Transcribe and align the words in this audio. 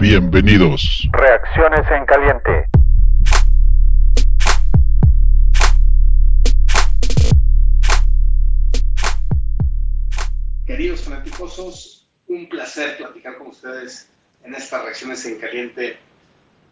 Bienvenidos. 0.00 1.08
Reacciones 1.10 1.84
en 1.90 2.06
caliente. 2.06 2.66
Queridos 10.64 11.00
fanáticosos, 11.00 12.06
un 12.28 12.48
placer 12.48 12.96
platicar 12.96 13.38
con 13.38 13.48
ustedes 13.48 14.08
en 14.44 14.54
estas 14.54 14.84
reacciones 14.84 15.26
en 15.26 15.40
caliente 15.40 15.98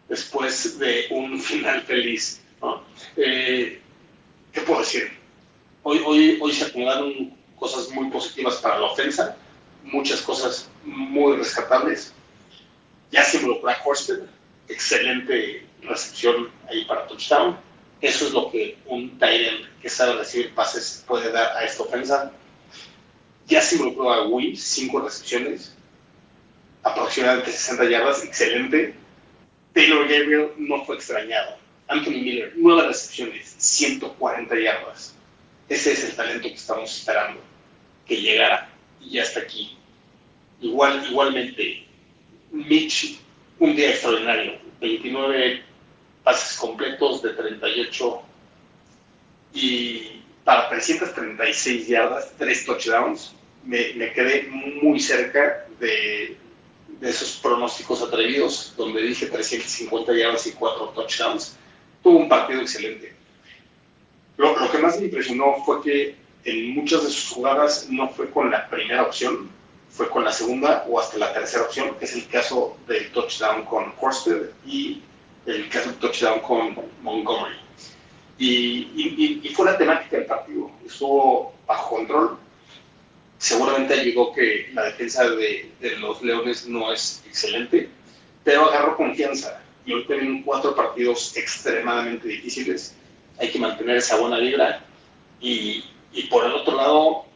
después 0.07 0.79
de 0.79 1.07
un 1.09 1.37
final 1.41 1.81
feliz. 1.81 2.41
¿no? 2.61 2.81
Eh, 3.17 3.81
¿Qué 4.53 4.61
puedo 4.61 4.79
decir? 4.79 5.11
Hoy, 5.83 6.01
hoy, 6.05 6.39
hoy 6.41 6.53
se 6.53 6.63
acumularon 6.63 7.35
cosas 7.57 7.89
muy 7.89 8.09
positivas 8.09 8.55
para 8.61 8.79
la 8.79 8.85
ofensa, 8.85 9.35
muchas 9.83 10.21
cosas 10.21 10.69
muy 10.85 11.35
rescatables. 11.35 12.13
Ya 13.11 13.23
se 13.23 13.37
involucró 13.37 13.69
a 13.69 13.77
Horsted, 13.83 14.23
excelente 14.67 15.65
recepción 15.81 16.49
ahí 16.69 16.85
para 16.85 17.07
touchdown. 17.07 17.57
Eso 18.01 18.27
es 18.27 18.33
lo 18.33 18.51
que 18.51 18.77
un 18.85 19.17
Tyrant 19.17 19.65
que 19.81 19.89
sabe 19.89 20.13
recibir 20.13 20.53
pases 20.53 21.03
puede 21.07 21.31
dar 21.31 21.55
a 21.57 21.63
esta 21.63 21.83
ofensa. 21.83 22.31
Ya 23.47 23.61
se 23.61 23.75
involucró 23.75 24.13
a 24.13 24.27
Wills, 24.27 24.61
cinco 24.61 24.99
recepciones, 24.99 25.73
aproximadamente 26.83 27.51
60 27.51 27.89
yardas, 27.89 28.23
excelente. 28.23 28.93
Taylor 29.73 30.07
Gabriel 30.07 30.51
no 30.57 30.83
fue 30.85 30.95
extrañado. 30.95 31.57
Anthony 31.87 32.21
Miller, 32.21 32.53
nueve 32.57 32.87
recepciones, 32.87 33.55
140 33.57 34.59
yardas. 34.59 35.15
Ese 35.69 35.93
es 35.93 36.03
el 36.03 36.15
talento 36.15 36.47
que 36.47 36.55
estamos 36.55 36.95
esperando 36.95 37.41
que 38.05 38.21
llegara 38.21 38.69
y 39.01 39.11
ya 39.11 39.23
está 39.23 39.41
aquí. 39.41 39.77
Igual, 40.61 41.05
igualmente, 41.09 41.86
Mitch, 42.65 43.19
un 43.59 43.75
día 43.75 43.89
extraordinario, 43.89 44.57
29 44.81 45.63
pases 46.23 46.57
completos 46.57 47.21
de 47.21 47.29
38 47.29 48.21
y 49.53 50.21
para 50.43 50.69
336 50.69 51.87
yardas, 51.87 52.33
3 52.37 52.65
touchdowns. 52.65 53.33
Me, 53.63 53.93
me 53.95 54.13
quedé 54.13 54.43
muy 54.81 54.99
cerca 54.99 55.67
de, 55.79 56.37
de, 56.99 57.09
esos 57.09 57.37
pronósticos 57.37 58.01
atrevidos, 58.01 58.73
donde 58.77 59.01
dije 59.01 59.25
350 59.25 60.13
yardas 60.13 60.47
y 60.47 60.51
4 60.51 60.89
touchdowns. 60.89 61.57
Tuvo 62.01 62.19
un 62.19 62.29
partido 62.29 62.61
excelente. 62.61 63.13
Lo, 64.37 64.57
lo 64.57 64.71
que 64.71 64.77
más 64.77 64.99
me 64.99 65.05
impresionó 65.05 65.63
fue 65.65 65.81
que 65.81 66.15
en 66.45 66.75
muchas 66.75 67.03
de 67.03 67.09
sus 67.09 67.29
jugadas 67.29 67.87
no 67.89 68.09
fue 68.09 68.29
con 68.29 68.49
la 68.49 68.69
primera 68.69 69.03
opción, 69.03 69.49
fue 69.89 70.09
con 70.09 70.23
la 70.23 70.31
segunda 70.31 70.85
o 70.87 70.99
hasta 70.99 71.17
la 71.17 71.33
tercera 71.33 71.63
opción, 71.63 71.95
que 71.97 72.05
es 72.05 72.13
el 72.13 72.27
caso 72.27 72.77
del 72.87 73.11
touchdown 73.11 73.65
con 73.65 73.93
Horsted 73.99 74.51
y 74.65 75.01
el 75.45 75.69
caso 75.69 75.89
del 75.89 75.99
touchdown 75.99 76.39
con 76.41 76.75
Montgomery. 77.01 77.55
Y, 78.37 78.91
y, 78.95 79.41
y, 79.43 79.49
fue 79.49 79.65
la 79.65 79.77
temática 79.77 80.17
del 80.17 80.27
partido, 80.27 80.69
estuvo 80.85 81.53
bajo 81.65 81.95
control. 81.95 82.37
Seguramente 83.39 83.93
ayudó 83.95 84.31
que 84.31 84.69
la 84.73 84.83
defensa 84.83 85.27
de, 85.29 85.71
de 85.79 85.95
los 85.97 86.21
Leones 86.21 86.67
no 86.67 86.91
es 86.91 87.23
excelente, 87.25 87.89
pero 88.43 88.65
agarró 88.65 88.95
confianza. 88.95 89.61
Y 89.85 89.93
hoy 89.93 90.05
tienen 90.05 90.43
cuatro 90.43 90.75
partidos 90.75 91.35
extremadamente 91.35 92.27
difíciles. 92.27 92.93
Hay 93.39 93.49
que 93.49 93.57
mantener 93.57 93.97
esa 93.97 94.17
buena 94.17 94.37
vibra. 94.37 94.83
Y, 95.39 95.83
y 96.11 96.23
por 96.23 96.45
el 96.45 96.51
otro 96.51 96.75
lado, 96.75 97.26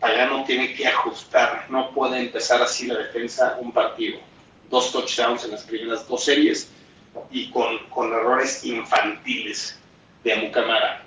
Pagano 0.00 0.44
tiene 0.44 0.74
que 0.74 0.86
ajustar, 0.86 1.66
no 1.70 1.90
puede 1.92 2.20
empezar 2.20 2.62
así 2.62 2.86
la 2.86 2.98
defensa 2.98 3.56
un 3.60 3.72
partido. 3.72 4.18
Dos 4.68 4.92
touchdowns 4.92 5.44
en 5.44 5.52
las 5.52 5.62
primeras 5.62 6.06
dos 6.06 6.24
series 6.24 6.70
y 7.30 7.50
con, 7.50 7.78
con 7.88 8.12
errores 8.12 8.64
infantiles 8.64 9.78
de 10.22 10.32
Amukamara. 10.34 11.02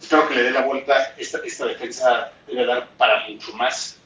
Espero 0.00 0.28
que 0.28 0.34
le 0.34 0.42
dé 0.42 0.50
la 0.50 0.62
vuelta. 0.62 1.14
Esta, 1.16 1.38
esta 1.44 1.66
defensa 1.66 2.32
debe 2.46 2.66
dar 2.66 2.88
para 2.98 3.28
mucho 3.28 3.52
más. 3.54 3.98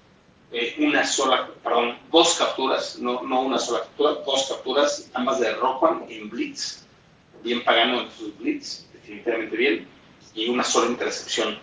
Eh, 0.52 0.76
una 0.78 1.04
sola, 1.04 1.48
perdón, 1.64 1.98
dos 2.12 2.36
capturas, 2.36 2.98
no, 2.98 3.22
no 3.22 3.40
una 3.40 3.58
sola 3.58 3.80
captura, 3.80 4.12
dos 4.24 4.46
capturas, 4.48 5.10
ambas 5.14 5.40
de 5.40 5.52
Roquan 5.54 6.06
en 6.08 6.30
Blitz. 6.30 6.86
Bien 7.42 7.64
Pagano 7.64 8.02
en 8.02 8.10
sus 8.12 8.36
Blitz, 8.38 8.86
definitivamente 8.92 9.56
bien. 9.56 9.88
Y 10.34 10.48
una 10.48 10.62
sola 10.62 10.90
intercepción 10.90 11.58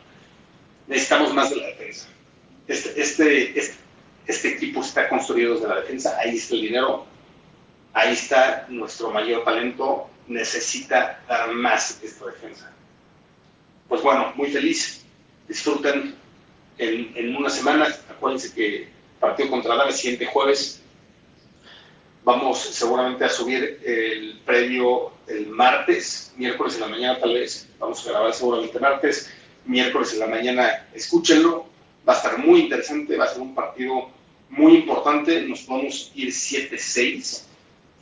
necesitamos 0.87 1.33
más 1.33 1.49
de 1.49 1.57
la 1.57 1.67
defensa. 1.67 2.07
Este, 2.67 3.01
este, 3.01 3.59
este, 3.59 3.75
este, 4.27 4.47
equipo 4.49 4.81
está 4.81 5.09
construido 5.09 5.55
desde 5.55 5.67
la 5.67 5.81
defensa, 5.81 6.17
ahí 6.19 6.37
está 6.37 6.55
el 6.55 6.61
dinero, 6.61 7.05
ahí 7.93 8.13
está 8.13 8.65
nuestro 8.69 9.11
mayor 9.11 9.43
talento, 9.43 10.07
necesita 10.27 11.21
dar 11.27 11.51
más 11.51 11.99
esta 12.01 12.25
defensa. 12.27 12.71
Pues 13.89 14.01
bueno, 14.01 14.31
muy 14.35 14.49
feliz, 14.49 15.05
disfruten 15.47 16.15
en, 16.77 17.11
en 17.15 17.35
una 17.35 17.49
semana, 17.49 17.87
acuérdense 18.09 18.53
que 18.53 18.87
partido 19.19 19.49
contra 19.49 19.75
Dallas, 19.75 19.97
siguiente 19.97 20.25
jueves, 20.25 20.81
vamos 22.23 22.59
seguramente 22.59 23.25
a 23.25 23.29
subir 23.29 23.81
el 23.85 24.39
previo 24.45 25.11
el 25.27 25.47
martes, 25.47 26.33
miércoles 26.37 26.75
en 26.75 26.81
la 26.81 26.87
mañana 26.87 27.19
tal 27.19 27.33
vez, 27.33 27.67
vamos 27.79 28.05
a 28.05 28.11
grabar 28.11 28.33
seguramente 28.33 28.79
martes, 28.79 29.29
miércoles 29.65 30.13
en 30.13 30.19
la 30.19 30.27
mañana, 30.27 30.87
escúchenlo, 30.93 31.65
va 32.07 32.13
a 32.13 32.17
estar 32.17 32.37
muy 32.37 32.61
interesante, 32.61 33.17
va 33.17 33.25
a 33.25 33.29
ser 33.29 33.41
un 33.41 33.55
partido 33.55 34.09
muy 34.49 34.75
importante, 34.75 35.41
nos 35.41 35.61
podemos 35.61 36.11
ir 36.15 36.29
7-6 36.29 37.43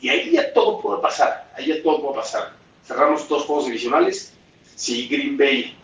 y 0.02 0.10
ahí 0.10 0.32
ya 0.32 0.54
todo 0.54 0.82
puede 0.82 1.02
pasar, 1.02 1.52
ahí 1.56 1.68
ya 1.68 1.82
todo 1.84 2.02
puede 2.02 2.16
pasar. 2.16 2.54
Cerramos 2.86 3.28
dos 3.28 3.46
juegos 3.46 3.66
divisionales, 3.68 4.34
si 4.76 5.08
Green 5.08 5.38
Bay 5.38 5.76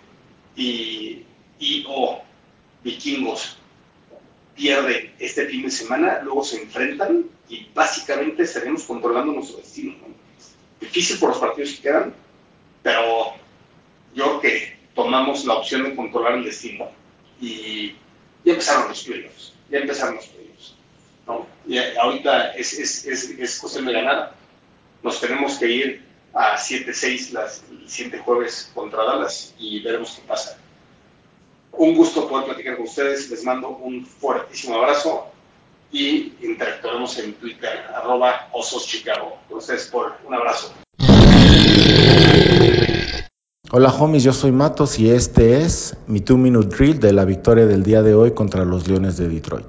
y, 0.56 1.24
y 1.60 1.86
o 1.88 2.22
Vikingos 2.84 3.58
pierden 4.56 5.14
este 5.20 5.46
fin 5.46 5.64
de 5.64 5.72
semana, 5.72 6.20
luego 6.24 6.44
se 6.44 6.62
enfrentan 6.62 7.26
y 7.48 7.68
básicamente 7.74 8.44
estaremos 8.44 8.84
controlando 8.84 9.34
nuestro 9.34 9.58
destino. 9.58 9.96
¿no? 10.02 10.08
Difícil 10.82 11.20
por 11.20 11.30
los 11.30 11.38
partidos 11.38 11.72
que 11.74 11.82
quedan, 11.82 12.14
pero 12.82 13.34
yo 14.16 14.40
creo 14.40 14.42
que 14.42 14.77
tomamos 14.98 15.46
la 15.46 15.54
opción 15.54 15.84
de 15.84 15.96
controlar 15.96 16.34
el 16.34 16.44
destino. 16.44 16.90
Y 17.40 17.90
ya 18.44 18.54
empezaron 18.54 18.90
los 18.90 19.04
playoffs, 19.04 19.54
ya 19.70 19.78
empezaron 19.78 20.16
los 20.16 20.26
playoffs. 20.26 20.76
¿no? 21.28 21.46
Ahorita 22.02 22.54
es, 22.56 22.74
es, 22.74 23.06
es, 23.06 23.30
es, 23.30 23.60
cuestión 23.60 23.86
de 23.86 23.94
ganar. 23.94 24.34
Nos 25.04 25.22
tenemos 25.22 25.60
que 25.60 25.70
ir 25.70 26.06
a 26.34 26.58
7-6 26.58 27.62
el 27.70 27.90
siguiente 27.90 28.18
jueves 28.18 28.72
contra 28.74 29.04
Dallas 29.04 29.54
y 29.60 29.80
veremos 29.82 30.14
qué 30.16 30.28
pasa. 30.28 30.58
Un 31.74 31.96
gusto 31.96 32.28
poder 32.28 32.46
platicar 32.46 32.76
con 32.76 32.88
ustedes. 32.88 33.30
Les 33.30 33.44
mando 33.44 33.70
un 33.70 34.04
fuertísimo 34.04 34.78
abrazo 34.78 35.32
y 35.92 36.34
interactuaremos 36.42 37.20
en 37.20 37.36
Twitter, 37.36 37.86
arroba 37.94 38.50
Osos 38.52 38.88
Chicago. 38.88 39.38
Ustedes 39.50 39.86
por 39.88 40.18
un 40.26 40.34
abrazo. 40.34 40.74
Hola 43.70 43.90
homies, 43.90 44.24
yo 44.24 44.32
soy 44.32 44.54
Matos 44.54 44.98
y 44.98 45.10
este 45.10 45.62
es 45.62 45.98
mi 46.08 46.22
2 46.22 46.38
Minute 46.38 46.74
Drill 46.74 47.02
de 47.02 47.12
la 47.12 47.26
victoria 47.26 47.66
del 47.66 47.84
día 47.84 48.02
de 48.02 48.16
hoy 48.16 48.32
contra 48.32 48.64
los 48.64 48.88
Leones 48.88 49.18
de 49.18 49.28
Detroit. 49.28 49.68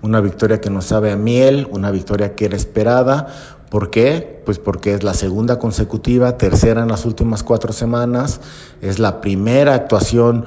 Una 0.00 0.20
victoria 0.20 0.60
que 0.60 0.70
nos 0.70 0.84
sabe 0.84 1.10
a 1.10 1.16
miel, 1.16 1.66
una 1.72 1.90
victoria 1.90 2.36
que 2.36 2.44
era 2.44 2.54
esperada. 2.54 3.26
¿Por 3.68 3.90
qué? 3.90 4.40
Pues 4.44 4.60
porque 4.60 4.94
es 4.94 5.02
la 5.02 5.12
segunda 5.12 5.58
consecutiva, 5.58 6.38
tercera 6.38 6.82
en 6.82 6.88
las 6.88 7.04
últimas 7.04 7.42
cuatro 7.42 7.72
semanas, 7.72 8.40
es 8.80 9.00
la 9.00 9.20
primera 9.20 9.74
actuación 9.74 10.44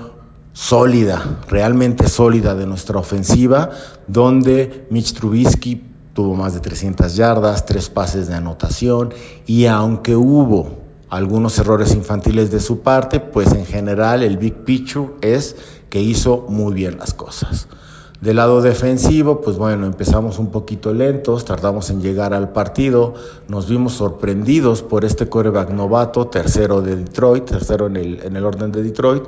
sólida, 0.54 1.42
realmente 1.50 2.08
sólida 2.08 2.56
de 2.56 2.66
nuestra 2.66 2.98
ofensiva, 2.98 3.72
donde 4.08 4.88
Mitch 4.90 5.12
Trubisky 5.16 5.84
tuvo 6.14 6.34
más 6.36 6.54
de 6.54 6.62
300 6.62 7.14
yardas, 7.14 7.66
tres 7.66 7.90
pases 7.90 8.30
de 8.30 8.36
anotación 8.36 9.14
y 9.46 9.66
aunque 9.66 10.16
hubo 10.16 10.85
algunos 11.10 11.58
errores 11.60 11.94
infantiles 11.94 12.52
de 12.52 12.60
su 12.60 12.82
parte, 12.82 13.20
pues 13.20 13.52
en 13.54 13.66
general 13.66 14.24
el 14.24 14.38
big 14.38 14.64
picture 14.64 15.14
es 15.22 15.56
que 15.90 16.02
hizo 16.02 16.46
muy 16.50 16.74
bien 16.74 16.98
las 16.98 17.14
cosas. 17.14 17.68
Del 18.22 18.38
lado 18.38 18.62
defensivo, 18.62 19.42
pues 19.42 19.58
bueno, 19.58 19.86
empezamos 19.86 20.40
un 20.40 20.50
poquito 20.50 20.94
lentos, 20.94 21.46
tardamos 21.46 21.90
en 21.90 22.02
llegar 22.02 22.34
al 22.34 22.54
partido, 22.54 23.14
nos 23.48 23.70
vimos 23.70 23.94
sorprendidos 23.94 24.82
por 24.82 25.04
este 25.04 25.28
coreback 25.28 25.70
novato, 25.70 26.28
tercero 26.28 26.82
de 26.82 26.96
Detroit, 26.96 27.46
tercero 27.46 27.88
en 27.88 27.98
el, 27.98 28.22
en 28.24 28.36
el 28.36 28.46
orden 28.46 28.72
de 28.72 28.84
Detroit, 28.84 29.24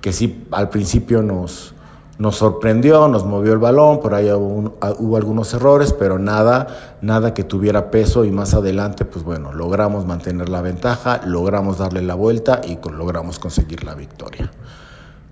que 0.00 0.12
sí 0.12 0.44
al 0.50 0.70
principio 0.70 1.22
nos, 1.22 1.72
nos 2.18 2.36
sorprendió, 2.36 3.08
nos 3.08 3.24
movió 3.24 3.52
el 3.52 3.58
balón, 3.58 4.00
por 4.00 4.14
ahí 4.14 4.30
hubo, 4.30 4.74
hubo, 4.98 5.16
algunos 5.16 5.54
errores, 5.54 5.92
pero 5.92 6.18
nada, 6.18 6.96
nada 7.00 7.34
que 7.34 7.42
tuviera 7.42 7.90
peso 7.90 8.24
y 8.24 8.30
más 8.30 8.54
adelante, 8.54 9.04
pues 9.04 9.24
bueno, 9.24 9.52
logramos 9.52 10.06
mantener 10.06 10.48
la 10.48 10.60
ventaja, 10.60 11.20
logramos 11.24 11.78
darle 11.78 12.02
la 12.02 12.14
vuelta 12.14 12.60
y 12.64 12.78
logramos 12.90 13.38
conseguir 13.38 13.84
la 13.84 13.94
victoria. 13.94 14.50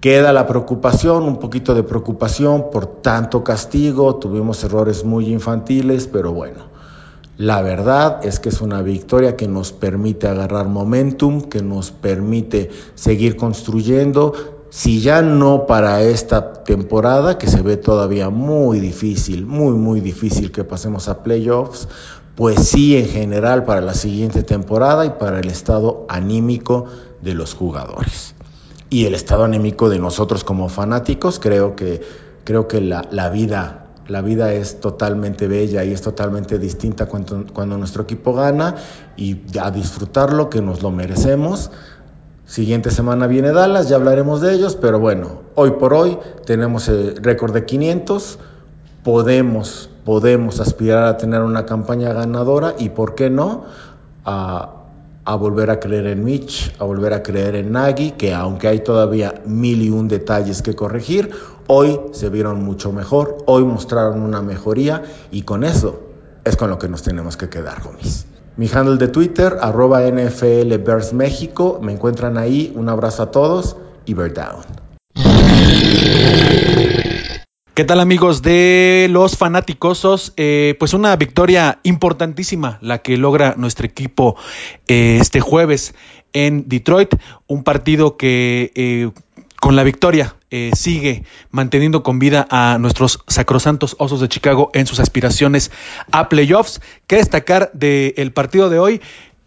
Queda 0.00 0.32
la 0.32 0.46
preocupación, 0.46 1.24
un 1.24 1.38
poquito 1.38 1.74
de 1.74 1.82
preocupación 1.82 2.70
por 2.70 2.86
tanto 2.86 3.44
castigo, 3.44 4.16
tuvimos 4.16 4.64
errores 4.64 5.04
muy 5.04 5.26
infantiles, 5.26 6.06
pero 6.06 6.32
bueno, 6.32 6.70
La 7.36 7.62
verdad 7.62 8.20
es 8.22 8.38
que 8.38 8.50
es 8.50 8.60
una 8.60 8.82
victoria 8.82 9.34
que 9.34 9.48
nos 9.48 9.72
permite 9.72 10.28
agarrar 10.28 10.68
momentum, 10.68 11.40
que 11.40 11.62
nos 11.62 11.90
permite 11.90 12.68
seguir 12.94 13.36
construyendo. 13.36 14.59
Si 14.70 15.00
ya 15.00 15.20
no 15.20 15.66
para 15.66 16.02
esta 16.02 16.62
temporada, 16.62 17.38
que 17.38 17.48
se 17.48 17.60
ve 17.60 17.76
todavía 17.76 18.30
muy 18.30 18.78
difícil, 18.78 19.44
muy, 19.44 19.74
muy 19.74 20.00
difícil 20.00 20.52
que 20.52 20.62
pasemos 20.62 21.08
a 21.08 21.24
playoffs, 21.24 21.88
pues 22.36 22.68
sí 22.68 22.96
en 22.96 23.06
general 23.06 23.64
para 23.64 23.80
la 23.80 23.94
siguiente 23.94 24.44
temporada 24.44 25.04
y 25.04 25.10
para 25.10 25.40
el 25.40 25.48
estado 25.48 26.06
anímico 26.08 26.86
de 27.20 27.34
los 27.34 27.54
jugadores. 27.54 28.34
Y 28.88 29.06
el 29.06 29.14
estado 29.14 29.44
anímico 29.44 29.88
de 29.88 29.98
nosotros 29.98 30.44
como 30.44 30.68
fanáticos, 30.68 31.40
creo 31.40 31.74
que, 31.74 32.00
creo 32.44 32.68
que 32.68 32.80
la, 32.80 33.08
la 33.10 33.28
vida 33.28 33.80
la 34.10 34.22
vida 34.22 34.52
es 34.52 34.80
totalmente 34.80 35.46
bella 35.46 35.84
y 35.84 35.92
es 35.92 36.02
totalmente 36.02 36.58
distinta 36.58 37.06
cuando, 37.06 37.46
cuando, 37.52 37.78
nuestro 37.78 38.02
equipo 38.02 38.34
gana 38.34 38.74
y 39.16 39.38
a 39.60 39.70
disfrutarlo 39.70 40.50
que 40.50 40.60
nos 40.60 40.82
lo 40.82 40.90
merecemos. 40.90 41.70
Siguiente 42.50 42.90
semana 42.90 43.28
viene 43.28 43.52
Dallas, 43.52 43.88
ya 43.88 43.94
hablaremos 43.94 44.40
de 44.40 44.52
ellos, 44.52 44.74
pero 44.74 44.98
bueno, 44.98 45.42
hoy 45.54 45.70
por 45.70 45.94
hoy 45.94 46.18
tenemos 46.46 46.88
el 46.88 47.14
récord 47.18 47.54
de 47.54 47.64
500, 47.64 48.40
podemos, 49.04 49.88
podemos 50.04 50.58
aspirar 50.58 51.04
a 51.04 51.16
tener 51.16 51.42
una 51.42 51.64
campaña 51.64 52.12
ganadora 52.12 52.74
y, 52.76 52.88
¿por 52.88 53.14
qué 53.14 53.30
no?, 53.30 53.66
a, 54.24 54.78
volver 55.38 55.70
a 55.70 55.78
creer 55.78 56.08
en 56.08 56.24
Mitch, 56.24 56.74
a 56.80 56.84
volver 56.86 57.12
a 57.12 57.22
creer 57.22 57.54
en 57.54 57.70
Nagy, 57.70 58.10
que 58.18 58.34
aunque 58.34 58.66
hay 58.66 58.80
todavía 58.80 59.42
mil 59.46 59.80
y 59.80 59.90
un 59.90 60.08
detalles 60.08 60.60
que 60.60 60.74
corregir, 60.74 61.30
hoy 61.68 62.00
se 62.10 62.30
vieron 62.30 62.64
mucho 62.64 62.90
mejor, 62.90 63.38
hoy 63.46 63.62
mostraron 63.62 64.22
una 64.22 64.42
mejoría 64.42 65.04
y 65.30 65.42
con 65.42 65.62
eso 65.62 66.00
es 66.44 66.56
con 66.56 66.68
lo 66.68 66.78
que 66.80 66.88
nos 66.88 67.04
tenemos 67.04 67.36
que 67.36 67.48
quedar, 67.48 67.80
homies. 67.86 68.26
Mi 68.56 68.68
handle 68.72 68.96
de 68.96 69.08
Twitter, 69.08 69.56
arroba 69.60 70.02
NFL 70.02 70.74
México, 71.14 71.78
me 71.82 71.92
encuentran 71.92 72.36
ahí, 72.36 72.72
un 72.74 72.88
abrazo 72.88 73.22
a 73.22 73.30
todos 73.30 73.76
y 74.04 74.14
Bear 74.14 74.34
Down. 74.34 74.64
¿Qué 77.74 77.84
tal 77.84 78.00
amigos 78.00 78.42
de 78.42 79.06
los 79.10 79.38
fanáticosos? 79.38 80.34
Eh, 80.36 80.74
pues 80.78 80.92
una 80.92 81.16
victoria 81.16 81.78
importantísima 81.82 82.78
la 82.82 82.98
que 82.98 83.16
logra 83.16 83.54
nuestro 83.56 83.86
equipo 83.86 84.36
eh, 84.86 85.16
este 85.20 85.40
jueves 85.40 85.94
en 86.32 86.68
Detroit, 86.68 87.14
un 87.46 87.64
partido 87.64 88.16
que 88.16 88.72
eh, 88.74 89.10
con 89.60 89.76
la 89.76 89.84
victoria 89.84 90.34
eh, 90.50 90.70
sigue 90.74 91.24
manteniendo 91.50 92.02
con 92.02 92.18
vida 92.18 92.48
a 92.50 92.78
nuestros 92.80 93.20
sacrosantos 93.28 93.94
Osos 93.98 94.20
de 94.20 94.28
Chicago 94.28 94.70
en 94.74 94.86
sus 94.86 94.98
aspiraciones 94.98 95.70
a 96.10 96.28
playoffs. 96.28 96.80
¿Qué 97.06 97.16
destacar 97.16 97.70
del 97.72 98.32
partido 98.32 98.70
de 98.70 98.78
hoy? 98.78 99.00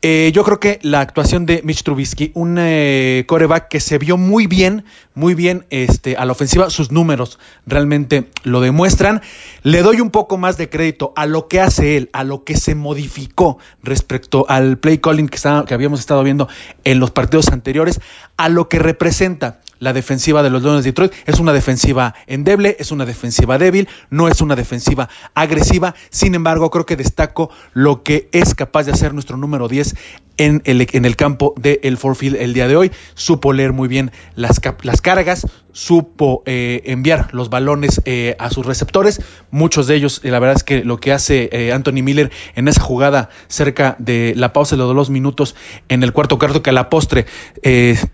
Eh, 0.06 0.32
yo 0.34 0.44
creo 0.44 0.60
que 0.60 0.80
la 0.82 1.00
actuación 1.00 1.46
de 1.46 1.62
Mitch 1.64 1.84
Trubisky, 1.84 2.32
un 2.36 2.58
eh, 2.60 3.24
coreback 3.26 3.70
que 3.70 3.80
se 3.80 3.98
vio 3.98 4.18
muy 4.18 4.48
bien, 4.48 4.84
muy 5.16 5.34
bien 5.34 5.66
este, 5.70 6.18
a 6.18 6.26
la 6.26 6.34
ofensiva, 6.34 6.70
sus 6.70 6.92
números 6.92 7.40
realmente 7.66 8.30
lo 8.44 8.60
demuestran. 8.60 9.22
Le 9.62 9.82
doy 9.82 10.02
un 10.02 10.12
poco 10.12 10.38
más 10.38 10.58
de 10.58 10.70
crédito 10.70 11.14
a 11.16 11.26
lo 11.26 11.48
que 11.48 11.62
hace 11.62 11.96
él, 11.96 12.10
a 12.12 12.26
lo 12.26 12.44
que 12.44 12.58
se 12.58 12.76
modificó 12.76 13.60
respecto 13.82 14.46
al 14.50 14.78
play 14.78 14.98
calling 14.98 15.30
que, 15.30 15.40
que 15.66 15.74
habíamos 15.74 16.02
estado 16.02 16.22
viendo 16.22 16.50
en 16.84 17.00
los 17.00 17.12
partidos 17.12 17.48
anteriores, 17.48 18.02
a 18.36 18.50
lo 18.50 18.68
que 18.68 18.80
representa 18.80 19.62
la 19.84 19.94
defensiva 19.94 20.42
de 20.42 20.50
los 20.50 20.64
Leones 20.64 20.84
de 20.84 20.92
Detroit. 20.92 21.14
Es 21.26 21.40
una 21.40 21.54
defensiva 21.54 22.16
endeble, 22.26 22.78
es 22.80 22.92
una 22.92 23.06
defensiva 23.06 23.58
débil, 23.58 23.88
no 24.10 24.28
es 24.28 24.42
una 24.42 24.56
defensiva 24.56 25.10
agresiva. 25.36 25.94
Sin 26.10 26.34
embargo, 26.36 26.72
creo 26.72 26.86
que 26.86 26.96
destaco 26.96 27.52
lo 27.74 28.02
que 28.02 28.30
es 28.32 28.56
capaz 28.56 28.86
de 28.86 28.94
hacer 28.94 29.14
nuestro 29.14 29.38
número 29.38 29.68
10 29.68 29.96
en 30.38 30.62
el, 30.66 30.88
en 30.92 31.06
el 31.06 31.16
campo 31.16 31.54
del 31.58 31.80
el 31.84 31.98
Forfield 31.98 32.38
el 32.38 32.54
día 32.54 32.68
de 32.68 32.76
hoy. 32.76 32.92
Supo 33.14 33.54
leer 33.54 33.74
muy 33.74 33.88
bien 33.88 34.12
las, 34.36 34.62
las 34.82 35.02
cargas, 35.02 35.46
supo 35.74 36.44
eh, 36.46 36.82
enviar 36.86 37.34
los 37.34 37.50
balones 37.50 38.02
eh, 38.06 38.36
a 38.40 38.50
sus 38.50 38.66
receptores. 38.66 39.22
Muchos 39.52 39.88
de 39.88 39.96
ellos, 39.96 40.22
la 40.24 40.40
verdad 40.40 40.56
es 40.56 40.64
que 40.64 40.86
lo 40.86 40.98
que 40.98 41.12
hace 41.12 41.50
eh, 41.52 41.74
Anthony 41.74 42.02
Miller 42.04 42.32
en 42.56 42.68
esa 42.68 42.82
jugada 42.82 43.30
cerca 43.48 43.96
de 44.00 44.34
la 44.38 44.54
pausa 44.54 44.76
de 44.76 44.84
los 44.84 44.96
dos 44.96 45.10
minutos 45.10 45.56
en 45.90 46.04
el 46.04 46.14
cuarto 46.14 46.40
cuarto, 46.40 46.64
que 46.64 46.70
a 46.70 46.74
la 46.74 46.90
postre 46.90 47.26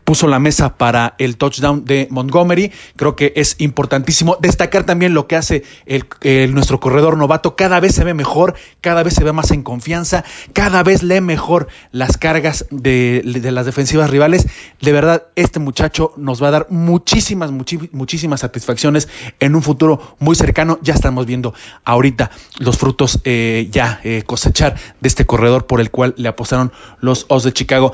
puso 0.03 0.27
la 0.27 0.39
mesa 0.39 0.77
para 0.77 1.15
el 1.19 1.37
touchdown 1.37 1.85
de 1.85 2.07
Montgomery, 2.09 2.71
creo 2.95 3.15
que 3.15 3.33
es 3.35 3.55
importantísimo. 3.59 4.37
Destacar 4.39 4.85
también 4.85 5.13
lo 5.13 5.27
que 5.27 5.35
hace 5.35 5.63
el, 5.85 6.53
nuestro 6.53 6.79
corredor 6.79 7.17
novato. 7.17 7.55
Cada 7.55 7.79
vez 7.79 7.93
se 7.93 8.03
ve 8.03 8.13
mejor, 8.13 8.55
cada 8.81 9.03
vez 9.03 9.13
se 9.13 9.23
ve 9.23 9.33
más 9.33 9.51
en 9.51 9.63
confianza, 9.63 10.23
cada 10.53 10.81
vez 10.83 11.03
lee 11.03 11.21
mejor 11.21 11.67
las 11.91 12.17
cargas 12.17 12.65
de 12.71 13.21
las 13.25 13.65
defensivas 13.65 14.09
rivales. 14.09 14.47
De 14.81 14.91
verdad, 14.93 15.23
este 15.35 15.59
muchacho 15.59 16.13
nos 16.15 16.41
va 16.41 16.47
a 16.47 16.51
dar 16.51 16.67
muchísimas 16.69 17.48
muchísimas 17.51 18.41
satisfacciones 18.41 19.07
en 19.39 19.55
un 19.55 19.61
futuro 19.61 20.15
muy 20.19 20.35
cercano. 20.35 20.79
Ya 20.81 20.93
estamos 20.93 21.25
viendo 21.25 21.53
ahorita 21.83 22.31
los 22.57 22.77
frutos 22.77 23.19
eh, 23.23 23.67
ya 23.71 23.99
eh, 24.03 24.23
cosechar 24.25 24.75
de 24.99 25.07
este 25.07 25.25
corredor 25.25 25.67
por 25.67 25.81
el 25.81 25.91
cual 25.91 26.13
le 26.17 26.29
apostaron 26.29 26.71
los 26.99 27.25
Os 27.29 27.43
de 27.43 27.53
Chicago. 27.53 27.93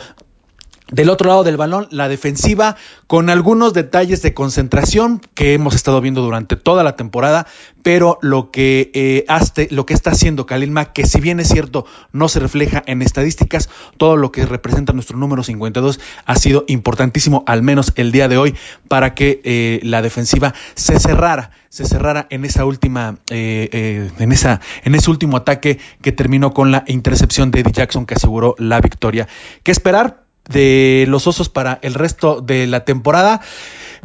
Del 0.91 1.09
otro 1.09 1.29
lado 1.29 1.43
del 1.43 1.57
balón, 1.57 1.87
la 1.89 2.07
defensiva 2.07 2.75
con 3.07 3.31
algunos 3.31 3.73
detalles 3.73 4.21
de 4.21 4.35
concentración 4.35 5.19
que 5.33 5.55
hemos 5.55 5.73
estado 5.73 5.99
viendo 5.99 6.21
durante 6.21 6.57
toda 6.57 6.83
la 6.83 6.95
temporada, 6.95 7.47
pero 7.81 8.19
lo 8.21 8.51
que, 8.51 8.91
eh, 8.93 9.25
lo 9.71 9.87
que 9.87 9.95
está 9.95 10.11
haciendo 10.11 10.45
Khalil 10.45 10.69
Mack, 10.69 10.93
que 10.93 11.07
si 11.07 11.19
bien 11.19 11.39
es 11.39 11.47
cierto 11.47 11.87
no 12.11 12.29
se 12.29 12.39
refleja 12.39 12.83
en 12.85 13.01
estadísticas, 13.01 13.67
todo 13.97 14.15
lo 14.15 14.31
que 14.31 14.45
representa 14.45 14.93
nuestro 14.93 15.17
número 15.17 15.41
52 15.41 15.99
ha 16.23 16.35
sido 16.35 16.65
importantísimo, 16.67 17.43
al 17.47 17.63
menos 17.63 17.91
el 17.95 18.11
día 18.11 18.27
de 18.27 18.37
hoy, 18.37 18.55
para 18.87 19.15
que 19.15 19.41
eh, 19.43 19.79
la 19.81 20.03
defensiva 20.03 20.53
se 20.75 20.99
cerrara, 20.99 21.49
se 21.69 21.85
cerrara 21.85 22.27
en 22.29 22.45
esa 22.45 22.63
última, 22.63 23.17
eh, 23.31 24.11
en 24.19 24.31
esa, 24.31 24.61
en 24.83 24.93
ese 24.93 25.09
último 25.09 25.37
ataque 25.37 25.79
que 26.03 26.11
terminó 26.11 26.53
con 26.53 26.71
la 26.71 26.83
intercepción 26.85 27.49
de 27.49 27.61
Eddie 27.61 27.73
Jackson 27.73 28.05
que 28.05 28.13
aseguró 28.13 28.53
la 28.59 28.79
victoria. 28.81 29.27
¿Qué 29.63 29.71
esperar? 29.71 30.24
De 30.49 31.05
los 31.07 31.27
osos 31.27 31.49
para 31.49 31.79
el 31.81 31.93
resto 31.93 32.41
de 32.41 32.67
la 32.67 32.85
temporada. 32.85 33.41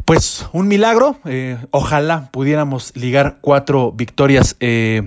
Pues 0.05 0.47
un 0.51 0.67
milagro, 0.67 1.19
eh, 1.25 1.57
ojalá 1.69 2.29
pudiéramos 2.31 2.91
ligar 2.95 3.37
cuatro 3.39 3.91
victorias 3.91 4.55
eh, 4.59 5.03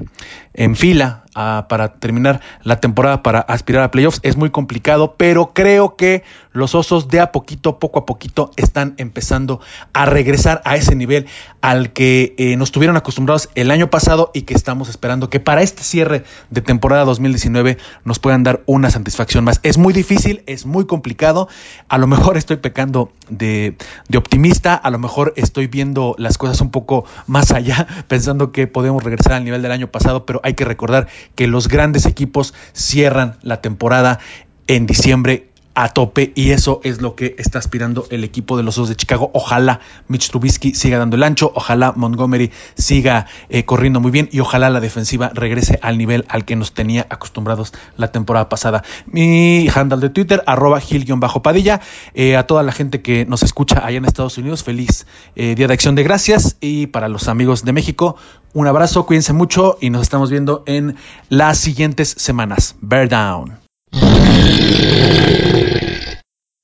en 0.54 0.76
fila 0.76 1.24
para 1.34 1.94
terminar 1.94 2.40
la 2.62 2.80
temporada 2.80 3.22
para 3.22 3.40
aspirar 3.40 3.82
a 3.82 3.90
playoffs. 3.90 4.20
Es 4.22 4.36
muy 4.36 4.50
complicado, 4.50 5.14
pero 5.16 5.52
creo 5.52 5.96
que 5.96 6.22
los 6.52 6.76
osos 6.76 7.08
de 7.08 7.20
a 7.20 7.32
poquito, 7.32 7.80
poco 7.80 7.98
a 7.98 8.06
poquito, 8.06 8.52
están 8.56 8.94
empezando 8.98 9.60
a 9.92 10.06
regresar 10.06 10.62
a 10.64 10.76
ese 10.76 10.94
nivel 10.94 11.26
al 11.60 11.92
que 11.92 12.34
eh, 12.38 12.56
nos 12.56 12.70
tuvieron 12.70 12.96
acostumbrados 12.96 13.48
el 13.56 13.72
año 13.72 13.90
pasado 13.90 14.30
y 14.32 14.42
que 14.42 14.54
estamos 14.54 14.88
esperando 14.88 15.28
que 15.28 15.40
para 15.40 15.62
este 15.62 15.82
cierre 15.82 16.22
de 16.50 16.60
temporada 16.60 17.04
2019 17.04 17.78
nos 18.04 18.20
puedan 18.20 18.44
dar 18.44 18.62
una 18.66 18.90
satisfacción 18.90 19.42
más. 19.42 19.58
Es 19.64 19.76
muy 19.76 19.92
difícil, 19.92 20.44
es 20.46 20.66
muy 20.66 20.86
complicado. 20.86 21.48
A 21.88 21.98
lo 21.98 22.06
mejor 22.06 22.36
estoy 22.36 22.58
pecando 22.58 23.10
de, 23.28 23.76
de 24.08 24.18
optimista, 24.18 24.74
a 24.74 24.90
lo 24.90 25.00
mejor 25.00 25.32
estoy 25.36 25.66
viendo 25.66 26.14
las 26.18 26.38
cosas 26.38 26.60
un 26.60 26.70
poco 26.70 27.04
más 27.26 27.50
allá, 27.50 27.88
pensando 28.08 28.52
que 28.52 28.68
podemos 28.68 29.02
regresar 29.02 29.32
al 29.32 29.44
nivel 29.44 29.62
del 29.62 29.72
año 29.72 29.88
pasado, 29.88 30.24
pero 30.24 30.40
hay 30.44 30.54
que 30.54 30.64
recordar 30.64 31.08
que 31.34 31.46
los 31.46 31.68
grandes 31.68 32.04
equipos 32.04 32.54
cierran 32.74 33.36
la 33.42 33.62
temporada 33.62 34.20
en 34.66 34.86
diciembre 34.86 35.48
a 35.74 35.88
tope 35.88 36.32
y 36.34 36.50
eso 36.50 36.80
es 36.84 37.00
lo 37.00 37.14
que 37.14 37.34
está 37.38 37.58
aspirando 37.58 38.06
el 38.10 38.24
equipo 38.24 38.56
de 38.56 38.62
los 38.62 38.76
dos 38.76 38.88
de 38.88 38.96
Chicago. 38.96 39.30
Ojalá 39.34 39.80
Mitch 40.08 40.30
Trubisky 40.30 40.74
siga 40.74 40.98
dando 40.98 41.16
el 41.16 41.22
ancho, 41.22 41.52
ojalá 41.54 41.92
Montgomery 41.96 42.50
siga 42.76 43.26
eh, 43.48 43.64
corriendo 43.64 44.00
muy 44.00 44.10
bien 44.10 44.28
y 44.32 44.40
ojalá 44.40 44.70
la 44.70 44.80
defensiva 44.80 45.30
regrese 45.34 45.78
al 45.82 45.98
nivel 45.98 46.24
al 46.28 46.44
que 46.44 46.56
nos 46.56 46.72
tenía 46.72 47.06
acostumbrados 47.10 47.72
la 47.96 48.12
temporada 48.12 48.48
pasada. 48.48 48.84
Mi 49.06 49.68
handle 49.74 49.98
de 49.98 50.10
Twitter, 50.10 50.42
arroba 50.46 50.80
gil-padilla. 50.80 51.80
Eh, 52.14 52.36
a 52.36 52.46
toda 52.46 52.62
la 52.62 52.72
gente 52.72 53.02
que 53.02 53.26
nos 53.26 53.42
escucha 53.42 53.84
allá 53.84 53.98
en 53.98 54.04
Estados 54.04 54.38
Unidos, 54.38 54.62
feliz 54.62 55.06
eh, 55.36 55.54
Día 55.54 55.66
de 55.66 55.74
Acción 55.74 55.94
de 55.94 56.02
Gracias 56.02 56.56
y 56.60 56.86
para 56.86 57.08
los 57.08 57.28
amigos 57.28 57.64
de 57.64 57.72
México, 57.72 58.16
un 58.52 58.66
abrazo, 58.66 59.06
cuídense 59.06 59.32
mucho 59.32 59.78
y 59.80 59.90
nos 59.90 60.02
estamos 60.02 60.30
viendo 60.30 60.62
en 60.66 60.96
las 61.28 61.58
siguientes 61.58 62.14
semanas. 62.16 62.76
Bear 62.80 63.08
down. 63.08 63.63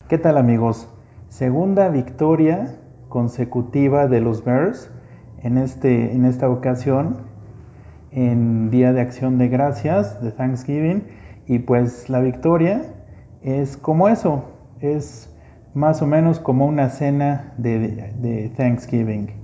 ¿Qué 0.09 0.19
tal 0.19 0.39
amigos? 0.39 0.89
Segunda 1.29 1.89
victoria 1.89 2.77
consecutiva 3.09 4.09
de 4.09 4.21
los 4.21 4.45
Bears 4.45 4.91
en, 5.43 5.57
este, 5.57 6.13
en 6.13 6.25
esta 6.25 6.49
ocasión 6.49 7.19
en 8.11 8.71
Día 8.71 8.93
de 8.93 9.01
Acción 9.01 9.39
de 9.39 9.49
Gracias 9.49 10.21
de 10.23 10.33
Thanksgiving 10.33 11.05
y 11.47 11.61
pues 11.61 12.09
la 12.09 12.21
victoria 12.21 12.83
es 13.43 13.77
como 13.77 14.09
eso, 14.09 14.45
es 14.81 15.33
más 15.75 16.03
o 16.03 16.07
menos 16.07 16.41
como 16.41 16.67
una 16.67 16.89
cena 16.89 17.55
de 17.57 18.53
Thanksgiving. 18.57 19.41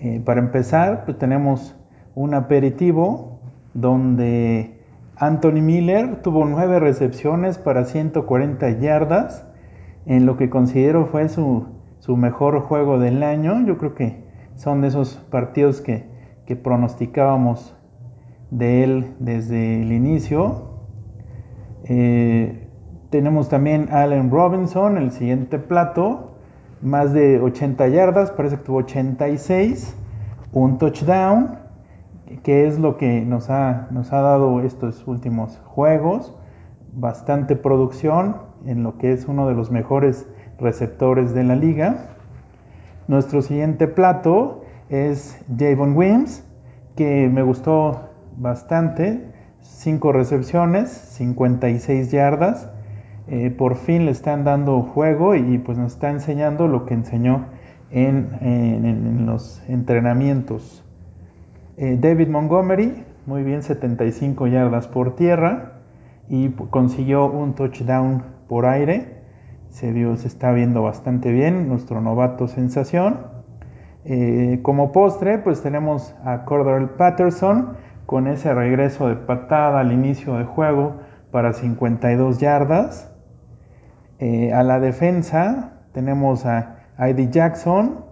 Eh, 0.00 0.22
para 0.24 0.38
empezar, 0.40 1.04
pues 1.04 1.18
tenemos 1.18 1.74
un 2.14 2.34
aperitivo 2.34 3.40
donde 3.74 4.77
Anthony 5.20 5.62
Miller 5.62 6.22
tuvo 6.22 6.44
nueve 6.44 6.78
recepciones 6.78 7.58
para 7.58 7.84
140 7.84 8.70
yardas, 8.78 9.44
en 10.06 10.26
lo 10.26 10.36
que 10.36 10.48
considero 10.48 11.06
fue 11.06 11.28
su, 11.28 11.66
su 11.98 12.16
mejor 12.16 12.60
juego 12.60 13.00
del 13.00 13.24
año. 13.24 13.66
Yo 13.66 13.78
creo 13.78 13.94
que 13.94 14.22
son 14.54 14.80
de 14.80 14.88
esos 14.88 15.16
partidos 15.30 15.80
que, 15.80 16.06
que 16.46 16.54
pronosticábamos 16.54 17.76
de 18.50 18.84
él 18.84 19.14
desde 19.18 19.82
el 19.82 19.92
inicio. 19.92 20.68
Eh, 21.84 22.68
tenemos 23.10 23.48
también 23.48 23.88
Allen 23.90 24.30
Robinson, 24.30 24.98
el 24.98 25.10
siguiente 25.10 25.58
plato, 25.58 26.36
más 26.80 27.12
de 27.12 27.40
80 27.40 27.88
yardas, 27.88 28.30
parece 28.30 28.56
que 28.56 28.62
tuvo 28.62 28.78
86, 28.78 29.96
un 30.52 30.78
touchdown 30.78 31.58
que 32.42 32.66
es 32.66 32.78
lo 32.78 32.96
que 32.96 33.22
nos 33.22 33.50
ha, 33.50 33.88
nos 33.90 34.12
ha 34.12 34.20
dado 34.20 34.60
estos 34.60 35.06
últimos 35.06 35.60
juegos. 35.64 36.34
Bastante 36.92 37.56
producción 37.56 38.36
en 38.64 38.82
lo 38.82 38.98
que 38.98 39.12
es 39.12 39.26
uno 39.26 39.48
de 39.48 39.54
los 39.54 39.70
mejores 39.70 40.28
receptores 40.58 41.34
de 41.34 41.44
la 41.44 41.56
liga. 41.56 42.16
Nuestro 43.06 43.42
siguiente 43.42 43.88
plato 43.88 44.62
es 44.88 45.38
Javon 45.56 45.96
Wims, 45.96 46.44
que 46.96 47.28
me 47.28 47.42
gustó 47.42 48.10
bastante. 48.36 49.32
5 49.60 50.12
recepciones, 50.12 50.90
56 50.90 52.10
yardas. 52.10 52.70
Eh, 53.28 53.50
por 53.50 53.76
fin 53.76 54.06
le 54.06 54.10
están 54.10 54.44
dando 54.44 54.80
juego 54.82 55.34
y 55.34 55.58
pues 55.58 55.76
nos 55.76 55.92
está 55.92 56.10
enseñando 56.10 56.66
lo 56.66 56.86
que 56.86 56.94
enseñó 56.94 57.46
en, 57.90 58.30
en 58.40 59.26
los 59.26 59.62
entrenamientos. 59.68 60.87
Eh, 61.80 61.96
David 61.96 62.26
Montgomery, 62.26 63.04
muy 63.24 63.44
bien, 63.44 63.62
75 63.62 64.48
yardas 64.48 64.88
por 64.88 65.14
tierra 65.14 65.74
y 66.28 66.48
consiguió 66.48 67.26
un 67.26 67.54
touchdown 67.54 68.24
por 68.48 68.66
aire. 68.66 69.22
Se, 69.68 69.92
vio, 69.92 70.16
se 70.16 70.26
está 70.26 70.50
viendo 70.50 70.82
bastante 70.82 71.30
bien, 71.30 71.68
nuestro 71.68 72.00
novato 72.00 72.48
sensación. 72.48 73.28
Eh, 74.04 74.58
como 74.62 74.90
postre, 74.90 75.38
pues 75.38 75.62
tenemos 75.62 76.16
a 76.24 76.44
Cordell 76.46 76.88
Patterson 76.88 77.76
con 78.06 78.26
ese 78.26 78.52
regreso 78.52 79.06
de 79.06 79.14
patada 79.14 79.78
al 79.78 79.92
inicio 79.92 80.34
de 80.34 80.44
juego 80.46 80.96
para 81.30 81.52
52 81.52 82.40
yardas. 82.40 83.14
Eh, 84.18 84.52
a 84.52 84.64
la 84.64 84.80
defensa 84.80 85.74
tenemos 85.92 86.44
a 86.44 86.80
Eddie 86.98 87.30
Jackson 87.30 88.07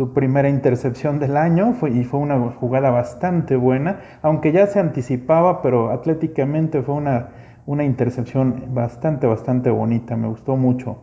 su 0.00 0.14
primera 0.14 0.48
intercepción 0.48 1.18
del 1.18 1.36
año 1.36 1.74
fue, 1.74 1.90
y 1.90 2.04
fue 2.04 2.20
una 2.20 2.52
jugada 2.52 2.88
bastante 2.88 3.54
buena, 3.54 4.00
aunque 4.22 4.50
ya 4.50 4.66
se 4.66 4.80
anticipaba, 4.80 5.60
pero 5.60 5.90
atléticamente 5.90 6.80
fue 6.80 6.94
una, 6.94 7.28
una 7.66 7.84
intercepción 7.84 8.72
bastante, 8.72 9.26
bastante 9.26 9.68
bonita, 9.68 10.16
me 10.16 10.26
gustó 10.26 10.56
mucho. 10.56 11.02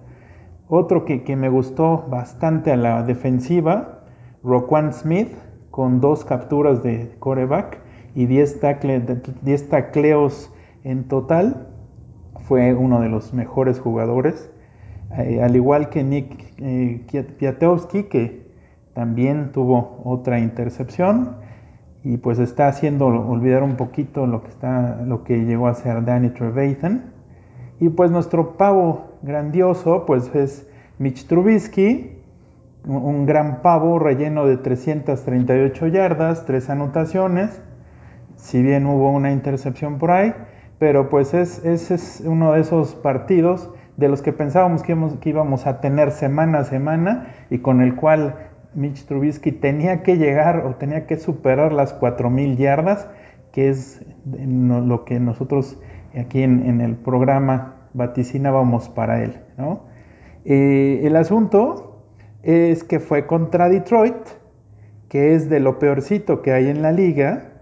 Otro 0.67 1.05
que, 1.05 1.21
que 1.21 1.35
me 1.35 1.47
gustó 1.47 2.07
bastante 2.09 2.71
a 2.71 2.75
la 2.75 3.03
defensiva, 3.03 3.99
Roquan 4.43 4.91
Smith, 4.93 5.31
con 5.69 6.01
dos 6.01 6.25
capturas 6.25 6.81
de 6.81 7.11
coreback 7.19 7.77
y 8.15 8.25
10, 8.25 8.59
tacleos 9.69 10.51
en 10.83 11.07
total, 11.07 11.67
fue 12.47 12.73
uno 12.73 13.01
de 13.01 13.09
los 13.09 13.31
mejores 13.31 13.79
jugadores. 13.79 14.49
Eh, 15.19 15.39
al 15.43 15.55
igual 15.55 15.89
que 15.89 16.03
Nick 16.03 16.55
eh, 16.57 17.05
Piatowski, 17.37 18.05
que 18.05 18.46
también 18.97 19.51
tuvo 19.51 20.01
otra 20.05 20.39
intercepción 20.39 21.35
y 22.03 22.17
pues 22.17 22.39
está 22.39 22.67
haciendo 22.67 23.05
olvidar 23.05 23.61
un 23.61 23.75
poquito 23.75 24.25
lo 24.25 24.41
que, 24.41 24.49
está, 24.49 25.03
lo 25.05 25.23
que 25.23 25.45
llegó 25.45 25.67
a 25.67 25.75
ser 25.75 26.03
Danny 26.03 26.29
Trevathan. 26.29 27.13
Y 27.79 27.89
pues 27.89 28.09
nuestro 28.09 28.57
pavo 28.57 29.19
grandioso 29.21 30.07
pues 30.07 30.33
es 30.33 30.67
Mitch 30.97 31.27
Trubisky, 31.27 32.17
un 32.87 33.27
gran 33.27 33.61
pavo 33.61 33.99
relleno 33.99 34.47
de 34.47 34.57
338 34.57 35.85
yardas, 35.89 36.47
tres 36.47 36.67
anotaciones, 36.71 37.61
si 38.35 38.63
bien 38.63 38.87
hubo 38.87 39.11
una 39.11 39.31
intercepción 39.31 39.99
por 39.99 40.09
ahí, 40.09 40.33
pero 40.79 41.09
pues 41.09 41.35
es, 41.35 41.63
ese 41.63 41.93
es 41.93 42.23
uno 42.25 42.53
de 42.53 42.61
esos 42.61 42.95
partidos 42.95 43.69
de 43.95 44.07
los 44.09 44.23
que 44.23 44.33
pensábamos 44.33 44.81
que 44.81 44.93
íbamos, 44.93 45.17
que 45.17 45.29
íbamos 45.29 45.67
a 45.67 45.81
tener 45.81 46.09
semana 46.09 46.59
a 46.59 46.63
semana 46.63 47.27
y 47.51 47.59
con 47.59 47.81
el 47.81 47.95
cual 47.95 48.46
Mitch 48.77 49.05
Trubisky 49.05 49.51
tenía 49.51 50.03
que 50.03 50.17
llegar 50.17 50.63
o 50.67 50.75
tenía 50.75 51.07
que 51.07 51.17
superar 51.17 51.73
las 51.73 51.99
4.000 51.99 52.57
yardas, 52.57 53.09
que 53.51 53.69
es 53.69 54.05
lo 54.23 55.03
que 55.03 55.19
nosotros 55.19 55.79
aquí 56.15 56.43
en, 56.43 56.79
el 56.79 56.95
programa 56.95 57.73
vaticinábamos 57.95 58.87
para 58.89 59.23
él. 59.23 59.39
Eh, 60.45 61.01
el 61.03 61.15
asunto 61.15 62.03
es 62.43 62.83
que 62.83 62.99
fue 62.99 63.25
contra 63.25 63.67
Detroit, 63.67 64.13
que 65.09 65.33
es 65.33 65.49
de 65.49 65.59
lo 65.59 65.79
peorcito 65.79 66.43
que 66.43 66.53
hay 66.53 66.67
en 66.67 66.83
la 66.83 66.91
liga. 66.91 67.53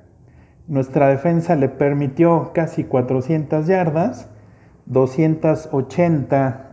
Nuestra 0.67 1.07
defensa 1.07 1.55
le 1.55 1.69
permitió 1.69 2.51
casi 2.53 2.83
400 2.83 3.67
yardas, 3.67 4.29
280 4.87 6.71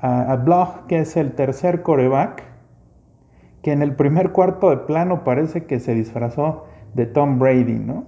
a, 0.00 0.32
a 0.32 0.36
Bloch, 0.36 0.86
que 0.88 0.98
es 0.98 1.16
el 1.16 1.34
tercer 1.34 1.82
coreback 1.82 2.53
que 3.64 3.72
en 3.72 3.80
el 3.80 3.96
primer 3.96 4.30
cuarto 4.32 4.68
de 4.68 4.76
plano 4.76 5.24
parece 5.24 5.64
que 5.64 5.80
se 5.80 5.94
disfrazó 5.94 6.66
de 6.92 7.06
Tom 7.06 7.38
Brady, 7.38 7.78
¿no? 7.78 8.04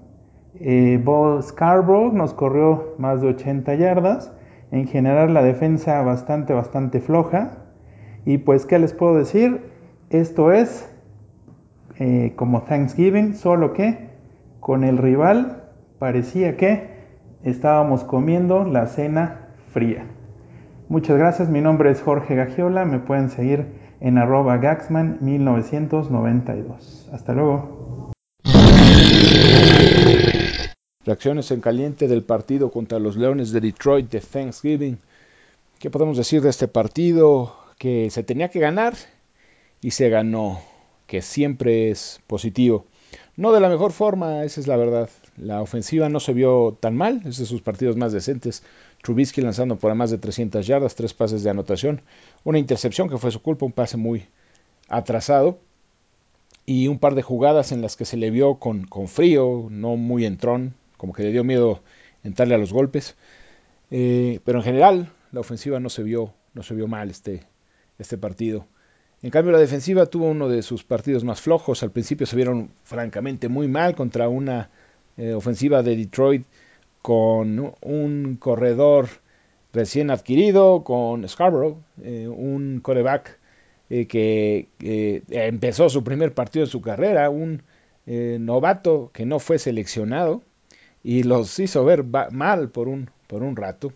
Eh, 0.60 1.00
Bo 1.02 1.40
Scarborough 1.40 2.12
nos 2.12 2.34
corrió 2.34 2.94
más 2.98 3.22
de 3.22 3.28
80 3.28 3.74
yardas. 3.74 4.30
En 4.70 4.86
general 4.86 5.32
la 5.32 5.42
defensa 5.42 6.02
bastante, 6.02 6.52
bastante 6.52 7.00
floja. 7.00 7.52
Y 8.26 8.36
pues, 8.36 8.66
¿qué 8.66 8.78
les 8.78 8.92
puedo 8.92 9.16
decir? 9.16 9.62
Esto 10.10 10.52
es 10.52 10.92
eh, 11.98 12.34
como 12.36 12.62
Thanksgiving, 12.62 13.34
solo 13.34 13.72
que 13.72 14.10
con 14.60 14.84
el 14.84 14.98
rival 14.98 15.64
parecía 15.98 16.58
que 16.58 16.90
estábamos 17.44 18.04
comiendo 18.04 18.64
la 18.64 18.88
cena 18.88 19.48
fría. 19.72 20.04
Muchas 20.88 21.18
gracias, 21.18 21.48
mi 21.48 21.60
nombre 21.60 21.90
es 21.90 22.00
Jorge 22.00 22.36
Gagiola, 22.36 22.84
me 22.84 23.00
pueden 23.00 23.28
seguir 23.28 23.66
en 23.98 24.18
arroba 24.18 24.58
Gaxman 24.58 25.18
1992. 25.20 27.08
Hasta 27.12 27.32
luego. 27.32 28.12
Reacciones 31.04 31.50
en 31.50 31.60
caliente 31.60 32.06
del 32.06 32.22
partido 32.22 32.70
contra 32.70 33.00
los 33.00 33.16
Leones 33.16 33.50
de 33.50 33.60
Detroit 33.60 34.08
de 34.10 34.20
Thanksgiving. 34.20 34.98
¿Qué 35.80 35.90
podemos 35.90 36.16
decir 36.16 36.40
de 36.40 36.50
este 36.50 36.68
partido? 36.68 37.56
Que 37.78 38.08
se 38.10 38.22
tenía 38.22 38.48
que 38.48 38.60
ganar 38.60 38.94
y 39.80 39.90
se 39.90 40.08
ganó, 40.08 40.60
que 41.08 41.20
siempre 41.20 41.90
es 41.90 42.20
positivo. 42.28 42.86
No 43.36 43.50
de 43.50 43.58
la 43.58 43.68
mejor 43.68 43.90
forma, 43.90 44.44
esa 44.44 44.60
es 44.60 44.68
la 44.68 44.76
verdad. 44.76 45.10
La 45.36 45.60
ofensiva 45.60 46.08
no 46.08 46.20
se 46.20 46.32
vio 46.32 46.76
tan 46.80 46.96
mal, 46.96 47.22
es 47.26 47.38
de 47.38 47.46
sus 47.46 47.60
partidos 47.60 47.96
más 47.96 48.12
decentes. 48.12 48.62
Trubisky 49.02 49.42
lanzando 49.42 49.76
por 49.76 49.94
más 49.94 50.10
de 50.10 50.18
300 50.18 50.66
yardas, 50.66 50.94
tres 50.94 51.12
pases 51.14 51.42
de 51.42 51.50
anotación, 51.50 52.02
una 52.44 52.58
intercepción 52.58 53.08
que 53.08 53.18
fue 53.18 53.30
su 53.30 53.42
culpa, 53.42 53.66
un 53.66 53.72
pase 53.72 53.96
muy 53.96 54.26
atrasado 54.88 55.58
y 56.64 56.88
un 56.88 56.98
par 56.98 57.14
de 57.14 57.22
jugadas 57.22 57.70
en 57.72 57.82
las 57.82 57.96
que 57.96 58.04
se 58.04 58.16
le 58.16 58.30
vio 58.30 58.56
con, 58.56 58.86
con 58.86 59.08
frío, 59.08 59.68
no 59.70 59.96
muy 59.96 60.24
entrón, 60.24 60.74
como 60.96 61.12
que 61.12 61.22
le 61.22 61.32
dio 61.32 61.44
miedo 61.44 61.82
entrarle 62.24 62.54
a 62.54 62.58
los 62.58 62.72
golpes. 62.72 63.16
Eh, 63.90 64.40
pero 64.44 64.58
en 64.58 64.64
general 64.64 65.12
la 65.32 65.40
ofensiva 65.40 65.78
no 65.80 65.90
se 65.90 66.02
vio, 66.02 66.34
no 66.54 66.62
se 66.62 66.74
vio 66.74 66.88
mal 66.88 67.10
este, 67.10 67.44
este 67.98 68.18
partido. 68.18 68.66
En 69.22 69.30
cambio, 69.30 69.52
la 69.52 69.58
defensiva 69.58 70.06
tuvo 70.06 70.26
uno 70.26 70.48
de 70.48 70.62
sus 70.62 70.84
partidos 70.84 71.24
más 71.24 71.40
flojos. 71.40 71.82
Al 71.82 71.90
principio 71.90 72.26
se 72.26 72.36
vieron 72.36 72.70
francamente 72.84 73.48
muy 73.48 73.66
mal 73.66 73.94
contra 73.94 74.28
una 74.28 74.70
eh, 75.16 75.32
ofensiva 75.32 75.82
de 75.82 75.96
Detroit 75.96 76.44
con 77.00 77.74
un 77.80 78.36
corredor 78.36 79.08
recién 79.72 80.10
adquirido, 80.10 80.84
con 80.84 81.26
Scarborough, 81.28 81.78
eh, 82.02 82.28
un 82.28 82.80
coreback 82.80 83.38
eh, 83.88 84.06
que 84.06 84.68
empezó 85.30 85.88
su 85.88 86.04
primer 86.04 86.34
partido 86.34 86.64
de 86.64 86.70
su 86.70 86.80
carrera, 86.80 87.30
un 87.30 87.62
novato 88.06 89.10
que 89.12 89.26
no 89.26 89.40
fue 89.40 89.58
seleccionado 89.58 90.42
y 91.02 91.24
los 91.24 91.58
hizo 91.58 91.84
ver 91.84 92.04
mal 92.04 92.70
por 92.70 92.86
un, 92.86 93.10
por 93.26 93.42
un 93.42 93.56
rato. 93.56 93.92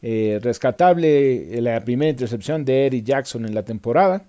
rescatable 0.00 1.60
la 1.60 1.80
primera 1.84 2.10
intercepción 2.10 2.64
de 2.64 2.86
Eddie 2.86 3.02
Jackson 3.02 3.44
en 3.44 3.54
la 3.54 3.64
temporada 3.64 4.24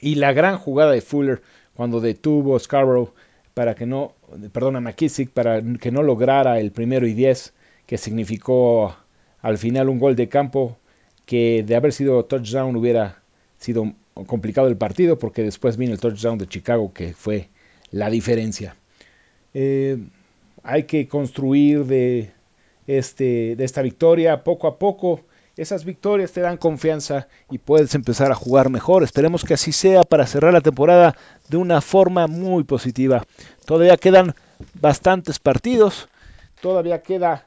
y 0.00 0.16
la 0.16 0.32
gran 0.32 0.58
jugada 0.58 0.92
de 0.92 1.02
Fuller 1.02 1.42
cuando 1.74 2.00
detuvo 2.00 2.58
Scarborough 2.58 3.12
para 3.56 3.74
que 3.74 3.86
no, 3.86 4.12
perdón, 4.52 4.86
a 4.86 4.94
para 5.32 5.62
que 5.80 5.90
no 5.90 6.02
lograra 6.02 6.60
el 6.60 6.72
primero 6.72 7.06
y 7.06 7.14
diez, 7.14 7.54
que 7.86 7.96
significó 7.96 8.94
al 9.40 9.56
final 9.56 9.88
un 9.88 9.98
gol 9.98 10.14
de 10.14 10.28
campo 10.28 10.76
que 11.24 11.64
de 11.66 11.74
haber 11.74 11.94
sido 11.94 12.26
touchdown 12.26 12.76
hubiera 12.76 13.22
sido 13.56 13.94
complicado 14.26 14.68
el 14.68 14.76
partido 14.76 15.18
porque 15.18 15.42
después 15.42 15.78
vino 15.78 15.94
el 15.94 16.00
touchdown 16.00 16.36
de 16.36 16.46
Chicago 16.46 16.92
que 16.92 17.14
fue 17.14 17.48
la 17.92 18.10
diferencia. 18.10 18.76
Eh, 19.54 20.04
hay 20.62 20.82
que 20.82 21.08
construir 21.08 21.86
de 21.86 22.32
este, 22.86 23.56
de 23.56 23.64
esta 23.64 23.80
victoria 23.80 24.44
poco 24.44 24.66
a 24.66 24.78
poco. 24.78 25.22
Esas 25.56 25.86
victorias 25.86 26.32
te 26.32 26.42
dan 26.42 26.58
confianza 26.58 27.28
y 27.50 27.56
puedes 27.56 27.94
empezar 27.94 28.30
a 28.30 28.34
jugar 28.34 28.68
mejor. 28.68 29.02
Esperemos 29.02 29.42
que 29.42 29.54
así 29.54 29.72
sea 29.72 30.02
para 30.02 30.26
cerrar 30.26 30.52
la 30.52 30.60
temporada 30.60 31.16
de 31.48 31.56
una 31.56 31.80
forma 31.80 32.26
muy 32.26 32.64
positiva. 32.64 33.24
Todavía 33.64 33.96
quedan 33.96 34.34
bastantes 34.74 35.38
partidos, 35.38 36.08
todavía 36.60 37.02
queda 37.02 37.46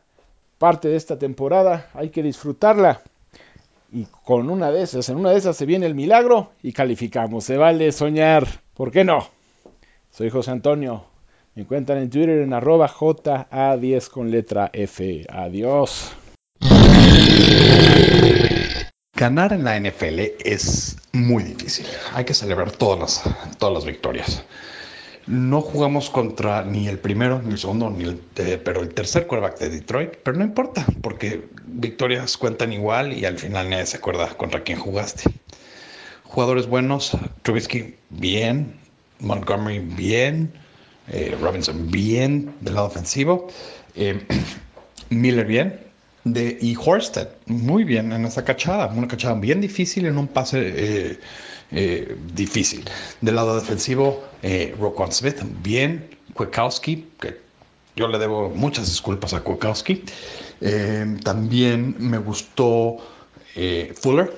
parte 0.57 0.87
de 0.87 0.95
esta 0.95 1.19
temporada, 1.19 1.87
hay 1.93 2.09
que 2.09 2.23
disfrutarla. 2.23 3.01
Y 3.91 4.05
con 4.23 4.49
una 4.49 4.71
de 4.71 4.81
esas, 4.81 5.09
en 5.09 5.17
una 5.17 5.29
de 5.29 5.37
esas 5.37 5.55
se 5.55 5.67
viene 5.67 5.85
el 5.85 5.93
milagro 5.93 6.51
y 6.63 6.73
calificamos. 6.73 7.43
Se 7.43 7.57
vale 7.57 7.91
soñar, 7.91 8.47
¿por 8.73 8.91
qué 8.91 9.03
no? 9.03 9.27
Soy 10.09 10.31
José 10.31 10.49
Antonio. 10.49 11.05
Me 11.53 11.61
encuentran 11.61 11.99
en 11.99 12.09
Twitter 12.09 12.39
en 12.39 12.53
arroba 12.53 12.89
JA10 12.89 14.09
con 14.09 14.31
letra 14.31 14.71
F. 14.73 15.25
Adiós. 15.29 16.15
Ganar 19.19 19.51
en 19.51 19.65
la 19.65 19.77
NFL 19.77 20.19
es 20.45 20.95
muy 21.11 21.43
difícil. 21.43 21.85
Hay 22.13 22.23
que 22.23 22.33
celebrar 22.33 22.71
todas 22.71 23.21
las, 23.59 23.85
victorias. 23.85 24.43
No 25.27 25.59
jugamos 25.59 26.09
contra 26.09 26.63
ni 26.63 26.87
el 26.87 26.99
primero, 26.99 27.41
ni 27.41 27.51
el 27.51 27.59
segundo, 27.59 27.89
ni 27.89 28.05
el, 28.05 28.21
eh, 28.37 28.61
pero 28.63 28.81
el 28.81 28.93
tercer 28.93 29.27
quarterback 29.27 29.59
de 29.59 29.69
Detroit. 29.71 30.15
Pero 30.23 30.37
no 30.37 30.45
importa, 30.45 30.85
porque 31.01 31.49
victorias 31.65 32.37
cuentan 32.37 32.71
igual 32.71 33.11
y 33.11 33.25
al 33.25 33.37
final 33.37 33.69
nadie 33.69 33.87
se 33.87 33.97
acuerda 33.97 34.29
contra 34.37 34.63
quién 34.63 34.79
jugaste. 34.79 35.29
Jugadores 36.23 36.67
buenos, 36.67 37.17
Trubisky 37.41 37.95
bien, 38.09 38.79
Montgomery 39.19 39.79
bien, 39.79 40.53
eh, 41.09 41.37
Robinson 41.41 41.91
bien 41.91 42.55
del 42.61 42.75
lado 42.75 42.87
ofensivo, 42.87 43.47
eh, 43.95 44.25
Miller 45.09 45.45
bien, 45.45 45.88
de, 46.33 46.57
y 46.61 46.75
Horsted 46.75 47.27
muy 47.45 47.83
bien 47.83 48.11
en 48.11 48.25
esa 48.25 48.43
cachada, 48.43 48.87
una 48.87 49.07
cachada 49.07 49.35
bien 49.35 49.61
difícil 49.61 50.05
en 50.05 50.17
un 50.17 50.27
pase 50.27 50.59
eh, 50.61 51.19
eh, 51.71 52.17
difícil. 52.33 52.83
Del 53.21 53.35
lado 53.35 53.55
defensivo, 53.55 54.23
eh, 54.41 54.75
Roquan 54.79 55.11
Smith 55.11 55.37
bien, 55.61 56.17
Kwiatkowski, 56.33 57.09
que 57.19 57.41
yo 57.95 58.07
le 58.07 58.17
debo 58.17 58.49
muchas 58.49 58.87
disculpas 58.87 59.33
a 59.33 59.41
Kwiatkowski. 59.41 60.03
Eh, 60.61 61.17
también 61.23 61.95
me 61.99 62.17
gustó 62.17 62.97
Fuller, 64.01 64.31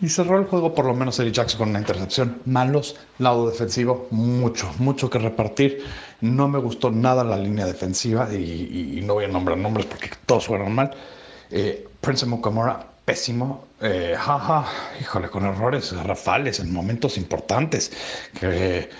y 0.00 0.08
cerró 0.08 0.38
el 0.38 0.46
juego 0.46 0.74
por 0.74 0.86
lo 0.86 0.94
menos 0.94 1.18
Eric 1.18 1.34
Jackson 1.34 1.58
con 1.58 1.68
una 1.70 1.80
intercepción. 1.80 2.40
Malos, 2.46 2.96
lado 3.18 3.50
defensivo, 3.50 4.06
mucho, 4.10 4.72
mucho 4.78 5.10
que 5.10 5.18
repartir. 5.18 5.84
No 6.20 6.48
me 6.48 6.58
gustó 6.58 6.90
nada 6.90 7.24
la 7.24 7.36
línea 7.36 7.66
defensiva 7.66 8.32
y, 8.32 9.00
no 9.04 9.14
voy 9.14 9.24
a 9.24 9.28
nombrar 9.28 9.56
nombres 9.56 9.86
porque 9.86 10.10
todos 10.26 10.46
fueron 10.46 10.74
mal. 10.74 10.90
Eh, 11.50 11.88
Prince 12.00 12.26
Mukamura, 12.26 12.86
pésimo. 13.04 13.66
Eh, 13.80 14.14
jaja, 14.18 14.66
híjole, 15.00 15.28
con 15.28 15.44
errores 15.46 15.92
rafales 16.04 16.60
en 16.60 16.72
momentos 16.72 17.16
importantes 17.16 17.92
que 18.38 18.90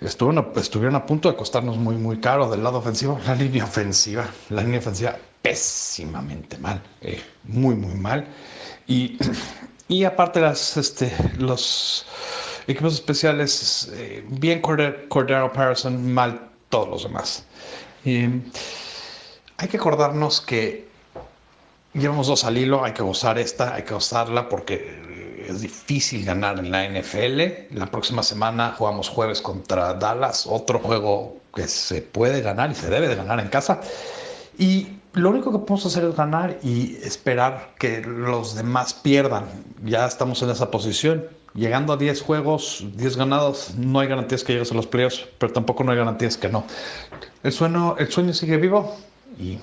estuvieron 0.00 0.44
a, 0.44 0.60
estuvieron 0.60 0.96
a 0.96 1.06
punto 1.06 1.30
de 1.30 1.36
costarnos 1.36 1.76
muy, 1.78 1.96
muy 1.96 2.20
caro 2.20 2.50
del 2.50 2.64
lado 2.64 2.78
ofensivo. 2.78 3.18
La 3.26 3.34
línea 3.34 3.64
ofensiva, 3.64 4.26
la 4.50 4.62
línea 4.62 4.80
ofensiva 4.80 5.16
pésimamente 5.40 6.58
mal, 6.58 6.82
eh, 7.00 7.22
muy, 7.44 7.76
muy 7.76 7.94
mal. 7.94 8.26
Y 8.86 9.18
y 9.88 10.04
aparte 10.04 10.40
las, 10.40 10.76
este, 10.76 11.12
los 11.38 12.06
equipos 12.66 12.94
especiales, 12.94 13.90
eh, 13.94 14.24
bien 14.28 14.60
Cordero, 14.60 15.52
Patterson, 15.52 16.12
mal 16.12 16.50
todos 16.68 16.88
los 16.88 17.02
demás. 17.04 17.44
Eh, 18.04 18.40
hay 19.56 19.68
que 19.68 19.76
acordarnos 19.76 20.40
que 20.40 20.88
llevamos 21.92 22.26
dos 22.26 22.44
al 22.44 22.58
hilo, 22.58 22.84
hay 22.84 22.92
que 22.92 23.02
gozar 23.02 23.38
esta, 23.38 23.74
hay 23.74 23.82
que 23.82 23.94
gozarla 23.94 24.48
porque 24.48 25.44
es 25.48 25.60
difícil 25.60 26.24
ganar 26.24 26.58
en 26.58 26.70
la 26.70 26.88
NFL. 26.88 27.76
La 27.76 27.86
próxima 27.86 28.22
semana 28.22 28.74
jugamos 28.76 29.08
jueves 29.08 29.40
contra 29.40 29.94
Dallas, 29.94 30.46
otro 30.46 30.78
juego 30.78 31.38
que 31.54 31.68
se 31.68 32.02
puede 32.02 32.40
ganar 32.40 32.70
y 32.70 32.74
se 32.74 32.88
debe 32.90 33.08
de 33.08 33.14
ganar 33.14 33.40
en 33.40 33.48
casa. 33.48 33.80
Y 34.58 34.88
lo 35.14 35.30
único 35.30 35.52
que 35.52 35.58
podemos 35.58 35.86
hacer 35.86 36.04
es 36.04 36.16
ganar 36.16 36.58
y 36.62 36.96
esperar 36.96 37.74
que 37.78 38.00
los 38.00 38.54
demás 38.54 38.94
pierdan. 38.94 39.44
Ya 39.84 40.06
estamos 40.06 40.42
en 40.42 40.50
esa 40.50 40.70
posición. 40.70 41.26
Llegando 41.54 41.92
a 41.92 41.96
10 41.96 42.20
juegos, 42.22 42.84
10 42.96 43.16
ganados, 43.16 43.74
no 43.76 44.00
hay 44.00 44.08
garantías 44.08 44.42
que 44.42 44.54
llegues 44.54 44.72
a 44.72 44.74
los 44.74 44.88
playoffs, 44.88 45.24
pero 45.38 45.52
tampoco 45.52 45.84
no 45.84 45.92
hay 45.92 45.98
garantías 45.98 46.36
que 46.36 46.48
no. 46.48 46.64
El 47.44 47.52
sueño, 47.52 47.94
el 47.96 48.10
sueño 48.10 48.32
sigue 48.32 48.56
vivo 48.56 48.96
y 49.38 49.58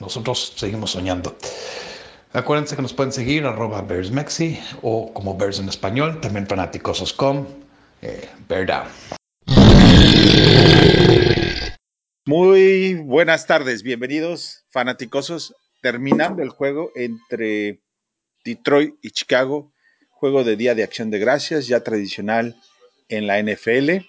nosotros 0.00 0.54
seguimos 0.56 0.90
soñando. 0.90 1.36
Acuérdense 2.32 2.74
que 2.74 2.82
nos 2.82 2.92
pueden 2.92 3.12
seguir 3.12 3.46
arroba 3.46 3.82
BearsMexi 3.82 4.58
o 4.82 5.12
como 5.14 5.36
Bears 5.36 5.60
en 5.60 5.68
español, 5.68 6.20
también 6.20 6.46
fanáticos.com, 6.46 7.46
eh, 8.02 8.28
Bear 8.48 8.66
Down. 8.66 9.17
Muy 12.28 12.92
buenas 12.96 13.46
tardes, 13.46 13.82
bienvenidos 13.82 14.66
fanaticosos. 14.68 15.54
Terminando 15.80 16.42
el 16.42 16.50
juego 16.50 16.92
entre 16.94 17.80
Detroit 18.44 18.96
y 19.00 19.12
Chicago, 19.12 19.72
juego 20.10 20.44
de 20.44 20.56
Día 20.56 20.74
de 20.74 20.82
Acción 20.82 21.10
de 21.10 21.20
Gracias, 21.20 21.68
ya 21.68 21.82
tradicional 21.82 22.54
en 23.08 23.26
la 23.26 23.42
NFL. 23.42 24.04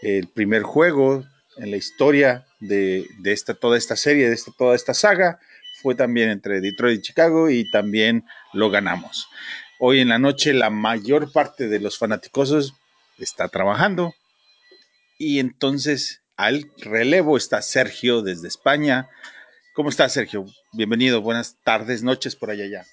El 0.00 0.28
primer 0.28 0.62
juego 0.62 1.26
en 1.58 1.70
la 1.72 1.76
historia 1.76 2.46
de, 2.58 3.06
esta, 3.22 3.52
toda 3.52 3.76
esta 3.76 3.96
serie, 3.96 4.30
de 4.30 4.34
esta, 4.34 4.50
toda 4.56 4.74
esta 4.74 4.94
saga, 4.94 5.38
fue 5.82 5.94
también 5.94 6.30
entre 6.30 6.62
Detroit 6.62 7.00
y 7.00 7.02
Chicago 7.02 7.50
y 7.50 7.70
también 7.70 8.24
lo 8.54 8.70
ganamos. 8.70 9.28
Hoy 9.78 10.00
en 10.00 10.08
la 10.08 10.18
noche 10.18 10.54
la 10.54 10.70
mayor 10.70 11.30
parte 11.30 11.68
de 11.68 11.80
los 11.80 11.98
fanaticosos 11.98 12.72
está 13.18 13.48
trabajando 13.48 14.14
y 15.18 15.38
entonces 15.38 16.21
al 16.42 16.68
relevo 16.78 17.36
está 17.36 17.62
Sergio 17.62 18.20
desde 18.20 18.48
España. 18.48 19.08
¿Cómo 19.74 19.90
estás, 19.90 20.12
Sergio? 20.12 20.44
Bienvenido, 20.72 21.22
buenas 21.22 21.56
tardes, 21.62 22.02
noches 22.02 22.34
por 22.34 22.50
allá 22.50 22.66
ya. 22.66 22.84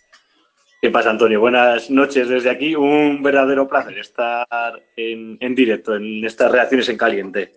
¿Qué 0.83 0.91
pasa, 0.91 1.09
Antonio? 1.09 1.39
Buenas 1.39 1.89
noches 1.89 2.29
desde 2.29 2.51
aquí. 2.51 2.75
Un 2.75 3.23
verdadero 3.23 3.67
placer 3.67 3.97
estar 3.97 4.47
en, 4.95 5.39
en 5.41 5.55
directo 5.55 5.95
en 5.95 6.23
estas 6.23 6.51
reacciones 6.51 6.89
en 6.89 6.97
caliente. 6.97 7.53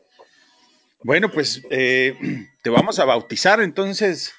Bueno, 1.03 1.31
pues 1.31 1.63
eh, 1.71 2.17
te 2.63 2.71
vamos 2.71 2.99
a 2.99 3.05
bautizar 3.05 3.61
entonces 3.61 4.33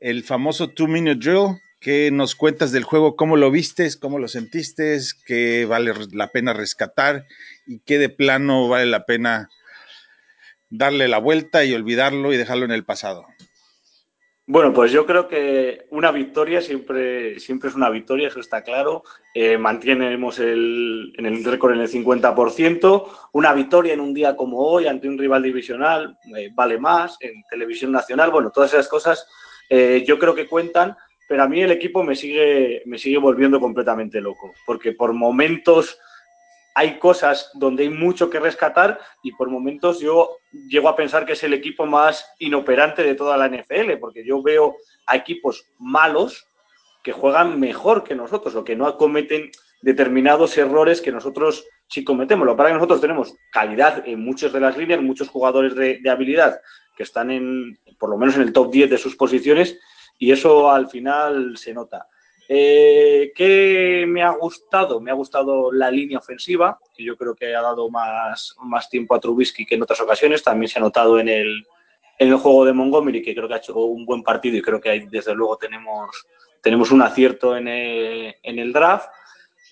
el 0.00 0.22
famoso 0.22 0.68
Two 0.68 0.86
Minute 0.86 1.18
Drill. 1.18 1.62
¿Qué 1.80 2.10
nos 2.12 2.34
cuentas 2.34 2.72
del 2.72 2.84
juego? 2.84 3.16
¿Cómo 3.16 3.38
lo 3.38 3.50
vistes? 3.50 3.96
¿Cómo 3.96 4.18
lo 4.18 4.28
sentiste? 4.28 4.98
¿Qué 5.24 5.64
vale 5.64 5.94
la 6.12 6.28
pena 6.28 6.52
rescatar? 6.52 7.24
¿Y 7.66 7.80
qué 7.86 7.96
de 7.96 8.10
plano 8.10 8.68
vale 8.68 8.84
la 8.84 9.06
pena 9.06 9.48
darle 10.70 11.08
la 11.08 11.18
vuelta 11.18 11.64
y 11.64 11.74
olvidarlo 11.74 12.32
y 12.32 12.36
dejarlo 12.36 12.64
en 12.64 12.70
el 12.70 12.84
pasado? 12.84 13.26
Bueno, 14.46 14.72
pues 14.72 14.90
yo 14.90 15.06
creo 15.06 15.28
que 15.28 15.86
una 15.90 16.10
victoria 16.10 16.60
siempre, 16.60 17.38
siempre 17.38 17.68
es 17.68 17.76
una 17.76 17.88
victoria, 17.88 18.26
eso 18.26 18.40
está 18.40 18.64
claro. 18.64 19.04
Eh, 19.32 19.56
mantenemos 19.56 20.40
el, 20.40 21.12
en 21.16 21.26
el 21.26 21.44
récord 21.44 21.74
en 21.74 21.80
el 21.80 21.88
50%. 21.88 23.06
Una 23.32 23.52
victoria 23.52 23.94
en 23.94 24.00
un 24.00 24.12
día 24.12 24.34
como 24.34 24.58
hoy 24.58 24.88
ante 24.88 25.08
un 25.08 25.18
rival 25.18 25.44
divisional 25.44 26.18
eh, 26.36 26.50
vale 26.52 26.78
más, 26.78 27.16
en 27.20 27.44
televisión 27.48 27.92
nacional, 27.92 28.32
bueno, 28.32 28.50
todas 28.50 28.72
esas 28.72 28.88
cosas 28.88 29.24
eh, 29.68 30.02
yo 30.04 30.18
creo 30.18 30.34
que 30.34 30.48
cuentan, 30.48 30.96
pero 31.28 31.44
a 31.44 31.48
mí 31.48 31.62
el 31.62 31.70
equipo 31.70 32.02
me 32.02 32.16
sigue, 32.16 32.82
me 32.86 32.98
sigue 32.98 33.18
volviendo 33.18 33.60
completamente 33.60 34.20
loco, 34.20 34.52
porque 34.66 34.90
por 34.90 35.12
momentos 35.12 35.96
hay 36.74 36.98
cosas 36.98 37.50
donde 37.54 37.84
hay 37.84 37.90
mucho 37.90 38.30
que 38.30 38.40
rescatar 38.40 39.00
y 39.22 39.32
por 39.32 39.50
momentos 39.50 40.00
yo 40.00 40.38
llego 40.68 40.88
a 40.88 40.96
pensar 40.96 41.26
que 41.26 41.32
es 41.32 41.42
el 41.42 41.52
equipo 41.52 41.86
más 41.86 42.32
inoperante 42.38 43.02
de 43.02 43.14
toda 43.14 43.36
la 43.36 43.48
NFL, 43.48 43.98
porque 44.00 44.24
yo 44.24 44.42
veo 44.42 44.76
a 45.06 45.16
equipos 45.16 45.66
malos 45.78 46.46
que 47.02 47.12
juegan 47.12 47.58
mejor 47.58 48.04
que 48.04 48.14
nosotros 48.14 48.54
o 48.54 48.64
que 48.64 48.76
no 48.76 48.96
cometen 48.96 49.50
determinados 49.82 50.56
errores 50.58 51.00
que 51.00 51.12
nosotros 51.12 51.66
sí 51.88 52.04
cometemos. 52.04 52.46
Lo 52.46 52.52
es 52.52 52.66
que 52.66 52.74
nosotros 52.74 53.00
tenemos 53.00 53.34
calidad 53.50 54.06
en 54.06 54.22
muchas 54.22 54.52
de 54.52 54.60
las 54.60 54.76
líneas, 54.76 55.00
muchos 55.00 55.28
jugadores 55.28 55.74
de, 55.74 55.98
de 56.00 56.10
habilidad 56.10 56.60
que 56.96 57.02
están 57.02 57.30
en, 57.30 57.78
por 57.98 58.10
lo 58.10 58.18
menos 58.18 58.36
en 58.36 58.42
el 58.42 58.52
top 58.52 58.70
10 58.70 58.90
de 58.90 58.98
sus 58.98 59.16
posiciones 59.16 59.78
y 60.18 60.32
eso 60.32 60.70
al 60.70 60.88
final 60.88 61.56
se 61.56 61.72
nota. 61.72 62.06
Eh, 62.52 63.30
¿Qué 63.32 64.04
me 64.08 64.24
ha 64.24 64.30
gustado? 64.30 65.00
Me 65.00 65.12
ha 65.12 65.14
gustado 65.14 65.70
la 65.70 65.88
línea 65.88 66.18
ofensiva, 66.18 66.80
que 66.92 67.04
yo 67.04 67.16
creo 67.16 67.32
que 67.36 67.54
ha 67.54 67.62
dado 67.62 67.88
más, 67.88 68.56
más 68.64 68.90
tiempo 68.90 69.14
a 69.14 69.20
Trubisky 69.20 69.64
que 69.64 69.76
en 69.76 69.82
otras 69.82 70.00
ocasiones. 70.00 70.42
También 70.42 70.68
se 70.68 70.80
ha 70.80 70.82
notado 70.82 71.20
en 71.20 71.28
el, 71.28 71.64
en 72.18 72.28
el 72.28 72.34
juego 72.34 72.64
de 72.64 72.72
Montgomery, 72.72 73.22
que 73.22 73.36
creo 73.36 73.46
que 73.46 73.54
ha 73.54 73.58
hecho 73.58 73.78
un 73.78 74.04
buen 74.04 74.24
partido 74.24 74.56
y 74.56 74.62
creo 74.62 74.80
que 74.80 74.90
ahí, 74.90 75.06
desde 75.08 75.32
luego 75.32 75.58
tenemos, 75.58 76.26
tenemos 76.60 76.90
un 76.90 77.02
acierto 77.02 77.56
en 77.56 77.68
el, 77.68 78.34
en 78.42 78.58
el 78.58 78.72
draft. 78.72 79.10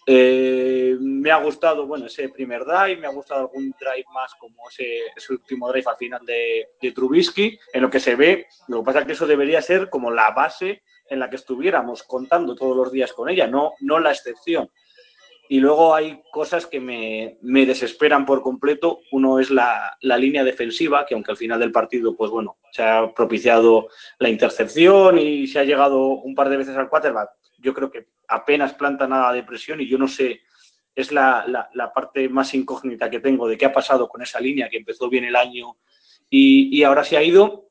Eh, 0.06 0.96
me 1.00 1.32
ha 1.32 1.38
gustado, 1.38 1.84
bueno, 1.84 2.06
ese 2.06 2.28
primer 2.28 2.64
drive, 2.64 2.98
me 2.98 3.08
ha 3.08 3.10
gustado 3.10 3.40
algún 3.40 3.74
drive 3.76 4.06
más 4.14 4.36
como 4.36 4.68
ese, 4.70 4.98
ese 5.16 5.32
último 5.32 5.68
drive 5.68 5.90
al 5.90 5.96
final 5.96 6.24
de, 6.24 6.68
de, 6.80 6.92
Trubisky, 6.92 7.58
en 7.72 7.82
lo 7.82 7.90
que 7.90 7.98
se 7.98 8.14
ve, 8.14 8.46
lo 8.68 8.78
que 8.78 8.84
pasa 8.84 9.00
es 9.00 9.06
que 9.06 9.12
eso 9.14 9.26
debería 9.26 9.60
ser 9.60 9.90
como 9.90 10.12
la 10.12 10.30
base 10.30 10.82
en 11.08 11.20
la 11.20 11.30
que 11.30 11.36
estuviéramos 11.36 12.02
contando 12.02 12.54
todos 12.54 12.76
los 12.76 12.92
días 12.92 13.12
con 13.12 13.28
ella, 13.28 13.46
no, 13.46 13.74
no 13.80 13.98
la 13.98 14.12
excepción. 14.12 14.70
Y 15.50 15.60
luego 15.60 15.94
hay 15.94 16.20
cosas 16.30 16.66
que 16.66 16.78
me, 16.78 17.38
me 17.40 17.64
desesperan 17.64 18.26
por 18.26 18.42
completo. 18.42 19.00
Uno 19.12 19.38
es 19.38 19.50
la, 19.50 19.96
la, 20.02 20.18
línea 20.18 20.44
defensiva, 20.44 21.06
que 21.06 21.14
aunque 21.14 21.30
al 21.30 21.38
final 21.38 21.58
del 21.58 21.72
partido, 21.72 22.14
pues 22.14 22.30
bueno, 22.30 22.58
se 22.70 22.82
ha 22.82 23.14
propiciado 23.14 23.88
la 24.18 24.28
intercepción 24.28 25.18
y 25.18 25.46
se 25.46 25.58
ha 25.58 25.64
llegado 25.64 26.00
un 26.06 26.34
par 26.34 26.50
de 26.50 26.58
veces 26.58 26.76
al 26.76 26.90
quarterback, 26.90 27.30
yo 27.58 27.72
creo 27.72 27.90
que 27.90 28.08
apenas 28.28 28.74
planta 28.74 29.08
nada 29.08 29.32
de 29.32 29.42
presión 29.42 29.80
y 29.80 29.88
yo 29.88 29.96
no 29.96 30.06
sé, 30.06 30.42
es 30.94 31.12
la, 31.12 31.70
la, 31.72 31.92
parte 31.92 32.28
más 32.28 32.52
incógnita 32.54 33.08
que 33.08 33.20
tengo 33.20 33.48
de 33.48 33.56
qué 33.56 33.64
ha 33.64 33.72
pasado 33.72 34.08
con 34.08 34.20
esa 34.20 34.40
línea 34.40 34.68
que 34.68 34.78
empezó 34.78 35.08
bien 35.08 35.24
el 35.24 35.36
año 35.36 35.76
y, 36.28 36.76
y 36.76 36.82
ahora 36.82 37.04
se 37.04 37.16
ha 37.16 37.22
ido 37.22 37.67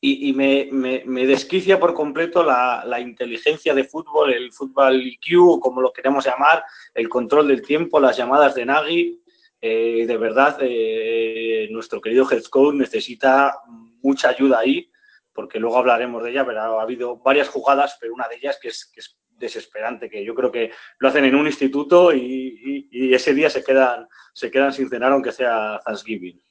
y, 0.00 0.32
me, 0.34 1.26
desquicia 1.26 1.80
por 1.80 1.94
completo 1.94 2.44
la, 2.44 3.00
inteligencia 3.00 3.74
de 3.74 3.84
fútbol, 3.84 4.32
el 4.32 4.52
fútbol 4.52 5.02
IQ, 5.02 5.60
como 5.60 5.80
lo 5.80 5.92
queremos 5.92 6.24
llamar, 6.24 6.64
el 6.94 7.08
control 7.08 7.48
del 7.48 7.62
tiempo, 7.62 7.98
las 7.98 8.16
llamadas 8.16 8.54
de 8.54 8.66
Nagy. 8.66 9.22
Eh, 9.60 10.04
de 10.06 10.16
verdad, 10.18 10.58
eh, 10.60 11.66
nuestro 11.70 12.00
querido 12.00 12.30
head 12.30 12.44
coach 12.44 12.74
necesita 12.74 13.58
mucha 14.02 14.28
ayuda 14.28 14.60
ahí, 14.60 14.90
porque 15.32 15.58
luego 15.58 15.78
hablaremos 15.78 16.22
de 16.22 16.30
ella, 16.30 16.44
pero 16.44 16.78
ha 16.78 16.82
habido 16.82 17.16
varias 17.16 17.48
jugadas, 17.48 17.96
pero 18.00 18.14
una 18.14 18.28
de 18.28 18.36
ellas 18.36 18.58
que 18.60 18.68
es, 18.68 18.92
desesperante, 19.38 20.08
que 20.08 20.24
yo 20.24 20.34
creo 20.34 20.50
que 20.50 20.70
lo 20.98 21.08
hacen 21.08 21.26
en 21.26 21.34
un 21.34 21.46
instituto 21.46 22.10
y, 22.14 22.88
y 22.90 23.12
ese 23.12 23.34
día 23.34 23.50
se 23.50 23.62
quedan, 23.62 24.08
se 24.32 24.50
quedan 24.50 24.72
sin 24.72 24.88
cenar, 24.88 25.12
aunque 25.12 25.30
sea 25.30 25.78
Thanksgiving. 25.84 26.42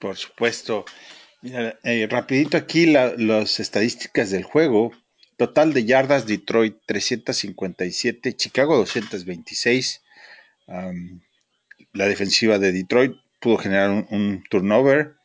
Por 0.00 0.16
supuesto. 0.16 0.86
Mira, 1.44 1.78
eh, 1.84 2.06
rapidito 2.08 2.56
aquí 2.56 2.86
la, 2.86 3.12
las 3.18 3.60
estadísticas 3.60 4.30
del 4.30 4.44
juego. 4.44 4.92
Total 5.36 5.74
de 5.74 5.84
yardas, 5.84 6.26
Detroit 6.26 6.78
357, 6.86 8.34
Chicago 8.34 8.78
226. 8.78 10.02
Um, 10.68 11.20
la 11.92 12.08
defensiva 12.08 12.58
de 12.58 12.72
Detroit 12.72 13.12
pudo 13.42 13.58
generar 13.58 13.90
un, 13.90 14.06
un, 14.08 14.42
turnover. 14.48 15.16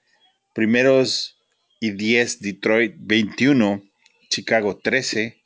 Primeros 0.54 1.38
y 1.80 1.92
10, 1.92 2.42
Detroit 2.42 2.96
21, 2.98 3.82
Chicago 4.30 4.78
13. 4.78 5.42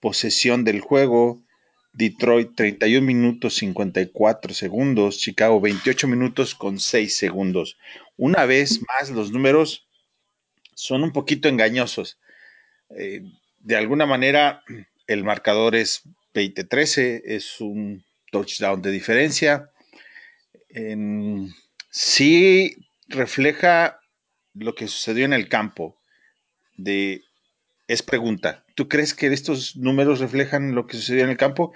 Posesión 0.00 0.64
del 0.64 0.80
juego, 0.80 1.44
Detroit 1.92 2.54
31 2.56 3.06
minutos 3.06 3.56
54 3.56 4.54
segundos, 4.54 5.18
Chicago 5.18 5.60
28 5.60 6.08
minutos 6.08 6.54
con 6.54 6.80
6 6.80 7.14
segundos. 7.14 7.76
Una 8.16 8.46
vez 8.46 8.80
más, 8.88 9.10
los 9.10 9.30
números 9.30 9.84
son 10.74 11.02
un 11.02 11.12
poquito 11.12 11.48
engañosos. 11.48 12.18
Eh, 12.90 13.22
de 13.60 13.76
alguna 13.76 14.06
manera, 14.06 14.62
el 15.06 15.24
marcador 15.24 15.74
es 15.74 16.02
20-13, 16.34 17.22
es 17.24 17.60
un 17.60 18.04
touchdown 18.30 18.82
de 18.82 18.90
diferencia. 18.90 19.70
En, 20.68 21.54
sí 21.90 22.76
refleja 23.08 24.00
lo 24.54 24.74
que 24.74 24.88
sucedió 24.88 25.24
en 25.24 25.32
el 25.32 25.48
campo. 25.48 25.96
Es 27.86 28.02
pregunta, 28.02 28.64
¿tú 28.74 28.88
crees 28.88 29.14
que 29.14 29.26
estos 29.28 29.76
números 29.76 30.20
reflejan 30.20 30.74
lo 30.74 30.86
que 30.86 30.96
sucedió 30.96 31.24
en 31.24 31.30
el 31.30 31.36
campo? 31.36 31.72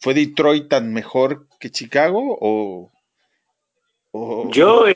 ¿Fue 0.00 0.14
Detroit 0.14 0.68
tan 0.68 0.92
mejor 0.92 1.46
que 1.60 1.70
Chicago 1.70 2.36
o, 2.40 2.90
o... 4.10 4.50
Yo 4.50 4.86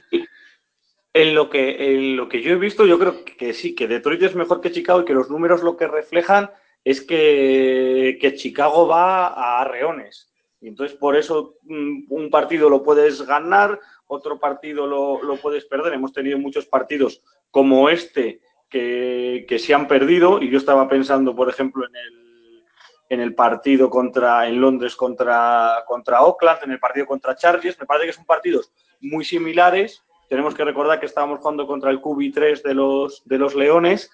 en 1.17 1.35
lo, 1.35 1.49
que, 1.49 1.95
en 1.95 2.17
lo 2.17 2.29
que 2.29 2.43
yo 2.43 2.53
he 2.53 2.57
visto, 2.57 2.85
yo 2.85 2.99
creo 2.99 3.25
que 3.25 3.55
sí, 3.55 3.75
que 3.75 3.89
Detroit 3.89 4.23
es 4.23 4.35
mejor 4.35 4.61
que 4.61 4.71
Chicago 4.71 5.01
y 5.01 5.05
que 5.07 5.15
los 5.15 5.31
números 5.31 5.63
lo 5.63 5.77
que 5.77 5.87
reflejan 5.87 6.51
es 6.85 7.01
que, 7.01 8.19
que 8.21 8.35
Chicago 8.35 8.87
va 8.87 9.29
a 9.29 9.63
arreones. 9.63 10.31
Y 10.61 10.69
entonces, 10.69 10.97
por 10.97 11.17
eso 11.17 11.57
mm, 11.63 12.05
un 12.11 12.31
partido 12.31 12.69
lo 12.69 12.83
puedes 12.83 13.23
ganar, 13.23 13.81
otro 14.07 14.39
partido 14.39 14.87
lo, 14.87 15.23
lo 15.23 15.37
puedes 15.37 15.65
perder. 15.65 15.95
Hemos 15.95 16.13
tenido 16.13 16.39
muchos 16.39 16.67
partidos 16.67 17.23
como 17.51 17.89
este 17.89 18.41
que, 18.69 19.47
que, 19.49 19.59
se 19.59 19.73
han 19.73 19.89
perdido. 19.89 20.43
Y 20.43 20.51
yo 20.51 20.59
estaba 20.59 20.87
pensando, 20.87 21.35
por 21.35 21.49
ejemplo, 21.49 21.87
en 21.87 21.97
el, 21.97 22.65
en 23.09 23.21
el 23.21 23.35
partido 23.35 23.89
contra, 23.89 24.47
en 24.47 24.61
Londres 24.61 24.97
contra, 24.97 25.83
contra 25.87 26.23
Oakland, 26.23 26.65
en 26.65 26.73
el 26.73 26.79
partido 26.79 27.07
contra 27.07 27.37
Chargers. 27.37 27.81
Me 27.81 27.87
parece 27.87 28.07
que 28.07 28.13
son 28.13 28.27
partidos 28.27 28.71
muy 29.01 29.25
similares 29.25 30.06
tenemos 30.29 30.55
que 30.55 30.65
recordar 30.65 31.01
que 31.01 31.07
estábamos 31.07 31.39
jugando 31.39 31.67
contra 31.67 31.91
el 31.91 32.01
QB3 32.01 32.63
de 32.63 32.75
los, 32.75 33.23
de 33.25 33.39
los 33.39 33.55
Leones 33.55 34.11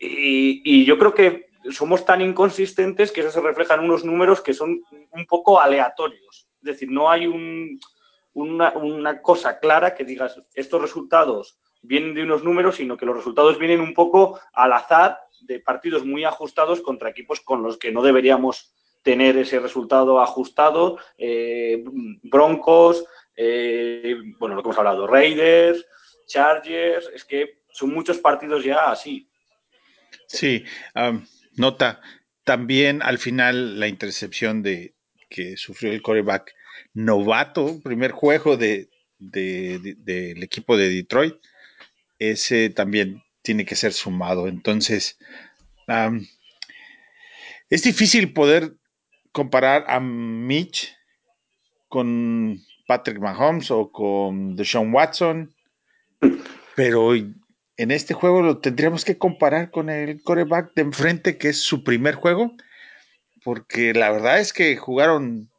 y, 0.00 0.84
yo 0.84 0.98
creo 0.98 1.14
que 1.14 1.46
somos 1.70 2.04
tan 2.04 2.20
inconsistentes 2.20 3.10
que 3.10 3.20
eso 3.20 3.30
se 3.30 3.40
refleja 3.40 3.74
en 3.74 3.80
unos 3.80 4.04
números 4.04 4.40
que 4.40 4.54
son 4.54 4.80
un 5.10 5.26
poco 5.26 5.60
aleatorios. 5.60 6.48
Es 6.60 6.64
decir, 6.64 6.90
no 6.90 7.10
hay 7.10 7.26
un, 7.26 7.80
una, 8.32 8.70
una 8.72 9.20
cosa 9.20 9.58
clara 9.58 9.94
que 9.94 10.04
digas 10.04 10.40
estos 10.54 10.80
resultados 10.80 11.58
vienen 11.82 12.14
de 12.14 12.22
unos 12.22 12.44
números, 12.44 12.76
sino 12.76 12.96
que 12.96 13.06
los 13.06 13.16
resultados 13.16 13.58
vienen 13.58 13.80
un 13.80 13.94
poco 13.94 14.40
al 14.52 14.72
azar 14.72 15.18
de 15.40 15.60
partidos 15.60 16.04
muy 16.04 16.24
ajustados 16.24 16.80
contra 16.80 17.10
equipos 17.10 17.40
con 17.40 17.62
los 17.62 17.78
que 17.78 17.92
no 17.92 18.02
deberíamos 18.02 18.72
tener 19.02 19.36
ese 19.36 19.60
resultado 19.60 20.20
ajustado. 20.20 20.98
Eh, 21.16 21.84
broncos, 22.22 23.04
eh, 23.40 24.16
bueno, 24.38 24.56
lo 24.56 24.62
que 24.62 24.66
hemos 24.66 24.78
hablado, 24.78 25.06
Raiders, 25.06 25.86
Chargers, 26.26 27.08
es 27.14 27.24
que 27.24 27.62
son 27.70 27.94
muchos 27.94 28.18
partidos 28.18 28.64
ya 28.64 28.90
así. 28.90 29.30
Sí, 30.26 30.64
nota, 31.54 32.00
también 32.42 33.00
al 33.00 33.18
final 33.18 33.78
la 33.78 33.86
intercepción 33.86 34.62
de 34.62 34.94
que 35.30 35.56
sufrió 35.56 35.92
el 35.92 36.02
coreback 36.02 36.52
novato, 36.94 37.80
primer 37.82 38.10
juego 38.10 38.56
de, 38.56 38.90
de, 39.18 39.78
de, 39.78 39.94
del 39.98 40.42
equipo 40.42 40.76
de 40.76 40.88
Detroit, 40.88 41.36
ese 42.18 42.70
también 42.70 43.22
tiene 43.42 43.64
que 43.64 43.76
ser 43.76 43.92
sumado. 43.92 44.48
Entonces, 44.48 45.16
es 47.70 47.82
difícil 47.82 48.32
poder 48.32 48.74
comparar 49.30 49.84
a 49.86 50.00
Mitch 50.00 50.92
con 51.88 52.60
Patrick 52.88 53.18
Mahomes 53.18 53.70
o 53.70 53.92
con 53.92 54.56
Deshaun 54.56 54.94
Watson, 54.94 55.54
pero 56.74 57.14
en 57.14 57.90
este 57.90 58.14
juego 58.14 58.40
lo 58.40 58.58
tendríamos 58.58 59.04
que 59.04 59.18
comparar 59.18 59.70
con 59.70 59.90
el 59.90 60.22
coreback 60.22 60.72
de 60.74 60.82
enfrente, 60.82 61.36
que 61.36 61.50
es 61.50 61.60
su 61.60 61.84
primer 61.84 62.14
juego, 62.14 62.56
porque 63.44 63.92
la 63.92 64.10
verdad 64.10 64.40
es 64.40 64.54
que 64.54 64.74
jugaron 64.76 65.50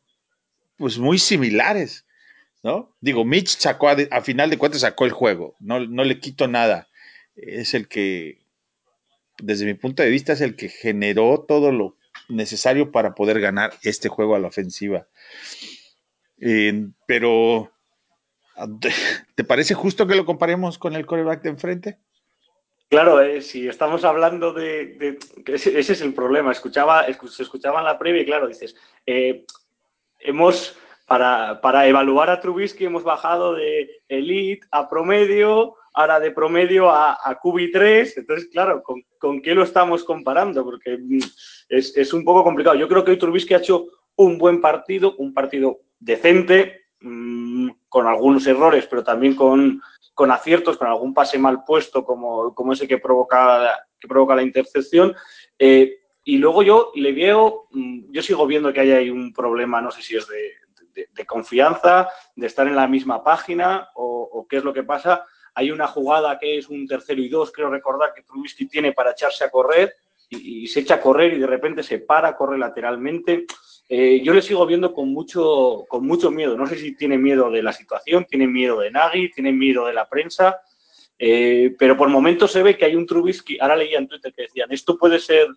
pues 0.77 0.97
muy 0.97 1.19
similares, 1.19 2.03
¿no? 2.63 2.95
Digo, 2.99 3.23
Mitch 3.25 3.59
sacó 3.59 3.89
a, 3.89 3.97
a 4.09 4.21
final 4.21 4.49
de 4.49 4.57
cuentas 4.57 4.81
sacó 4.81 5.05
el 5.05 5.11
juego, 5.11 5.55
no, 5.59 5.79
no 5.85 6.03
le 6.03 6.19
quito 6.19 6.47
nada, 6.47 6.87
es 7.35 7.75
el 7.75 7.87
que, 7.87 8.39
desde 9.37 9.67
mi 9.67 9.75
punto 9.75 10.01
de 10.01 10.09
vista, 10.09 10.33
es 10.33 10.41
el 10.41 10.55
que 10.55 10.69
generó 10.69 11.45
todo 11.47 11.71
lo 11.71 11.95
necesario 12.27 12.91
para 12.91 13.13
poder 13.13 13.39
ganar 13.39 13.73
este 13.83 14.09
juego 14.09 14.35
a 14.35 14.39
la 14.39 14.47
ofensiva. 14.47 15.07
Eh, 16.41 16.87
pero, 17.05 17.71
¿te 19.35 19.43
parece 19.43 19.73
justo 19.73 20.07
que 20.07 20.15
lo 20.15 20.25
comparemos 20.25 20.77
con 20.77 20.95
el 20.95 21.05
coreback 21.05 21.41
de 21.41 21.49
enfrente? 21.49 21.99
Claro, 22.89 23.21
eh, 23.21 23.41
si 23.41 23.67
estamos 23.67 24.03
hablando 24.03 24.51
de, 24.51 24.87
de, 24.97 25.53
ese, 25.53 25.79
es 25.79 26.01
el 26.01 26.13
problema. 26.13 26.51
Escuchaba, 26.51 27.05
se 27.05 27.43
escuchaba 27.43 27.79
en 27.79 27.85
la 27.85 27.99
previa 27.99 28.23
y 28.23 28.25
claro, 28.25 28.47
dices, 28.47 28.75
eh, 29.05 29.45
hemos, 30.19 30.75
para, 31.05 31.61
para, 31.61 31.87
evaluar 31.87 32.31
a 32.31 32.41
Trubisky 32.41 32.85
hemos 32.85 33.03
bajado 33.03 33.53
de 33.53 34.01
elite 34.07 34.65
a 34.71 34.89
promedio, 34.89 35.75
ahora 35.93 36.19
de 36.19 36.31
promedio 36.31 36.89
a, 36.89 37.13
a 37.13 37.39
QB3. 37.39 38.13
Entonces, 38.17 38.49
claro, 38.51 38.81
¿con, 38.81 39.03
¿con, 39.19 39.39
qué 39.43 39.53
lo 39.53 39.61
estamos 39.61 40.03
comparando? 40.03 40.63
Porque 40.63 40.97
mm, 40.97 41.19
es, 41.69 41.95
es 41.95 42.11
un 42.11 42.23
poco 42.23 42.43
complicado. 42.43 42.75
Yo 42.75 42.87
creo 42.87 43.03
que 43.03 43.11
hoy 43.11 43.19
Trubisky 43.19 43.53
ha 43.53 43.57
hecho 43.57 43.85
un 44.15 44.39
buen 44.39 44.61
partido, 44.61 45.15
un 45.17 45.31
partido 45.31 45.79
decente, 45.99 46.85
mmm, 47.01 47.69
con 47.87 48.07
algunos 48.07 48.45
errores, 48.47 48.87
pero 48.87 49.03
también 49.03 49.35
con, 49.35 49.81
con, 50.13 50.31
aciertos, 50.31 50.77
con 50.77 50.87
algún 50.87 51.13
pase 51.13 51.37
mal 51.37 51.63
puesto, 51.63 52.03
como, 52.03 52.53
como 52.53 52.73
ese 52.73 52.87
que 52.87 52.97
provoca, 52.97 53.85
que 53.99 54.07
provoca 54.07 54.35
la 54.35 54.43
intercepción. 54.43 55.15
Eh, 55.57 55.97
y 56.23 56.37
luego 56.37 56.63
yo 56.63 56.91
le 56.95 57.11
veo, 57.11 57.67
mmm, 57.71 58.11
yo 58.11 58.21
sigo 58.21 58.45
viendo 58.47 58.71
que 58.71 58.81
hay 58.81 59.09
un 59.09 59.33
problema, 59.33 59.81
no 59.81 59.91
sé 59.91 60.01
si 60.01 60.15
es 60.15 60.27
de, 60.27 60.53
de, 61.13 61.25
confianza, 61.25 62.09
de 62.35 62.47
estar 62.47 62.67
en 62.67 62.75
la 62.75 62.87
misma 62.87 63.23
página 63.23 63.89
o, 63.95 64.29
o, 64.33 64.47
qué 64.47 64.57
es 64.57 64.63
lo 64.63 64.73
que 64.73 64.83
pasa. 64.83 65.25
Hay 65.55 65.71
una 65.71 65.87
jugada 65.87 66.37
que 66.37 66.57
es 66.57 66.69
un 66.69 66.87
tercero 66.87 67.21
y 67.21 67.29
dos, 67.29 67.51
creo 67.51 67.69
recordar 67.69 68.13
que 68.13 68.23
Trubisky 68.23 68.67
tiene 68.67 68.93
para 68.93 69.11
echarse 69.11 69.43
a 69.43 69.49
correr 69.49 69.93
y, 70.29 70.63
y 70.63 70.67
se 70.67 70.81
echa 70.81 70.95
a 70.95 71.01
correr 71.01 71.33
y 71.33 71.39
de 71.39 71.47
repente 71.47 71.83
se 71.83 71.99
para, 71.99 72.35
corre 72.35 72.57
lateralmente 72.57 73.45
eh, 73.91 74.21
yo 74.23 74.35
le 74.35 74.43
sigo 74.43 74.67
viendo 74.67 74.93
con 74.93 75.11
mucho, 75.11 75.85
con 75.89 76.05
mucho 76.05 76.29
miedo. 76.29 76.55
No 76.55 76.67
sé 76.67 76.77
si 76.77 76.95
tiene 76.95 77.17
miedo 77.17 77.49
de 77.49 77.63
la 77.63 77.73
situación, 77.73 78.23
tiene 78.29 78.47
miedo 78.47 78.79
de 78.79 78.91
Nagy, 78.91 79.31
tiene 79.31 79.51
miedo 79.51 79.87
de 79.87 79.93
la 79.93 80.07
prensa, 80.07 80.61
eh, 81.17 81.75
pero 81.77 81.97
por 81.97 82.07
momentos 82.07 82.51
se 82.51 82.61
ve 82.61 82.77
que 82.77 82.85
hay 82.85 82.95
un 82.95 83.07
Trubisky. 83.07 83.57
Ahora 83.59 83.75
leía 83.75 83.97
en 83.97 84.07
Twitter 84.07 84.31
que 84.31 84.43
decían, 84.43 84.71
esto 84.71 84.95
puede 84.95 85.17
ser, 85.17 85.47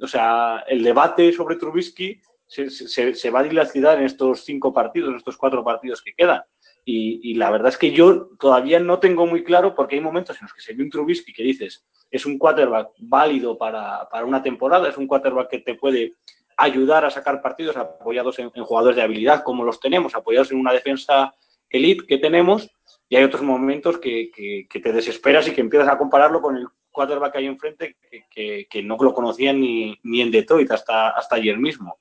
o 0.00 0.08
sea, 0.08 0.64
el 0.66 0.82
debate 0.82 1.32
sobre 1.32 1.54
Trubisky 1.54 2.20
se, 2.48 2.70
se, 2.70 3.30
va 3.30 3.40
a 3.40 3.44
dilacidar 3.44 3.98
en 3.98 4.04
estos 4.04 4.44
cinco 4.44 4.72
partidos, 4.72 5.10
en 5.10 5.16
estos 5.16 5.36
cuatro 5.36 5.62
partidos 5.62 6.02
que 6.02 6.12
quedan. 6.12 6.42
Y, 6.84 7.20
y, 7.22 7.34
la 7.34 7.50
verdad 7.50 7.68
es 7.68 7.78
que 7.78 7.92
yo 7.92 8.30
todavía 8.38 8.80
no 8.80 8.98
tengo 8.98 9.26
muy 9.26 9.42
claro 9.44 9.74
porque 9.74 9.96
hay 9.96 10.00
momentos 10.00 10.36
en 10.36 10.44
los 10.44 10.52
que 10.52 10.60
se 10.60 10.74
ve 10.74 10.82
un 10.82 10.90
Trubisky 10.90 11.32
que 11.32 11.42
dices, 11.42 11.84
es 12.10 12.26
un 12.26 12.38
quarterback 12.38 12.90
válido 12.98 13.56
para, 13.58 14.08
para 14.08 14.26
una 14.26 14.42
temporada, 14.42 14.88
es 14.88 14.96
un 14.96 15.06
quarterback 15.06 15.50
que 15.50 15.58
te 15.58 15.74
puede 15.74 16.14
ayudar 16.56 17.04
a 17.04 17.10
sacar 17.10 17.42
partidos 17.42 17.76
apoyados 17.76 18.38
en, 18.38 18.50
en, 18.54 18.64
jugadores 18.64 18.96
de 18.96 19.02
habilidad 19.02 19.42
como 19.42 19.64
los 19.64 19.78
tenemos, 19.80 20.14
apoyados 20.14 20.50
en 20.50 20.58
una 20.58 20.72
defensa 20.72 21.34
elite 21.68 22.06
que 22.06 22.18
tenemos, 22.18 22.70
y 23.08 23.16
hay 23.16 23.24
otros 23.24 23.42
momentos 23.42 23.98
que, 23.98 24.30
que, 24.34 24.66
que 24.68 24.80
te 24.80 24.92
desesperas 24.92 25.46
y 25.46 25.52
que 25.52 25.60
empiezas 25.60 25.88
a 25.88 25.98
compararlo 25.98 26.40
con 26.40 26.56
el 26.56 26.66
quarterback 26.90 27.32
que 27.32 27.38
hay 27.38 27.46
enfrente 27.46 27.96
que, 28.30 28.66
que 28.68 28.82
no 28.82 28.96
lo 28.98 29.12
conocían 29.12 29.60
ni, 29.60 29.98
ni, 30.02 30.22
en 30.22 30.30
Detroit 30.30 30.70
hasta, 30.70 31.10
hasta 31.10 31.36
ayer 31.36 31.58
mismo. 31.58 31.98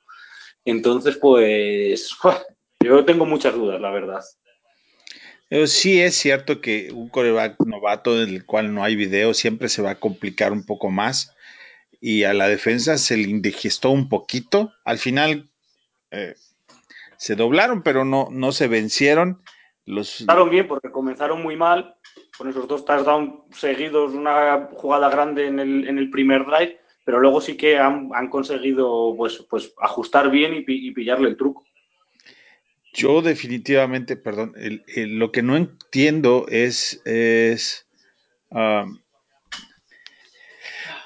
Entonces, 0.64 1.18
pues, 1.18 2.10
yo 2.80 3.06
tengo 3.06 3.26
muchas 3.26 3.54
dudas, 3.54 3.80
la 3.80 3.92
verdad. 3.92 4.24
Pero 5.48 5.68
sí 5.68 6.02
es 6.02 6.16
cierto 6.16 6.60
que 6.60 6.92
un 6.92 7.10
coreback 7.10 7.60
novato 7.66 8.16
del 8.16 8.46
cual 8.46 8.74
no 8.74 8.84
hay 8.84 8.96
video 8.96 9.34
siempre 9.34 9.70
se 9.70 9.84
va 9.84 9.92
a 9.92 10.00
complicar 10.00 10.52
un 10.52 10.66
poco 10.66 10.90
más 10.90 11.35
y 12.06 12.24
a 12.24 12.36
la 12.36 12.48
defensa 12.48 13.00
se 13.00 13.18
le 13.18 13.24
indigestó 13.24 13.90
un 13.90 14.10
poquito. 14.10 14.72
Al 14.84 15.00
final 15.00 15.50
eh, 16.12 16.36
se 17.18 17.36
doblaron, 17.36 17.82
pero 17.82 18.06
no, 18.06 18.28
no 18.30 18.52
se 18.52 18.68
vencieron. 18.68 19.42
Los... 19.88 20.22
Estaron 20.22 20.52
bien 20.52 20.68
porque 20.68 20.92
comenzaron 20.92 21.42
muy 21.42 21.56
mal 21.56 21.96
con 22.38 22.48
esos 22.48 22.68
dos 22.68 22.86
touchdowns 22.86 23.34
seguidos, 23.58 24.14
una 24.14 24.70
jugada 24.74 25.10
grande 25.10 25.48
en 25.48 25.60
el, 25.60 25.88
en 25.88 25.98
el 25.98 26.12
primer 26.12 26.46
drive, 26.46 26.80
pero 27.06 27.20
luego 27.20 27.42
sí 27.42 27.58
que 27.58 27.80
han, 27.80 28.12
han 28.14 28.30
conseguido 28.30 29.16
pues, 29.18 29.44
pues 29.50 29.74
ajustar 29.82 30.30
bien 30.30 30.54
y, 30.54 30.64
y 30.68 30.92
pillarle 30.92 31.30
el 31.30 31.38
truco. 31.38 31.66
Yo 32.94 33.24
definitivamente, 33.24 34.16
perdón, 34.16 34.54
el, 34.58 34.84
el, 34.96 35.18
lo 35.18 35.32
que 35.32 35.42
no 35.42 35.58
entiendo 35.58 36.46
es, 36.50 37.02
es 37.04 37.88
um, 38.52 39.00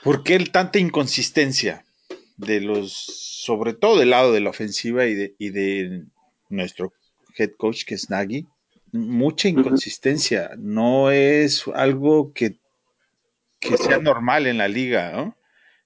por 0.03 0.23
qué 0.23 0.35
el, 0.35 0.51
tanta 0.51 0.79
inconsistencia 0.79 1.85
de 2.37 2.61
los, 2.61 2.93
sobre 2.93 3.73
todo 3.73 3.99
del 3.99 4.11
lado 4.11 4.31
de 4.31 4.39
la 4.39 4.49
ofensiva 4.49 5.05
y 5.05 5.15
de, 5.15 5.35
y 5.37 5.49
de 5.49 6.05
nuestro 6.49 6.93
head 7.37 7.51
coach 7.57 7.83
que 7.85 7.95
es 7.95 8.09
Nagy, 8.09 8.45
mucha 8.91 9.47
inconsistencia. 9.47 10.51
No 10.57 11.11
es 11.11 11.65
algo 11.73 12.33
que, 12.33 12.59
que 13.59 13.77
sea 13.77 13.99
normal 13.99 14.47
en 14.47 14.57
la 14.57 14.67
liga, 14.67 15.11
¿no? 15.11 15.37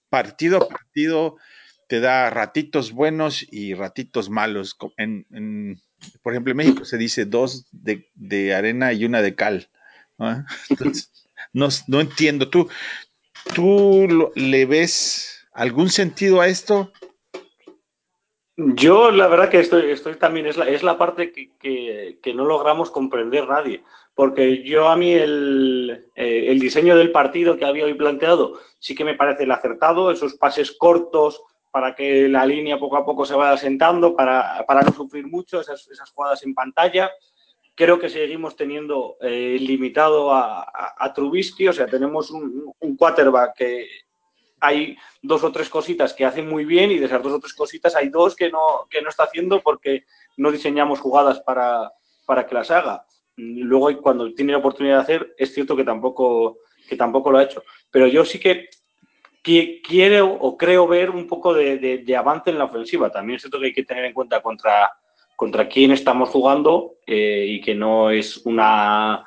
Partido 0.10 0.58
a 0.58 0.68
partido 0.68 1.38
te 1.88 2.00
da 2.00 2.30
ratitos 2.30 2.92
buenos 2.92 3.46
y 3.52 3.74
ratitos 3.74 4.30
malos. 4.30 4.78
En, 4.98 5.26
en, 5.32 5.82
por 6.22 6.34
ejemplo, 6.34 6.52
en 6.52 6.58
México 6.58 6.86
se 6.86 6.98
dice 6.98 7.26
dos 7.26 7.68
de, 7.72 8.10
de 8.16 8.54
arena 8.54 8.94
y 8.94 9.06
una 9.06 9.22
de 9.22 9.36
cal. 9.36 9.70
¿no? 10.18 10.46
Entonces, 10.70 11.12
no, 11.52 11.68
no, 11.88 12.02
entiendo. 12.02 12.50
¿Tú, 12.50 12.70
tú 13.56 14.32
le 14.36 14.66
ves 14.66 15.48
algún 15.54 15.90
sentido 15.90 16.42
a 16.42 16.48
esto? 16.48 16.92
Yo 18.56 19.10
la 19.10 19.28
verdad 19.28 19.50
que 19.50 19.60
estoy, 19.60 19.90
estoy 19.90 20.16
también, 20.16 20.46
es 20.46 20.58
la, 20.58 20.70
es 20.70 20.84
la 20.84 20.98
parte 20.98 21.32
que, 21.32 21.52
que, 21.58 22.20
que, 22.22 22.34
no 22.36 22.46
logramos 22.46 22.92
comprender 22.92 23.48
nadie, 23.48 23.84
porque 24.14 24.64
yo 24.64 24.90
a 24.90 24.96
mí 24.96 25.12
el, 25.12 26.06
eh, 26.16 26.46
el, 26.50 26.60
diseño 26.60 26.96
del 26.96 27.12
partido 27.12 27.58
que 27.58 27.66
había 27.66 27.86
hoy 27.86 27.96
planteado 27.96 28.60
sí 28.78 28.94
que 28.94 29.06
me 29.06 29.16
parece 29.16 29.44
el 29.44 29.52
acertado, 29.52 30.12
esos 30.12 30.36
pases 30.36 30.72
cortos 30.72 31.42
para 31.72 31.96
que 31.96 32.30
la 32.30 32.46
línea 32.46 32.78
poco 32.78 32.98
a 32.98 33.06
poco 33.06 33.26
se 33.26 33.34
vaya 33.34 33.54
asentando, 33.54 34.16
para, 34.16 34.64
para 34.68 34.84
no 34.84 34.92
sufrir 34.92 35.26
mucho 35.26 35.60
esas, 35.60 35.88
esas, 35.88 36.12
jugadas 36.12 36.44
en 36.44 36.54
pantalla. 36.54 37.10
Creo 37.76 38.00
que 38.00 38.10
seguimos 38.10 38.56
teniendo 38.56 39.18
eh, 39.22 39.58
limitado 39.60 40.32
a, 40.34 40.62
a, 40.62 40.96
a, 40.98 41.14
Trubisky, 41.14 41.68
o 41.68 41.74
sea, 41.74 41.88
tenemos 41.88 42.30
un, 42.30 42.72
un 42.80 42.98
quarterback 42.98 43.56
que 43.56 43.88
hay 44.64 44.96
dos 45.22 45.44
o 45.44 45.52
tres 45.52 45.70
cositas 45.70 46.14
que 46.14 46.26
hacen 46.26 46.48
muy 46.48 46.64
bien 46.64 46.90
y 46.90 46.98
de 46.98 47.06
esas 47.08 47.22
dos 47.22 47.34
o 47.34 47.40
tres 47.40 47.54
cositas 47.54 47.96
hay 47.96 48.08
dos 48.08 48.36
que 48.36 48.50
no, 48.50 48.88
que 48.90 49.02
no 49.02 49.10
está 49.10 49.24
haciendo 49.24 49.62
porque 49.62 50.06
no 50.38 50.52
diseñamos 50.52 51.02
jugadas 51.02 51.42
para, 51.42 51.92
para 52.26 52.48
que 52.48 52.56
las 52.56 52.72
haga. 52.72 53.06
Luego, 53.36 54.02
cuando 54.02 54.34
tiene 54.34 54.54
la 54.54 54.60
oportunidad 54.60 54.98
de 54.98 55.02
hacer, 55.02 55.36
es 55.38 55.54
cierto 55.54 55.76
que 55.76 55.84
tampoco, 55.84 56.60
que 56.88 56.96
tampoco 56.96 57.30
lo 57.30 57.40
ha 57.40 57.44
hecho. 57.44 57.64
Pero 57.92 58.08
yo 58.08 58.24
sí 58.24 58.40
que 58.40 58.70
quiero 59.44 60.32
o 60.32 60.58
creo 60.58 60.88
ver 60.88 61.10
un 61.10 61.28
poco 61.28 61.54
de, 61.54 61.78
de, 61.78 61.98
de, 61.98 62.16
avance 62.16 62.50
en 62.50 62.58
la 62.58 62.66
ofensiva. 62.66 63.12
También 63.12 63.36
es 63.36 63.42
cierto 63.42 63.60
que 63.60 63.66
hay 63.66 63.74
que 63.74 63.84
tener 63.84 64.06
en 64.06 64.14
cuenta 64.14 64.42
contra, 64.42 64.90
contra 65.36 65.68
quién 65.68 65.92
estamos 65.92 66.30
jugando 66.30 66.96
eh, 67.06 67.46
y 67.48 67.62
que 67.62 67.76
no 67.76 68.10
es 68.10 68.38
una... 68.46 69.26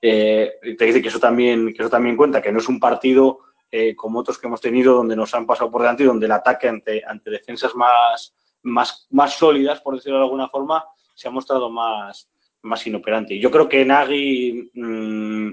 Eh, 0.00 0.52
te 0.78 0.84
dice 0.84 1.02
que 1.02 1.08
eso 1.08 1.18
también 1.18 1.72
que 1.72 1.82
eso 1.82 1.90
también 1.90 2.16
cuenta, 2.16 2.42
que 2.42 2.52
no 2.52 2.58
es 2.58 2.68
un 2.68 2.78
partido 2.78 3.40
eh, 3.70 3.96
como 3.96 4.20
otros 4.20 4.38
que 4.38 4.46
hemos 4.46 4.60
tenido 4.60 4.94
donde 4.94 5.16
nos 5.16 5.34
han 5.34 5.46
pasado 5.46 5.70
por 5.70 5.82
delante 5.82 6.02
y 6.02 6.06
donde 6.06 6.26
el 6.26 6.32
ataque 6.32 6.68
ante, 6.68 7.02
ante 7.04 7.30
defensas 7.30 7.74
más, 7.74 8.34
más, 8.62 9.06
más 9.10 9.34
sólidas, 9.34 9.80
por 9.80 9.94
decirlo 9.94 10.18
de 10.18 10.24
alguna 10.24 10.48
forma, 10.48 10.84
se 11.14 11.28
ha 11.28 11.30
mostrado 11.30 11.70
más, 11.70 12.30
más 12.62 12.86
inoperante. 12.86 13.38
Yo 13.38 13.50
creo 13.50 13.68
que 13.68 13.84
Nagy 13.84 14.70
mmm, 14.74 15.52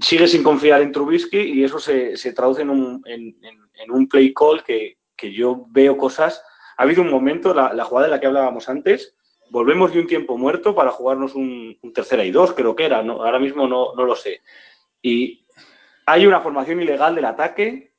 sigue 0.00 0.26
sin 0.26 0.42
confiar 0.42 0.82
en 0.82 0.92
Trubisky 0.92 1.38
y 1.38 1.64
eso 1.64 1.78
se, 1.78 2.16
se 2.16 2.32
traduce 2.32 2.62
en 2.62 2.70
un, 2.70 3.02
en 3.06 3.90
un, 3.90 4.08
play 4.08 4.34
call 4.34 4.64
que, 4.64 4.98
que, 5.16 5.32
yo 5.32 5.66
veo 5.68 5.96
cosas. 5.96 6.42
Ha 6.76 6.82
habido 6.82 7.02
un 7.02 7.10
momento, 7.10 7.54
la, 7.54 7.72
la, 7.72 7.84
jugada 7.84 8.06
de 8.06 8.10
la 8.10 8.20
que 8.20 8.26
hablábamos 8.26 8.68
antes, 8.68 9.15
volvemos 9.50 9.92
de 9.92 10.00
un 10.00 10.06
tiempo 10.06 10.36
muerto 10.36 10.74
para 10.74 10.90
jugarnos 10.90 11.34
un, 11.34 11.78
tercera 11.94 12.24
y 12.24 12.30
dos, 12.30 12.52
creo 12.52 12.74
que 12.74 12.84
era, 12.84 13.02
¿no? 13.02 13.24
ahora 13.24 13.38
mismo 13.38 13.66
no, 13.66 13.94
no 13.94 14.04
lo 14.04 14.14
sé. 14.14 14.42
Y 15.02 15.46
hay 16.06 16.26
una 16.26 16.40
formación 16.40 16.80
ilegal 16.80 17.14
del 17.14 17.24
ataque. 17.24 17.92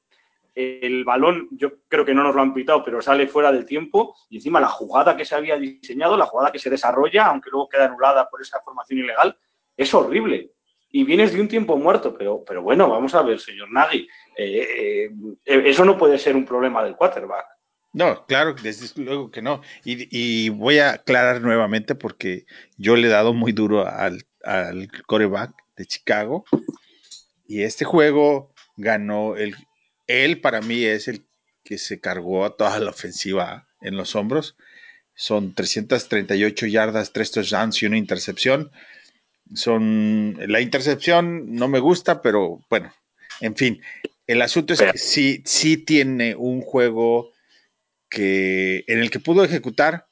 El 0.56 1.04
balón, 1.04 1.50
yo 1.52 1.82
creo 1.88 2.04
que 2.04 2.16
no 2.16 2.24
nos 2.24 2.34
lo 2.34 2.42
han 2.42 2.54
pitado, 2.54 2.84
pero 2.84 3.02
sale 3.02 3.28
fuera 3.28 3.52
del 3.52 3.66
tiempo. 3.66 4.16
Y 4.30 4.38
encima 4.38 4.60
la 4.60 4.70
jugada 4.70 5.16
que 5.16 5.26
se 5.26 5.36
había 5.36 5.58
diseñado, 5.58 6.18
la 6.18 6.26
jugada 6.26 6.52
que 6.52 6.58
se 6.58 6.70
desarrolla, 6.70 7.28
aunque 7.28 7.52
luego 7.52 7.70
queda 7.70 7.86
anulada 7.86 8.28
por 8.28 8.42
esa 8.42 8.60
formación 8.62 9.00
ilegal, 9.00 9.38
es 9.76 9.94
horrible. 9.94 10.54
Y 10.90 11.04
vienes 11.04 11.34
de 11.34 11.42
un 11.42 11.48
tiempo 11.48 11.78
muerto, 11.78 12.16
pero, 12.18 12.44
pero 12.46 12.64
bueno, 12.64 12.90
vamos 12.90 13.14
a 13.14 13.22
ver, 13.22 13.40
señor 13.40 13.70
Nagy. 13.72 14.08
Eh, 14.36 15.10
eh, 15.46 15.64
eso 15.66 15.86
no 15.86 15.98
puede 15.98 16.18
ser 16.18 16.36
un 16.36 16.46
problema 16.46 16.84
del 16.84 16.96
quarterback. 16.96 17.46
No, 17.94 18.26
claro, 18.28 18.54
desde 18.54 19.02
luego 19.02 19.32
que 19.32 19.42
no. 19.42 19.62
Y, 19.84 20.08
y, 20.12 20.50
voy 20.50 20.80
a 20.80 20.94
aclarar 20.94 21.42
nuevamente 21.42 21.96
porque 21.96 22.46
yo 22.78 22.96
le 22.96 23.08
he 23.08 23.12
dado 23.12 23.34
muy 23.34 23.54
duro 23.54 23.88
al, 23.88 24.26
al 24.44 24.90
coreback 25.08 25.54
de 25.76 25.86
Chicago 25.86 26.46
y 27.48 27.64
este 27.64 27.86
juego 27.86 28.54
ganó 28.76 29.36
el. 29.36 29.56
Él 30.08 30.42
para 30.42 30.62
mí 30.62 30.84
es 30.84 31.08
el 31.08 31.26
que 31.64 31.78
se 31.78 32.00
cargó 32.00 32.46
a 32.46 32.56
toda 32.56 32.80
la 32.80 32.92
ofensiva 32.92 33.68
en 33.82 33.98
los 33.98 34.16
hombros. 34.16 34.56
Son 35.16 35.54
338 35.54 36.68
yardas, 36.68 37.12
3 37.12 37.32
touchdowns 37.32 37.82
y 37.82 37.86
una 37.88 37.98
intercepción. 37.98 38.72
Son. 39.54 40.38
La 40.48 40.62
intercepción 40.62 41.56
no 41.56 41.68
me 41.68 41.80
gusta, 41.80 42.22
pero 42.22 42.60
bueno, 42.70 42.94
en 43.42 43.56
fin. 43.56 43.82
El 44.28 44.42
asunto 44.42 44.74
es 44.74 44.82
que 44.82 44.98
sí, 44.98 45.42
sí 45.46 45.78
tiene 45.78 46.36
un 46.36 46.62
juego 46.62 47.32
que, 48.10 48.84
en 48.88 49.00
el 49.00 49.10
que 49.12 49.20
pudo 49.20 49.44
ejecutar 49.44 50.08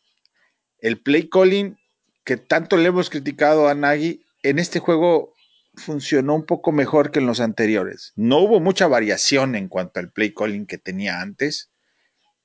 el 0.79 1.01
play 1.01 1.29
calling 1.29 1.77
que 2.23 2.37
tanto 2.37 2.75
le 2.75 2.87
hemos 2.87 3.09
criticado 3.09 3.69
a 3.69 3.75
Nagy. 3.75 4.21
En 4.43 4.59
este 4.59 4.79
juego 4.79 5.33
funcionó 5.75 6.35
un 6.35 6.45
poco 6.45 6.71
mejor 6.71 7.11
que 7.11 7.19
en 7.19 7.27
los 7.27 7.39
anteriores. 7.39 8.13
No 8.15 8.39
hubo 8.39 8.59
mucha 8.59 8.87
variación 8.87 9.55
en 9.55 9.67
cuanto 9.67 9.99
al 9.99 10.11
play 10.11 10.33
calling 10.33 10.65
que 10.65 10.77
tenía 10.77 11.21
antes, 11.21 11.71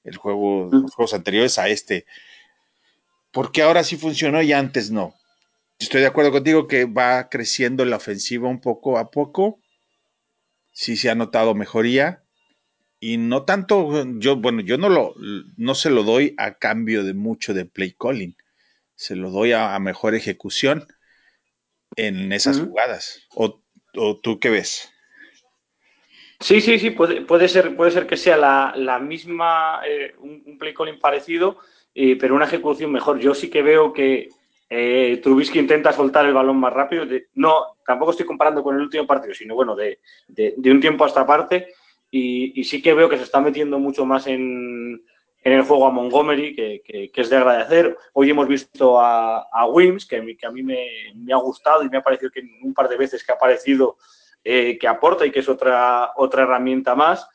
el 0.04 0.16
juego, 0.16 0.68
los 0.70 0.94
juegos 0.94 1.14
anteriores 1.14 1.58
a 1.58 1.68
este. 1.68 2.06
Porque 3.32 3.62
ahora 3.62 3.84
sí 3.84 3.96
funcionó 3.96 4.42
y 4.42 4.52
antes 4.52 4.90
no. 4.90 5.14
Estoy 5.78 6.02
de 6.02 6.08
acuerdo 6.08 6.32
contigo 6.32 6.66
que 6.66 6.84
va 6.84 7.28
creciendo 7.30 7.84
la 7.84 7.96
ofensiva 7.96 8.48
un 8.48 8.60
poco 8.60 8.98
a 8.98 9.10
poco. 9.10 9.60
Sí 10.72 10.96
se 10.96 11.10
ha 11.10 11.14
notado 11.14 11.54
mejoría. 11.54 12.22
Y 13.00 13.16
no 13.16 13.44
tanto, 13.44 14.04
yo, 14.18 14.36
bueno, 14.36 14.60
yo 14.60 14.76
no 14.76 14.90
lo, 14.90 15.14
no 15.56 15.74
se 15.74 15.88
lo 15.88 16.02
doy 16.02 16.34
a 16.36 16.54
cambio 16.58 17.02
de 17.02 17.14
mucho 17.14 17.54
de 17.54 17.64
play 17.64 17.94
calling. 17.98 18.36
Se 18.94 19.16
lo 19.16 19.30
doy 19.30 19.52
a, 19.52 19.74
a 19.74 19.78
mejor 19.78 20.14
ejecución 20.14 20.86
en 21.96 22.30
esas 22.32 22.58
uh 22.58 22.62
-huh. 22.62 22.68
jugadas. 22.68 23.26
¿O, 23.34 23.62
¿O, 23.96 24.20
tú 24.20 24.38
qué 24.38 24.50
ves? 24.50 24.92
Sí, 26.40 26.60
sí, 26.60 26.78
sí, 26.78 26.90
puede, 26.90 27.22
puede, 27.22 27.48
ser, 27.48 27.74
puede 27.74 27.90
ser 27.90 28.06
que 28.06 28.16
sea 28.16 28.36
la, 28.36 28.74
la 28.76 28.98
misma, 28.98 29.80
eh, 29.86 30.14
un, 30.18 30.42
un, 30.46 30.58
play 30.58 30.74
calling 30.74 30.98
parecido. 30.98 31.58
pero 31.94 32.34
una 32.34 32.44
ejecución 32.44 32.92
mejor. 32.92 33.18
Yo 33.18 33.34
sí 33.34 33.48
que 33.48 33.62
veo 33.62 33.92
que 33.92 34.28
eh, 34.72 35.18
Trubisky 35.20 35.58
intenta 35.58 35.92
soltar 35.92 36.24
el 36.26 36.32
balón 36.32 36.58
más 36.58 36.72
rápido. 36.72 37.04
no, 37.34 37.76
tampoco 37.84 38.12
estoy 38.12 38.24
comparando 38.24 38.62
con 38.62 38.76
el 38.76 38.82
último 38.82 39.04
partido, 39.04 39.34
sino 39.34 39.56
bueno, 39.56 39.74
de, 39.74 39.98
un 40.64 40.80
tiempo 40.80 41.04
a 41.04 41.08
esta 41.08 41.26
parte. 41.26 41.74
Y, 42.10 42.64
sí 42.64 42.82
que 42.82 42.94
veo 42.94 43.08
que 43.08 43.16
se 43.16 43.22
está 43.22 43.40
metiendo 43.40 43.78
mucho 43.78 44.04
más 44.04 44.26
en, 44.26 45.04
el 45.42 45.62
juego 45.62 45.86
a 45.86 45.90
Montgomery, 45.90 46.54
que, 46.54 47.10
es 47.14 47.30
de 47.30 47.36
agradecer. 47.36 47.96
Hoy 48.12 48.30
hemos 48.30 48.48
visto 48.48 49.00
a, 49.00 49.66
Wims, 49.70 50.06
que, 50.06 50.36
que 50.36 50.46
a 50.46 50.50
mí 50.50 50.62
me, 50.62 51.32
ha 51.32 51.38
gustado 51.38 51.82
y 51.82 51.88
me 51.88 51.98
ha 51.98 52.02
parecido 52.02 52.30
que 52.30 52.42
un 52.62 52.74
par 52.74 52.88
de 52.88 52.96
veces 52.96 53.24
que 53.24 53.32
ha 53.32 53.36
aparecido 53.36 53.96
eh, 54.42 54.78
que 54.78 54.88
aporta 54.88 55.26
y 55.26 55.30
que 55.30 55.40
es 55.40 55.48
otra, 55.48 56.12
otra 56.16 56.42
herramienta 56.42 56.94
más. 56.94 57.28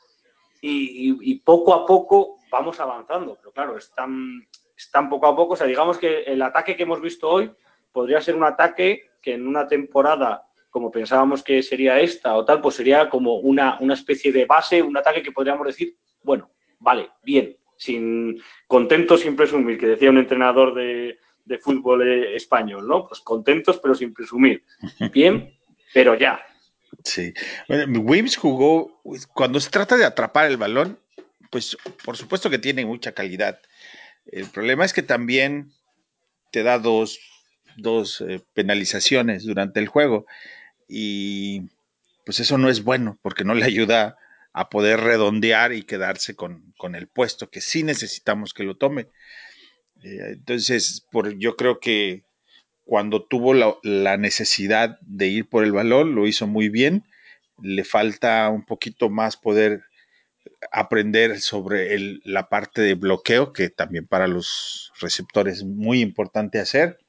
Y, 0.62 1.36
poco 1.40 1.74
a 1.74 1.86
poco 1.86 2.40
vamos 2.52 2.80
avanzando. 2.80 3.36
Pero 3.36 3.52
claro, 3.52 3.78
están, 3.78 4.48
están 4.76 5.10
poco 5.10 5.28
a 5.28 5.36
poco. 5.36 5.54
O 5.54 5.56
sea, 5.56 5.68
digamos 5.68 5.98
que 5.98 6.24
el 6.24 6.42
ataque 6.42 6.76
que 6.76 6.84
hemos 6.84 7.02
visto 7.02 7.30
hoy 7.30 7.52
podría 7.92 8.20
ser 8.20 8.36
un 8.36 8.44
ataque 8.44 9.12
que 9.22 9.36
en 9.36 9.48
una 9.48 9.68
temporada, 9.68 10.45
como 10.76 10.92
pensábamos 10.92 11.42
que 11.42 11.64
sería 11.64 12.02
esta 12.02 12.36
o 12.36 12.44
tal, 12.44 12.60
pues 12.60 12.76
sería 12.76 13.10
como 13.10 13.36
una, 13.36 13.78
una 13.80 13.94
especie 13.94 14.34
de 14.34 14.44
base, 14.44 14.82
un 14.82 14.98
ataque 14.98 15.24
que 15.24 15.32
podríamos 15.32 15.66
decir, 15.66 15.96
bueno, 16.22 16.52
vale, 16.80 17.12
bien, 17.24 17.56
sin 17.78 18.42
contento 18.68 19.18
sin 19.18 19.38
presumir, 19.38 19.80
que 19.80 19.88
decía 19.88 20.10
un 20.10 20.18
entrenador 20.18 20.76
de, 20.76 21.18
de 21.46 21.58
fútbol 21.60 22.06
eh, 22.06 22.36
español, 22.36 22.86
¿no? 22.86 23.08
Pues 23.08 23.22
contentos 23.22 23.80
pero 23.82 23.96
sin 23.96 24.14
presumir. 24.14 24.66
Bien, 25.14 25.58
pero 25.94 26.14
ya. 26.14 26.46
Sí. 27.06 27.34
Bueno, 27.70 28.02
Wims 28.02 28.36
jugó, 28.36 29.02
cuando 29.34 29.62
se 29.62 29.70
trata 29.70 29.96
de 29.96 30.04
atrapar 30.04 30.52
el 30.52 30.58
balón, 30.58 31.00
pues 31.52 31.78
por 32.04 32.18
supuesto 32.18 32.50
que 32.50 32.60
tiene 32.60 32.86
mucha 32.86 33.14
calidad. 33.14 33.62
El 34.26 34.50
problema 34.50 34.84
es 34.84 34.92
que 34.92 35.04
también 35.04 35.72
te 36.52 36.64
da 36.64 36.80
dos, 36.80 37.22
eh, 38.28 38.42
penalizaciones 38.54 39.46
durante 39.46 39.80
el 39.80 39.88
juego 39.88 40.26
y 40.88 41.70
pues 42.26 42.40
eso 42.40 42.58
no 42.58 42.70
es 42.70 42.84
bueno 42.84 43.20
porque 43.22 43.44
no 43.44 43.54
le 43.54 43.66
ayuda 43.66 44.18
a 44.54 44.70
poder 44.70 45.02
redondear 45.02 45.74
y 45.74 45.84
quedarse 45.84 46.36
con, 46.36 46.74
el 46.96 47.08
puesto 47.08 47.50
que 47.50 47.62
sí 47.62 47.84
necesitamos 47.84 48.54
que 48.54 48.64
lo 48.64 48.78
tome. 48.78 49.10
Eh, 50.04 50.34
entonces, 50.34 51.06
por, 51.12 51.38
yo 51.38 51.58
creo 51.58 51.80
que 51.80 52.24
cuando 52.86 53.26
tuvo 53.26 53.54
la, 53.54 53.76
la, 53.84 54.16
necesidad 54.18 54.98
de 55.02 55.28
ir 55.28 55.50
por 55.50 55.64
el 55.64 55.74
balón, 55.74 56.16
lo 56.16 56.26
hizo 56.26 56.48
muy 56.48 56.70
bien. 56.70 57.04
Le 57.62 57.84
falta 57.84 58.48
un 58.50 58.66
poquito 58.66 59.10
más 59.10 59.36
poder 59.36 59.84
aprender 60.72 61.42
sobre 61.42 62.20
la 62.24 62.50
parte 62.50 62.82
de 62.82 62.94
bloqueo, 62.94 63.54
que 63.54 63.70
también 63.70 64.08
para 64.08 64.28
los 64.28 64.92
receptores 65.00 65.58
es 65.58 65.64
muy 65.66 66.02
importante 66.02 66.60
hacer. 66.60 67.00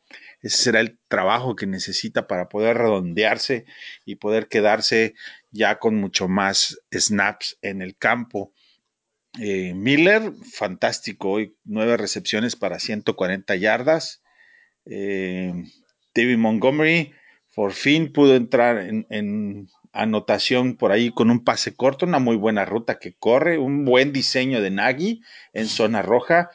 Ese 0.43 0.57
será 0.57 0.81
el 0.81 0.99
trabajo 1.09 1.57
que 1.57 1.67
necesita 1.67 2.27
para 2.27 2.49
poder 2.49 2.79
redondearse 2.79 3.65
y 4.05 4.17
poder 4.17 4.49
quedarse 4.49 5.15
ya 5.51 5.79
con 5.79 5.97
mucho 5.97 6.29
más 6.29 6.79
snaps 6.93 7.59
en 7.63 7.83
el 7.83 7.97
campo. 7.97 8.53
Eh, 9.41 9.75
Miller, 9.75 10.33
fantástico 10.53 11.31
hoy, 11.31 11.57
nueve 11.65 11.97
recepciones 11.97 12.57
para 12.57 12.79
140 12.79 13.57
yardas. 13.57 14.23
Eh, 14.85 15.53
David 16.15 16.39
Montgomery, 16.39 17.13
por 17.55 17.73
fin 17.73 18.13
pudo 18.13 18.37
entrar 18.37 18.79
en 18.79 19.69
anotación 19.97 20.77
por 20.77 20.93
ahí 20.93 21.11
con 21.11 21.31
un 21.31 21.43
pase 21.43 21.75
corto, 21.75 22.07
una 22.07 22.19
muy 22.19 22.37
buena 22.37 22.65
ruta 22.65 22.99
que 22.99 23.15
corre, 23.15 23.59
un 23.59 23.85
buen 23.85 24.13
diseño 24.13 24.61
de 24.61 24.71
Nagy 24.71 25.23
en 25.53 25.67
zona 25.67 26.03
roja, 26.03 26.51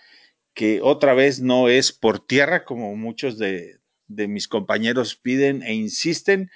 que 0.54 0.82
otra 0.82 1.14
vez 1.14 1.42
no 1.42 1.70
es 1.70 1.92
por 1.92 2.26
tierra 2.26 2.66
como 2.66 2.96
muchos 2.96 3.38
de, 3.38 3.80
mis 4.08 4.48
compañeros 4.48 5.16
piden 5.16 5.64
e 5.64 5.74
insisten, 5.74 6.52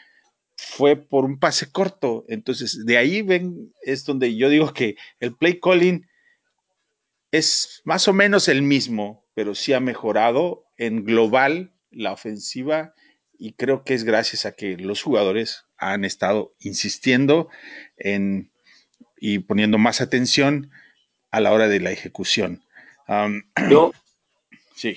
fue 0.58 0.96
por 0.96 1.26
un 1.26 1.40
pase 1.40 1.72
corto. 1.72 2.26
Entonces, 2.28 2.86
de 2.86 2.98
ahí 2.98 3.22
ven, 3.22 3.74
es 3.82 4.06
donde 4.06 4.36
yo 4.36 4.50
digo 4.50 4.74
que 4.74 4.96
el 5.20 5.36
play 5.36 5.60
calling 5.60 6.08
es 7.32 7.82
más 7.86 8.08
o 8.08 8.14
menos 8.14 8.48
el 8.48 8.62
mismo, 8.62 9.26
pero 9.34 9.56
sí 9.56 9.74
ha 9.74 9.80
mejorado 9.80 10.66
en 10.78 11.04
global 11.06 11.74
la 11.92 12.12
ofensiva 12.12 12.94
y 13.38 13.54
creo 13.54 13.84
que 13.84 13.94
es 13.94 14.04
gracias 14.04 14.46
a 14.46 14.54
que 14.54 14.78
los 14.78 15.02
jugadores 15.02 15.66
han 15.78 16.06
estado 16.06 16.54
insistiendo 16.60 17.50
en, 17.98 18.52
y 19.18 19.40
poniendo 19.40 19.78
más 19.78 20.02
atención 20.02 20.72
a 21.32 21.40
la 21.40 21.52
hora 21.52 21.68
de 21.68 21.80
la 21.80 21.92
ejecución. 21.92 22.65
Yo, 23.70 23.92
sí. 24.76 24.96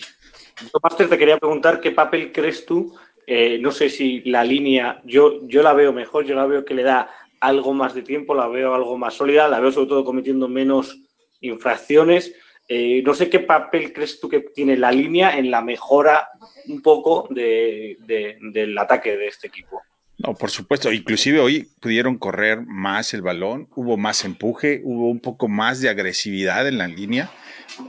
Yo, 0.60 0.78
Master, 0.82 1.08
te 1.08 1.18
quería 1.18 1.38
preguntar 1.38 1.80
qué 1.80 1.92
papel 1.92 2.32
crees 2.32 2.66
tú. 2.66 2.96
Eh, 3.26 3.58
no 3.60 3.70
sé 3.70 3.90
si 3.90 4.20
la 4.22 4.42
línea, 4.42 5.02
yo, 5.04 5.46
yo 5.46 5.62
la 5.62 5.74
veo 5.74 5.92
mejor, 5.92 6.24
yo 6.24 6.34
la 6.34 6.46
veo 6.46 6.64
que 6.64 6.74
le 6.74 6.82
da 6.82 7.10
algo 7.40 7.74
más 7.74 7.94
de 7.94 8.02
tiempo, 8.02 8.34
la 8.34 8.48
veo 8.48 8.74
algo 8.74 8.96
más 8.96 9.14
sólida, 9.14 9.48
la 9.48 9.60
veo 9.60 9.70
sobre 9.70 9.88
todo 9.88 10.04
cometiendo 10.04 10.48
menos 10.48 10.96
infracciones. 11.40 12.34
Eh, 12.66 13.02
no 13.04 13.14
sé 13.14 13.30
qué 13.30 13.40
papel 13.40 13.92
crees 13.92 14.20
tú 14.20 14.28
que 14.28 14.40
tiene 14.40 14.76
la 14.76 14.92
línea 14.92 15.38
en 15.38 15.50
la 15.50 15.62
mejora 15.62 16.28
un 16.66 16.82
poco 16.82 17.26
del 17.30 18.76
ataque 18.78 19.16
de 19.16 19.26
este 19.26 19.46
equipo. 19.46 19.82
No, 20.18 20.34
por 20.34 20.50
supuesto. 20.50 20.92
Inclusive 20.92 21.38
hoy 21.38 21.70
pudieron 21.80 22.18
correr 22.18 22.62
más 22.66 23.14
el 23.14 23.22
balón, 23.22 23.68
hubo 23.76 23.96
más 23.96 24.24
empuje, 24.24 24.80
hubo 24.82 25.10
un 25.10 25.20
poco 25.20 25.46
más 25.46 25.80
de 25.80 25.88
agresividad 25.88 26.66
en 26.66 26.78
la 26.78 26.88
línea, 26.88 27.30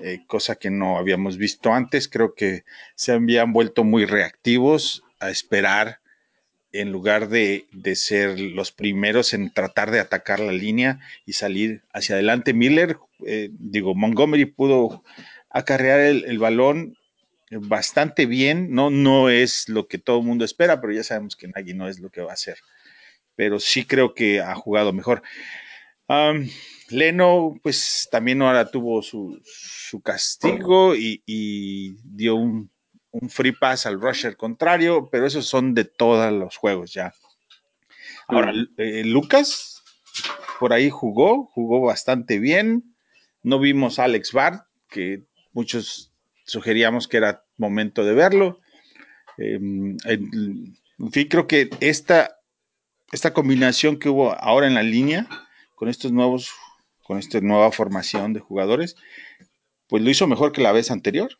eh, 0.04 0.20
cosa 0.28 0.56
que 0.56 0.70
no 0.70 1.00
habíamos 1.00 1.38
visto 1.38 1.74
antes. 1.74 2.08
Creo 2.08 2.36
que 2.36 2.65
se 2.96 3.13
habían 3.13 3.52
vuelto 3.52 3.84
muy 3.84 4.06
reactivos 4.06 5.04
a 5.20 5.32
esperar 5.32 6.02
en 6.72 6.92
lugar 6.92 7.30
de, 7.30 7.65
ser 7.96 8.39
los 8.39 8.72
primeros 8.72 9.34
en 9.34 9.52
tratar 9.52 9.89
de 9.89 10.00
atacar 10.00 10.39
la 10.39 10.52
línea 10.52 11.00
y 11.26 11.34
salir 11.34 11.82
hacia 11.94 12.15
adelante. 12.15 12.54
Miller, 12.54 12.98
eh, 13.26 13.50
digo, 13.54 13.96
Montgomery 13.96 14.46
pudo 14.46 15.04
acarrear 15.50 16.00
el, 16.00 16.38
balón 16.38 16.96
bastante 17.51 18.25
bien, 18.25 18.71
no, 18.71 18.89
no 18.89 19.29
es 19.29 19.69
lo 19.69 19.88
que 19.88 19.97
todo 19.97 20.19
el 20.19 20.25
mundo 20.25 20.45
espera, 20.45 20.79
pero 20.81 20.93
ya 20.93 21.03
sabemos 21.03 21.35
que 21.35 21.47
Nagy 21.47 21.73
no 21.73 21.88
es 21.88 21.99
lo 21.99 22.09
que 22.09 22.21
va 22.21 22.31
a 22.31 22.33
hacer. 22.33 22.57
Pero 23.35 23.59
sí 23.59 23.85
creo 23.85 24.13
que 24.13 24.41
ha 24.41 24.55
jugado 24.55 24.93
mejor. 24.93 25.23
Leno, 26.89 27.55
pues 27.62 28.07
también 28.12 28.41
ahora 28.41 28.69
tuvo 28.69 29.01
su, 29.01 29.41
castigo 30.03 30.95
y 30.95 31.95
dio 32.03 32.35
un, 32.35 32.71
un 33.12 33.29
free 33.29 33.51
pass 33.51 33.85
al 33.85 33.99
rusher 33.99 34.38
contrario, 34.38 35.09
pero 35.12 35.25
esos 35.25 35.47
son 35.47 35.73
de 35.73 35.85
todos 35.85 36.31
los 36.31 36.57
juegos 36.57 36.93
ya. 36.93 37.13
Ahora, 38.27 38.53
eh, 38.77 39.03
Lucas 39.05 39.83
por 40.59 40.73
ahí 40.73 40.89
jugó, 40.89 41.45
jugó 41.45 41.81
bastante 41.81 42.39
bien. 42.39 42.95
No 43.41 43.59
vimos 43.59 43.97
a 43.97 44.03
Alex 44.03 44.33
Bart, 44.33 44.65
que 44.89 45.23
muchos 45.53 46.09
sugeríamos 46.49 47.07
que 47.07 47.17
era 47.17 47.43
momento 47.57 48.03
de 48.03 48.13
verlo. 48.13 48.59
Em, 49.38 49.97
en 50.05 51.12
fin, 51.12 51.27
creo 51.29 51.47
que 51.47 51.69
esta, 51.79 52.39
esta 53.12 53.33
combinación 53.33 53.97
que 53.99 54.09
hubo 54.09 54.33
ahora 54.33 54.67
en 54.67 54.73
la 54.73 54.83
línea, 54.83 55.27
con 55.75 55.89
estos 55.89 56.12
nuevos, 56.12 56.51
con 57.03 57.17
esta 57.19 57.39
nueva 57.39 57.71
formación 57.71 58.33
de 58.33 58.39
jugadores, 58.39 58.95
pues 59.88 60.03
lo 60.03 60.09
hizo 60.09 60.27
mejor 60.27 60.51
que 60.51 60.62
la 60.62 60.71
vez 60.71 60.91
anterior. 60.91 61.38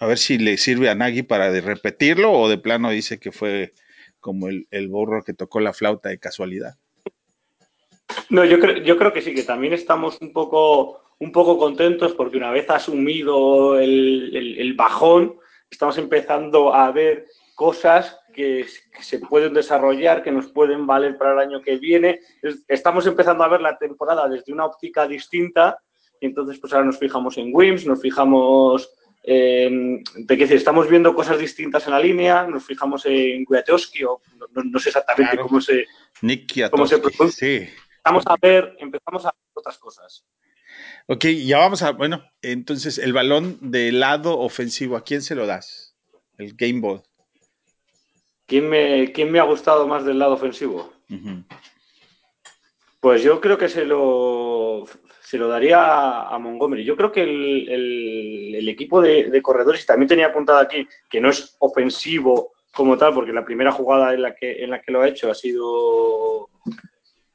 A 0.00 0.06
ver 0.06 0.18
si 0.18 0.38
le 0.38 0.56
sirve 0.56 0.90
a 0.90 0.94
Nagy 0.94 1.22
para 1.22 1.50
repetirlo 1.60 2.32
o 2.32 2.48
de 2.48 2.58
plano 2.58 2.90
dice 2.90 3.18
que 3.18 3.30
fue 3.30 3.74
como 4.20 4.48
el, 4.48 4.66
el 4.70 4.88
burro 4.88 5.22
que 5.22 5.34
tocó 5.34 5.60
la 5.60 5.72
flauta 5.72 6.08
de 6.08 6.18
casualidad. 6.18 6.76
No, 8.30 8.44
yo 8.44 8.58
creo, 8.58 8.82
yo 8.82 8.96
creo 8.96 9.12
que 9.12 9.22
sí, 9.22 9.34
que 9.34 9.42
también 9.42 9.72
estamos 9.72 10.18
un 10.20 10.32
poco, 10.32 11.03
un 11.24 11.32
poco 11.32 11.56
contentos 11.56 12.12
porque 12.12 12.36
una 12.36 12.50
vez 12.50 12.68
asumido 12.68 13.78
el, 13.78 14.74
bajón, 14.76 15.36
estamos 15.70 15.96
empezando 15.96 16.74
a 16.74 16.92
ver 16.92 17.26
cosas 17.54 18.18
que, 18.34 18.66
se 19.00 19.18
pueden 19.20 19.54
desarrollar, 19.54 20.22
que 20.22 20.30
nos 20.30 20.48
pueden 20.48 20.86
valer 20.86 21.16
para 21.16 21.32
el 21.32 21.38
año 21.38 21.62
que 21.62 21.78
viene. 21.78 22.20
Estamos 22.68 23.06
empezando 23.06 23.42
a 23.42 23.48
ver 23.48 23.62
la 23.62 23.78
temporada 23.78 24.28
desde 24.28 24.52
una 24.52 24.66
óptica 24.66 25.08
distinta 25.08 25.78
y 26.20 26.26
entonces 26.26 26.58
pues 26.58 26.72
ahora 26.74 26.84
nos 26.84 26.98
fijamos 26.98 27.38
en 27.38 27.50
Wims, 27.52 27.86
nos 27.86 28.02
fijamos 28.02 28.90
eh, 29.22 30.02
decir, 30.14 30.56
estamos 30.56 30.90
viendo 30.90 31.14
cosas 31.14 31.38
distintas 31.38 31.86
en 31.86 31.92
la 31.94 32.00
línea, 32.00 32.46
nos 32.46 32.64
fijamos 32.66 33.06
en 33.06 33.46
Kwiatkowski, 33.46 34.04
o 34.04 34.20
no, 34.52 34.78
sé 34.78 34.90
exactamente 34.90 35.38
cómo 35.38 35.58
se, 35.62 35.86
cómo 36.70 36.86
se 36.86 37.00
Sí. 37.30 37.66
A 38.04 38.36
ver, 38.42 38.76
empezamos 38.78 39.24
a 39.24 39.28
ver 39.28 39.40
otras 39.54 39.78
cosas. 39.78 40.26
Ok, 41.06 41.26
ya 41.44 41.58
vamos 41.58 41.82
a, 41.82 41.92
bueno, 41.92 42.24
entonces 42.40 42.96
el 42.96 43.12
balón 43.12 43.58
del 43.60 44.00
lado 44.00 44.38
ofensivo, 44.38 44.96
¿a 44.96 45.04
quién 45.04 45.20
se 45.20 45.34
lo 45.34 45.46
das? 45.46 45.94
El 46.38 46.54
Game 46.54 46.80
Ball. 46.80 47.02
¿Quién 48.46 48.68
me, 48.68 49.12
¿Quién 49.12 49.30
me 49.30 49.38
ha 49.38 49.44
gustado 49.44 49.86
más 49.86 50.04
del 50.04 50.18
lado 50.18 50.32
ofensivo? 50.32 50.92
Pues 53.00 53.22
yo 53.22 53.38
creo 53.40 53.58
que 53.58 53.68
se 53.68 53.84
lo, 53.84 54.86
se 55.20 55.36
lo 55.36 55.48
daría 55.48 56.22
a, 56.22 56.38
Montgomery. 56.38 56.84
Yo 56.84 56.96
creo 56.96 57.12
que 57.12 57.22
el, 57.22 58.68
equipo 58.68 59.02
de, 59.02 59.42
corredores, 59.42 59.82
y 59.82 59.86
también 59.86 60.08
tenía 60.08 60.26
apuntado 60.26 60.58
aquí, 60.58 60.88
que 61.10 61.20
no 61.20 61.28
es 61.28 61.54
ofensivo 61.58 62.52
como 62.74 62.96
tal, 62.96 63.12
porque 63.12 63.32
la 63.32 63.44
primera 63.44 63.72
jugada 63.72 64.14
en 64.14 64.22
la 64.22 64.34
que, 64.34 64.64
en 64.64 64.70
la 64.70 64.80
que 64.80 64.90
lo 64.90 65.02
ha 65.02 65.08
hecho 65.08 65.30
ha 65.30 65.34
sido, 65.34 66.48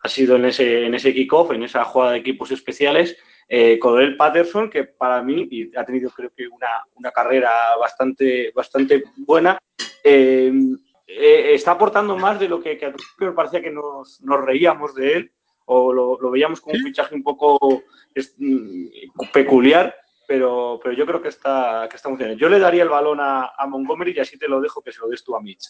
ha 0.02 0.10
sido 0.10 0.36
en 0.36 0.46
ese, 0.46 0.86
en 0.86 0.96
ese 0.96 1.14
kickoff, 1.14 1.52
en 1.52 1.64
esa 1.64 1.86
jugada 1.86 2.14
de 2.14 2.20
equipos 2.20 2.52
especiales. 2.52 3.16
Eh, 3.52 3.80
Patterson, 4.16 4.70
que 4.70 4.84
para 4.84 5.24
mí 5.24 5.48
y 5.50 5.76
ha 5.76 5.84
tenido 5.84 6.12
creo 6.12 6.32
que 6.36 6.48
una, 6.48 7.12
carrera 7.12 7.52
bastante, 7.80 8.52
bastante 8.54 9.04
buena, 9.18 9.58
eh, 10.04 10.54
eh, 11.08 11.54
está 11.56 11.72
aportando 11.72 12.16
más 12.16 12.40
de 12.40 12.48
lo 12.48 12.62
que, 12.62 12.78
que 12.78 12.86
al 12.86 12.94
principio 12.94 13.34
parecía 13.34 13.62
que 13.62 13.72
nos, 13.72 14.22
nos 14.22 14.46
reíamos 14.46 14.94
de 14.94 15.14
él 15.14 15.32
o 15.72 15.94
lo, 15.94 16.32
veíamos 16.32 16.62
como 16.62 16.76
un 16.76 16.84
fichaje 16.84 17.14
un 17.14 17.24
poco 17.24 17.84
mm, 18.38 18.86
peculiar, 19.32 19.96
pero, 20.28 20.80
pero 20.84 20.96
yo 20.96 21.06
creo 21.06 21.22
que 21.22 21.30
está, 21.30 21.88
que 21.90 21.96
está 21.96 22.10
funcionando. 22.10 22.40
Yo 22.40 22.50
le 22.50 22.60
daría 22.60 22.84
el 22.84 22.90
balón 22.90 23.20
a, 23.20 23.52
Montgomery 23.68 24.14
y 24.16 24.20
así 24.20 24.38
te 24.38 24.48
lo 24.48 24.62
dejo 24.62 24.82
que 24.82 24.92
se 24.92 25.00
lo 25.00 25.08
des 25.08 25.24
tú 25.24 25.36
a 25.36 25.42
Mitch. 25.42 25.70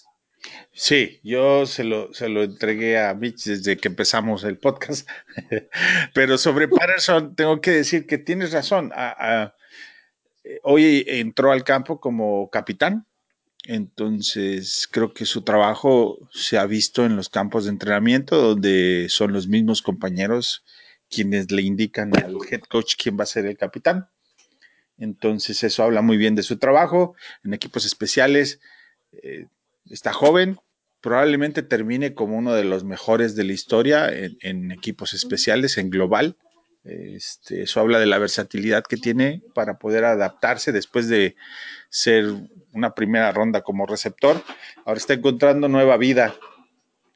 Sí, 0.72 1.20
yo 1.24 1.66
se 1.66 1.84
lo, 1.84 2.14
se 2.14 2.30
lo 2.30 2.44
entregué 2.44 2.98
a 2.98 3.14
Mitch 3.14 3.46
desde 3.46 3.78
que 3.78 3.90
empezamos 3.90 4.44
el 4.44 4.58
podcast. 4.58 5.08
Pero 6.14 6.38
sobre 6.38 6.68
Patterson, 6.68 7.36
tengo 7.36 7.60
que 7.62 7.72
decir 7.72 8.08
que 8.08 8.18
tienes 8.18 8.52
razón. 8.52 8.92
hoy 10.64 11.04
entró 11.08 11.52
al 11.52 11.64
campo 11.64 12.00
como 12.00 12.50
capitán 12.50 13.06
entonces, 13.66 14.88
creo 14.90 15.14
que 15.14 15.26
su 15.26 15.44
trabajo 15.44 16.18
se 16.32 16.58
ha 16.58 16.66
visto 16.66 17.06
en 17.06 17.16
los 17.16 17.30
campos 17.30 17.66
de 17.66 17.72
entrenamiento, 17.72 18.38
donde 18.38 19.08
son 19.10 19.34
los 19.34 19.48
mismos 19.48 19.82
compañeros 19.82 20.64
quienes 21.10 21.52
le 21.52 21.64
indican 21.64 22.16
al 22.16 22.38
head 22.50 22.62
coach 22.62 22.96
quién 22.98 23.18
va 23.20 23.24
a 23.24 23.28
ser 23.28 23.46
el 23.46 23.58
capitán. 23.58 24.10
Entonces, 24.98 25.64
eso 25.64 25.84
habla 25.84 26.02
muy 26.02 26.18
bien 26.18 26.36
de 26.36 26.44
su 26.44 26.58
trabajo 26.58 27.16
en 27.44 27.54
equipos 27.54 27.86
especiales. 27.86 28.60
Eh, 29.12 29.48
está 29.90 30.14
joven, 30.14 30.60
probablemente 31.02 31.64
termine 31.64 32.14
como 32.14 32.38
uno 32.38 32.54
de 32.54 32.64
los 32.64 32.84
mejores 32.84 33.36
de 33.36 33.44
la 33.44 33.54
historia 33.54 34.10
en, 34.12 34.72
equipos 34.72 35.14
especiales, 35.14 35.78
en 35.78 35.90
global. 35.90 36.38
Este, 36.84 37.64
eso 37.64 37.80
habla 37.80 38.00
de 38.00 38.06
la 38.06 38.18
versatilidad 38.18 38.84
que 38.84 38.98
tiene 38.98 39.42
para 39.54 39.78
poder 39.78 40.06
adaptarse 40.06 40.72
después 40.72 41.08
de 41.08 41.36
ser 41.90 42.26
una 42.74 42.96
primera 42.96 43.32
ronda 43.32 43.62
como 43.62 43.86
receptor. 43.86 44.42
Ahora 44.86 44.98
está 44.98 45.14
encontrando 45.14 45.68
nueva 45.68 45.98
vida 45.98 46.36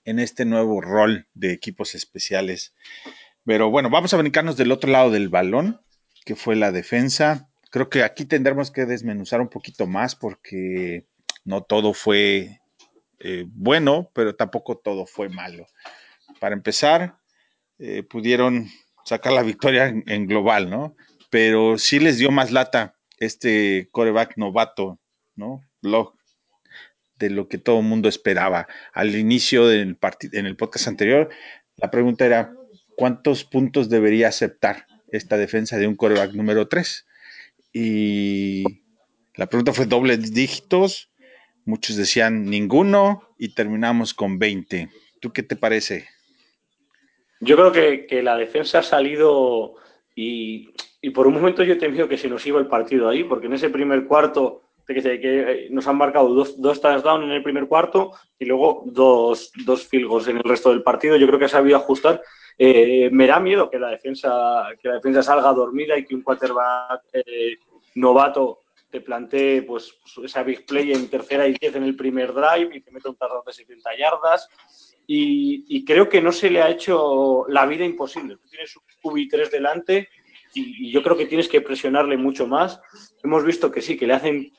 en 0.06 0.20
este 0.20 0.46
nuevo 0.46 0.82
rol 0.82 1.28
de 1.34 1.54
equipos 1.54 1.96
especiales. 1.96 2.74
Pero 3.46 3.70
bueno, 3.70 3.90
vamos 3.90 4.14
a 4.14 4.18
brincarnos 4.18 4.58
del 4.58 4.72
otro 4.72 4.92
lado 4.92 5.12
del 5.12 5.30
balón, 5.30 5.82
que 6.26 6.36
fue 6.36 6.56
la 6.56 6.72
defensa. 6.72 7.50
Creo 7.72 7.90
que 7.90 8.04
aquí 8.04 8.26
tendremos 8.26 8.72
que 8.72 8.86
desmenuzar 8.86 9.42
un 9.42 9.50
poquito 9.50 9.88
más 9.88 10.16
porque 10.16 11.06
no 11.44 11.64
todo 11.64 11.94
fue 11.94 12.62
eh, 13.24 13.46
bueno, 13.48 14.12
pero 14.14 14.36
tampoco 14.36 14.78
todo 14.78 15.06
fue 15.06 15.30
malo. 15.30 15.66
Para 16.42 16.56
empezar, 16.56 17.18
eh, 17.80 18.04
pudieron 18.04 18.68
sacar 19.06 19.32
la 19.32 19.44
victoria 19.44 19.88
en, 19.88 20.28
global, 20.28 20.70
¿no? 20.70 20.96
Pero 21.30 21.78
sí 21.78 22.00
les 22.00 22.18
dio 22.18 22.32
más 22.32 22.52
lata 22.52 22.98
este 23.18 23.88
coreback 23.92 24.36
novato, 24.36 25.00
¿no? 25.36 25.62
Blog 25.82 26.16
de 27.18 27.30
lo 27.30 27.48
que 27.48 27.58
todo 27.58 27.80
el 27.80 27.86
mundo 27.86 28.10
esperaba. 28.10 28.68
Al 28.94 29.16
inicio 29.16 29.68
del 29.68 29.98
en 30.34 30.46
el 30.46 30.58
podcast 30.58 30.90
anterior, 30.90 31.30
la 31.78 31.90
pregunta 31.90 32.26
era, 32.26 32.54
¿cuántos 32.98 33.46
puntos 33.46 33.88
debería 33.88 34.28
aceptar 34.28 34.86
esta 35.14 35.38
defensa 35.38 35.78
de 35.78 35.88
un 35.88 35.96
coreback 35.96 36.34
número 36.34 36.68
3? 36.68 37.06
Y 37.72 38.64
la 39.36 39.48
pregunta 39.48 39.72
fue 39.72 39.86
doble 39.86 40.18
dígitos, 40.18 41.10
muchos 41.66 41.96
decían 41.96 42.46
ninguno 42.46 43.24
y 43.38 43.54
terminamos 43.54 44.14
con 44.14 44.40
20. 44.40 44.90
¿Tú 45.20 45.32
qué 45.32 45.44
te 45.44 45.56
parece? 45.56 46.08
Yo 47.40 47.56
creo 47.58 47.72
que, 48.08 48.24
la 48.24 48.38
defensa 48.38 48.80
ha 48.80 48.84
salido 48.84 49.76
y, 50.16 50.70
por 51.14 51.28
un 51.28 51.34
momento 51.34 51.64
yo 51.64 51.74
he 51.74 51.78
temido 51.78 52.08
que 52.08 52.18
se 52.18 52.30
nos 52.30 52.46
iba 52.46 52.60
el 52.60 52.68
partido 52.68 53.10
ahí, 53.10 53.24
porque 53.24 53.48
en 53.48 53.54
ese 53.54 53.70
primer 53.70 54.06
cuarto 54.06 54.62
que, 54.88 55.02
que 55.02 55.68
nos 55.70 55.88
han 55.88 55.98
marcado 55.98 56.30
dos, 56.30 56.62
dos 56.62 56.80
touchdowns 56.80 57.26
en 57.26 57.32
el 57.32 57.44
primer 57.44 57.68
cuarto 57.68 58.12
y 58.40 58.46
luego 58.46 58.84
dos, 58.86 59.52
dos 59.66 59.88
field 59.88 60.08
goals 60.08 60.28
en 60.28 60.38
el 60.38 60.44
resto 60.44 60.70
del 60.70 60.84
partido. 60.84 61.18
Yo 61.18 61.28
creo 61.28 61.40
que 61.40 61.46
ha 61.46 61.50
sabido 61.50 61.78
ajustar. 61.78 62.22
Eh, 62.58 63.10
me 63.12 63.28
da 63.28 63.40
miedo 63.40 63.70
que 63.70 63.80
la 63.80 63.90
defensa 63.90 64.68
que 64.82 64.88
la 64.88 64.96
defensa 64.96 65.24
salga 65.24 65.52
dormida 65.54 65.98
y 65.98 66.06
que 66.06 66.16
un 66.16 66.22
quarterback 66.22 67.02
eh, 67.14 67.58
novato 67.96 68.60
te 68.94 69.02
plantee 69.02 69.64
pues, 69.64 69.92
esa 70.24 70.44
big 70.44 70.68
play 70.68 70.94
en 70.94 71.10
tercera 71.10 71.48
y 71.48 71.56
diez 71.60 71.76
en 71.76 71.82
el 71.82 71.96
primer 71.96 72.32
drive 72.32 72.78
y 72.78 72.82
te 72.82 72.92
mete 72.92 73.10
un 73.10 73.16
touchdown 73.16 73.42
de 73.44 73.52
70 73.52 73.98
yardas 73.98 74.48
y, 75.08 75.84
creo 75.84 76.08
que 76.08 76.22
no 76.22 76.32
se 76.32 76.52
le 76.52 76.62
ha 76.62 76.70
hecho 76.70 77.46
la 77.48 77.66
vida 77.66 77.84
imposible. 77.84 78.38
Tú 78.38 78.48
tienes 78.48 78.76
un 78.78 78.84
QB3 79.02 79.50
delante 79.50 80.10
y, 80.54 80.92
yo 80.92 81.02
creo 81.02 81.18
que 81.18 81.26
tienes 81.26 81.50
que 81.50 81.62
presionarle 81.62 82.18
mucho 82.18 82.46
más. 82.46 82.80
Hemos 83.24 83.44
visto 83.44 83.72
que 83.72 83.82
sí, 83.82 83.98
que 83.98 84.06
le 84.06 84.14
hacen 84.14 84.54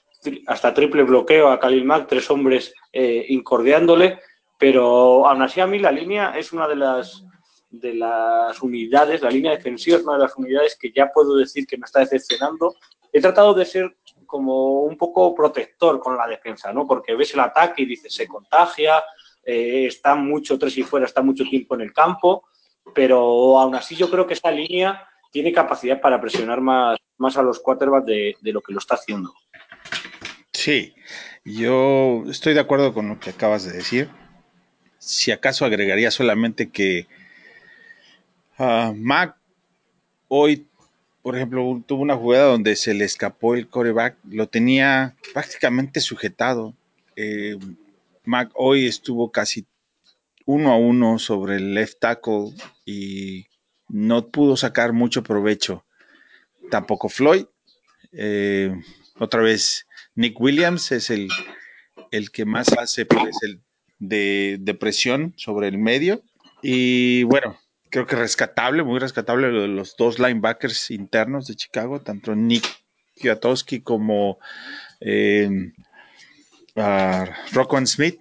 hasta 0.49 0.74
triple 0.74 1.05
bloqueo 1.05 1.51
a 1.51 1.61
Khalil 1.61 1.85
Mack, 1.85 2.09
tres 2.09 2.28
hombres 2.28 2.74
eh, 2.93 3.26
incordiándole, 3.28 4.18
pero 4.59 5.28
aún 5.28 5.43
así 5.43 5.61
a 5.61 5.68
mí 5.68 5.78
la 5.78 5.93
línea 5.93 6.37
es 6.37 6.53
una 6.53 6.66
de 6.66 6.74
las, 6.74 7.24
de 7.70 7.95
las 7.95 8.61
unidades, 8.61 9.22
la 9.22 9.30
línea 9.30 9.53
defensiva 9.53 9.99
es 9.99 10.03
una 10.03 10.14
de 10.14 10.24
las 10.24 10.37
unidades 10.37 10.76
que 10.76 10.91
ya 10.91 11.12
puedo 11.12 11.37
decir 11.37 11.68
que 11.68 11.78
me 11.78 11.85
está 11.85 12.01
decepcionando. 12.01 12.74
He 13.12 13.20
tratado 13.20 13.55
de 13.55 13.64
ser 13.64 13.97
como 14.35 14.80
un 14.80 14.99
poco 14.99 15.32
protector 15.32 16.01
con 16.01 16.16
la 16.16 16.26
defensa, 16.26 16.72
¿no? 16.72 16.89
Porque 16.89 17.14
ves 17.14 17.32
el 17.35 17.39
ataque 17.39 17.82
y 17.82 17.87
dices, 17.87 18.12
se 18.12 18.26
contagia, 18.26 19.01
eh, 19.45 19.87
está 19.87 20.16
mucho 20.16 20.59
tres 20.59 20.76
y 20.76 20.82
fuera, 20.82 21.07
está 21.07 21.22
mucho 21.22 21.45
tiempo 21.45 21.76
en 21.76 21.82
el 21.82 21.93
campo, 21.93 22.49
pero 22.93 23.61
aún 23.61 23.76
así 23.76 23.95
yo 23.95 24.11
creo 24.11 24.26
que 24.26 24.35
esa 24.35 24.51
línea 24.51 25.07
tiene 25.30 25.53
capacidad 25.53 26.01
para 26.01 26.20
presionar 26.20 26.61
más, 26.61 26.99
más 27.16 27.37
a 27.37 27.43
los 27.43 27.61
quarterbacks 27.61 28.07
de, 28.07 28.37
lo 28.43 28.61
que 28.61 28.72
lo 28.72 28.80
está 28.80 28.97
haciendo. 28.97 29.32
Sí, 30.53 30.97
yo 31.45 32.24
estoy 32.28 32.55
de 32.55 32.61
acuerdo 32.61 32.93
con 32.93 33.09
lo 33.09 33.20
que 33.20 33.30
acabas 33.30 33.62
de 33.62 33.70
decir. 33.70 34.11
Si 34.99 35.30
acaso 35.30 35.64
agregaría 35.64 36.11
solamente 36.11 36.72
que 36.72 37.07
uh, 38.59 38.93
Mac 38.97 39.37
hoy, 40.26 40.66
por 41.25 41.37
ejemplo, 41.37 41.83
tuvo 41.87 42.03
una 42.03 42.16
jugada 42.16 42.49
donde 42.49 42.77
se 42.77 42.93
le 42.93 43.07
escapó 43.07 43.55
el 43.55 43.66
coreback, 43.66 44.18
lo 44.29 44.47
tenía 44.47 45.16
prácticamente 45.33 46.01
sujetado. 46.01 46.75
Eh, 47.16 47.57
Mac 48.25 48.51
hoy 48.55 48.85
estuvo 48.85 49.33
casi 49.33 49.64
uno 50.45 50.70
a 50.70 50.77
uno 50.77 51.18
sobre 51.18 51.57
el 51.57 51.72
left 51.72 51.99
tackle 51.99 52.53
y 52.85 53.47
no 53.89 54.29
pudo 54.29 54.59
sacar 54.59 54.93
mucho 54.93 55.22
provecho. 55.22 55.87
Tampoco 56.70 57.09
Floyd. 57.09 57.47
Eh, 58.12 58.77
otra 59.18 59.41
vez 59.41 59.87
Nick 60.14 60.39
Williams 60.39 60.93
es 60.93 61.09
el, 61.09 61.31
el 62.11 62.33
que 62.33 62.45
más 62.45 62.70
hace 62.77 63.07
pues, 63.07 63.35
el 63.45 63.62
de, 63.99 64.59
de, 64.61 64.75
presión 64.75 65.33
sobre 65.39 65.68
el 65.68 65.79
medio. 65.79 66.22
Y 66.61 67.22
bueno, 67.22 67.59
creo 67.95 68.09
que 68.09 68.16
rescatable, 68.16 68.82
muy 68.82 68.99
rescatable 68.99 69.68
los 69.68 69.97
dos 69.97 70.18
linebackers 70.18 70.90
internos 70.90 71.47
de 71.47 71.55
Chicago, 71.55 72.01
tanto 72.01 72.34
Nick 72.34 72.64
Kwiatkowski 73.20 73.82
como 73.82 74.40
eh, 74.99 75.70
Rockwan 77.53 77.86
Smith, 77.86 78.18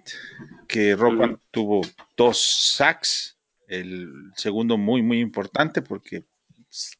que 0.68 0.94
Rockwan 0.94 1.40
tuvo 1.50 1.80
dos 2.16 2.38
sacks, 2.76 3.36
el 3.66 4.30
segundo 4.36 4.78
muy, 4.78 5.02
muy 5.02 5.18
importante 5.18 5.82
porque 5.82 6.22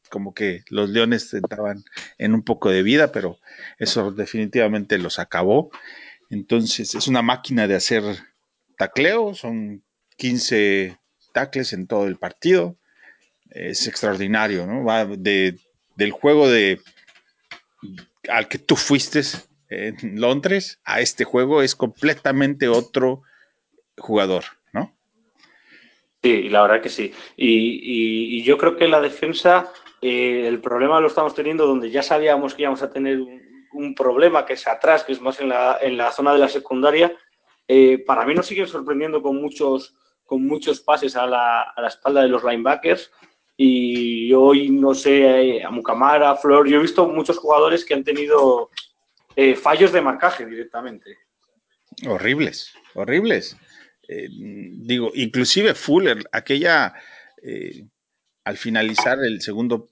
como 0.09 0.33
que 0.33 0.65
los 0.69 0.89
Leones 0.89 1.33
estaban 1.33 1.85
en 2.17 2.33
un 2.33 2.43
poco 2.43 2.69
de 2.71 2.83
vida, 2.83 3.13
pero 3.13 3.39
eso 3.79 4.11
definitivamente 4.11 4.97
los 4.97 5.17
acabó. 5.17 5.71
Entonces 6.29 6.93
es 6.93 7.07
una 7.07 7.21
máquina 7.21 7.69
de 7.69 7.75
hacer 7.75 8.03
tacleo, 8.77 9.33
son 9.33 9.81
15 10.17 10.97
tacles 11.35 11.73
en 11.73 11.85
todo 11.85 12.07
el 12.07 12.15
partido. 12.15 12.77
Es 13.51 13.87
extraordinario, 13.87 14.65
¿no? 14.65 14.85
Va 14.85 15.05
de, 15.05 15.59
del 15.95 16.11
juego 16.11 16.49
de 16.49 16.79
al 18.29 18.47
que 18.47 18.57
tú 18.57 18.75
fuiste 18.75 19.21
en 19.69 20.19
Londres 20.19 20.79
a 20.85 21.01
este 21.01 21.25
juego 21.25 21.61
es 21.61 21.75
completamente 21.75 22.67
otro 22.67 23.23
jugador, 23.97 24.45
¿no? 24.73 24.95
Sí, 26.23 26.49
la 26.49 26.61
verdad 26.63 26.81
que 26.81 26.89
sí. 26.89 27.13
Y, 27.35 28.41
yo 28.43 28.57
creo 28.57 28.77
que 28.77 28.87
la 28.87 29.01
defensa, 29.01 29.71
eh, 30.01 30.45
el 30.47 30.59
problema 30.59 30.99
lo 30.99 31.07
estamos 31.07 31.35
teniendo 31.35 31.67
donde 31.67 31.89
ya 31.89 32.03
sabíamos 32.03 32.53
que 32.53 32.63
íbamos 32.63 32.81
a 32.81 32.91
tener 32.91 33.19
un, 33.19 33.95
problema 33.95 34.45
que 34.45 34.53
es 34.53 34.67
atrás, 34.67 35.03
que 35.03 35.11
es 35.11 35.21
más 35.21 35.39
en 35.41 35.49
la, 35.49 35.77
en 35.81 35.97
la 35.97 36.11
zona 36.11 36.33
de 36.33 36.39
la 36.39 36.47
secundaria. 36.47 37.13
Eh, 37.67 38.03
para 38.05 38.25
mí 38.25 38.33
nos 38.33 38.45
siguen 38.45 38.67
sorprendiendo 38.67 39.21
con 39.21 39.41
muchos, 39.41 39.95
con 40.25 40.45
muchos 40.45 40.79
pases 40.79 41.15
a 41.15 41.25
la, 41.25 41.61
a 41.61 41.81
la 41.81 41.87
espalda 41.87 42.21
de 42.21 42.29
los 42.29 42.43
linebackers 42.43 43.11
y 43.57 44.33
hoy, 44.33 44.69
no 44.69 44.93
sé, 44.93 45.63
a 45.63 45.69
Mucamara, 45.69 46.35
Flor, 46.35 46.67
yo 46.67 46.77
he 46.77 46.81
visto 46.81 47.07
muchos 47.07 47.37
jugadores 47.37 47.85
que 47.85 47.93
han 47.93 48.03
tenido 48.03 48.69
eh, 49.35 49.55
fallos 49.55 49.93
de 49.93 50.01
marcaje 50.01 50.45
directamente. 50.45 51.17
Horribles, 52.05 52.73
horribles. 52.93 53.55
Eh, 54.07 54.27
digo, 54.29 55.11
inclusive 55.15 55.73
Fuller, 55.73 56.23
aquella, 56.33 56.93
eh, 57.41 57.85
al 58.43 58.57
finalizar 58.57 59.19
el 59.23 59.41
segundo, 59.41 59.89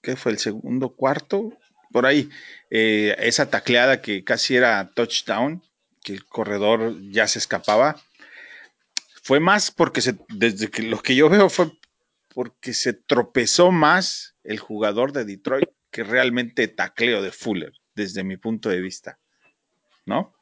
¿qué 0.00 0.14
fue? 0.14 0.32
El 0.32 0.38
segundo 0.38 0.90
cuarto, 0.90 1.52
por 1.90 2.06
ahí, 2.06 2.28
esa 2.70 3.50
tacleada 3.50 4.00
que 4.00 4.22
casi 4.22 4.54
era 4.54 4.92
touchdown, 4.94 5.62
que 6.04 6.12
el 6.12 6.24
corredor 6.24 6.94
ya 7.10 7.26
se 7.26 7.40
escapaba, 7.40 8.00
fue 9.28 9.40
más 9.40 9.70
porque 9.70 10.00
se, 10.00 10.16
desde 10.30 10.70
que 10.70 10.82
lo 10.82 11.00
que 11.00 11.14
yo 11.14 11.28
veo 11.28 11.50
fue 11.50 11.66
porque 12.32 12.72
se 12.72 12.94
tropezó 12.94 13.70
más 13.70 14.34
el 14.42 14.58
jugador 14.58 15.12
de 15.12 15.26
Detroit 15.26 15.68
que 15.90 16.02
realmente 16.02 16.66
tacleo 16.66 17.20
de 17.20 17.30
Fuller, 17.30 17.74
desde 17.94 18.24
mi 18.24 18.38
punto 18.38 18.70
de 18.70 18.80
vista. 18.80 19.18
¿No? 20.06 20.32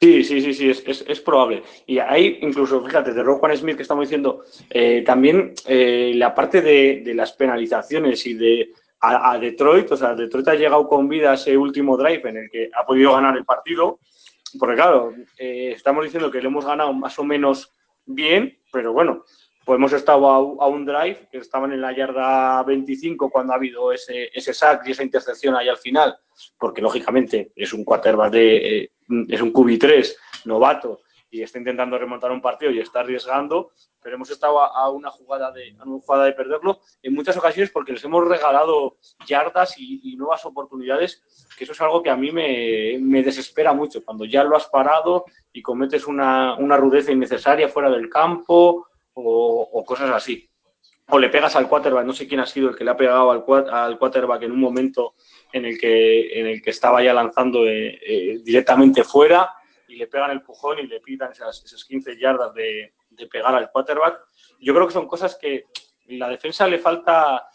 Sí, 0.00 0.24
sí, 0.24 0.40
sí, 0.40 0.54
sí, 0.54 0.70
es, 0.70 1.20
probable. 1.20 1.64
Y 1.86 1.98
ahí, 1.98 2.38
incluso, 2.40 2.82
fíjate, 2.82 3.12
de 3.12 3.22
Juan 3.24 3.58
Smith 3.58 3.76
que 3.76 3.82
estamos 3.82 4.08
diciendo, 4.08 4.42
eh, 4.70 5.02
también 5.04 5.52
eh, 5.66 6.12
la 6.14 6.34
parte 6.34 6.62
de, 6.62 7.12
las 7.14 7.32
penalizaciones 7.32 8.24
y 8.24 8.32
de 8.32 8.70
a, 9.00 9.38
Detroit, 9.38 9.92
o 9.92 9.98
sea, 9.98 10.14
Detroit 10.14 10.48
ha 10.48 10.54
llegado 10.54 10.88
con 10.88 11.10
vida 11.10 11.32
a 11.32 11.34
ese 11.34 11.58
último 11.58 11.98
drive 11.98 12.26
en 12.26 12.36
el 12.38 12.50
que 12.50 12.70
ha 12.74 12.86
podido 12.86 13.12
ganar 13.12 13.36
el 13.36 13.44
partido, 13.44 13.98
porque 14.58 14.76
claro, 14.76 15.12
eh, 15.36 15.72
estamos 15.76 16.04
diciendo 16.04 16.30
que 16.30 16.40
le 16.40 16.46
hemos 16.46 16.64
ganado 16.64 16.94
más 16.94 17.18
o 17.18 17.24
menos 17.24 17.70
bien, 18.06 18.58
pero 18.72 18.92
bueno, 18.92 19.24
pues 19.64 19.76
hemos 19.76 19.92
estado 19.92 20.26
a, 20.26 20.66
un 20.66 20.84
drive, 20.84 21.28
que 21.30 21.38
estaban 21.38 21.72
en 21.72 21.80
la 21.80 21.94
yarda 21.94 22.62
25 22.64 23.30
cuando 23.30 23.52
ha 23.52 23.56
habido 23.56 23.92
ese, 23.92 24.30
ese 24.34 24.52
sack 24.52 24.86
y 24.86 24.90
esa 24.90 25.04
intercepción 25.04 25.54
ahí 25.54 25.68
al 25.68 25.76
final, 25.76 26.16
porque 26.58 26.82
lógicamente 26.82 27.52
es 27.54 27.72
un 27.72 27.84
quarterback 27.84 28.32
de, 28.32 28.56
eh, 28.56 28.90
es 29.28 29.40
un 29.40 29.52
QB3 29.52 30.16
novato 30.46 31.00
y 31.30 31.42
está 31.42 31.58
intentando 31.58 31.96
remontar 31.96 32.32
un 32.32 32.42
partido 32.42 32.72
y 32.72 32.80
está 32.80 33.00
arriesgando, 33.00 33.72
pero 34.02 34.16
hemos 34.16 34.30
estado 34.30 34.60
a, 34.60 34.90
una 34.90 35.10
jugada 35.10 35.52
de 35.52 35.72
una 35.74 36.00
jugada 36.00 36.24
de 36.24 36.32
perderlo 36.32 36.80
en 37.02 37.14
muchas 37.14 37.36
ocasiones 37.36 37.70
porque 37.70 37.92
les 37.92 38.04
hemos 38.04 38.26
regalado 38.26 38.96
yardas 39.26 39.74
y, 39.78 40.16
nuevas 40.16 40.44
oportunidades, 40.44 41.22
que 41.56 41.64
eso 41.64 41.72
es 41.72 41.80
algo 41.80 42.02
que 42.02 42.10
a 42.10 42.16
mí 42.16 42.30
me, 42.30 42.98
me, 43.00 43.22
desespera 43.22 43.72
mucho, 43.72 44.04
cuando 44.04 44.24
ya 44.24 44.44
lo 44.44 44.56
has 44.56 44.66
parado 44.66 45.24
y 45.52 45.62
cometes 45.62 46.06
una, 46.06 46.54
una 46.56 46.76
rudeza 46.76 47.12
innecesaria 47.12 47.68
fuera 47.68 47.90
del 47.90 48.08
campo 48.08 48.86
o, 49.14 49.84
cosas 49.84 50.10
así. 50.10 50.48
O 51.08 51.18
le 51.18 51.28
pegas 51.28 51.56
al 51.56 51.68
quarterback, 51.68 52.06
no 52.06 52.12
sé 52.12 52.26
quién 52.26 52.40
ha 52.40 52.46
sido 52.46 52.70
el 52.70 52.76
que 52.76 52.84
le 52.84 52.90
ha 52.90 52.96
pegado 52.96 53.30
al, 53.30 53.44
al 53.70 53.98
quarterback 53.98 54.42
en 54.42 54.52
un 54.52 54.60
momento 54.60 55.14
en 55.52 55.64
el 55.64 55.78
que, 55.78 56.40
en 56.40 56.46
el 56.46 56.62
que 56.62 56.70
estaba 56.70 57.02
ya 57.02 57.12
lanzando 57.12 57.66
eh, 57.66 57.98
eh, 58.06 58.40
directamente 58.42 59.04
fuera 59.04 59.50
y 59.88 59.96
le 59.96 60.06
pegan 60.06 60.30
el 60.30 60.42
pujón 60.42 60.78
y 60.78 60.86
le 60.86 61.00
pitan 61.00 61.32
esas, 61.32 61.64
esas 61.64 61.84
15 61.84 62.18
yardas 62.18 62.54
de, 62.54 62.94
de, 63.16 63.26
pegar 63.26 63.54
al 63.54 63.70
quarterback. 63.70 64.20
Yo 64.60 64.74
creo 64.74 64.86
que 64.86 64.92
son 64.92 65.06
cosas 65.06 65.36
que 65.40 65.64
la 66.06 66.28
defensa 66.28 66.66
le 66.66 66.78
falta, 66.78 67.46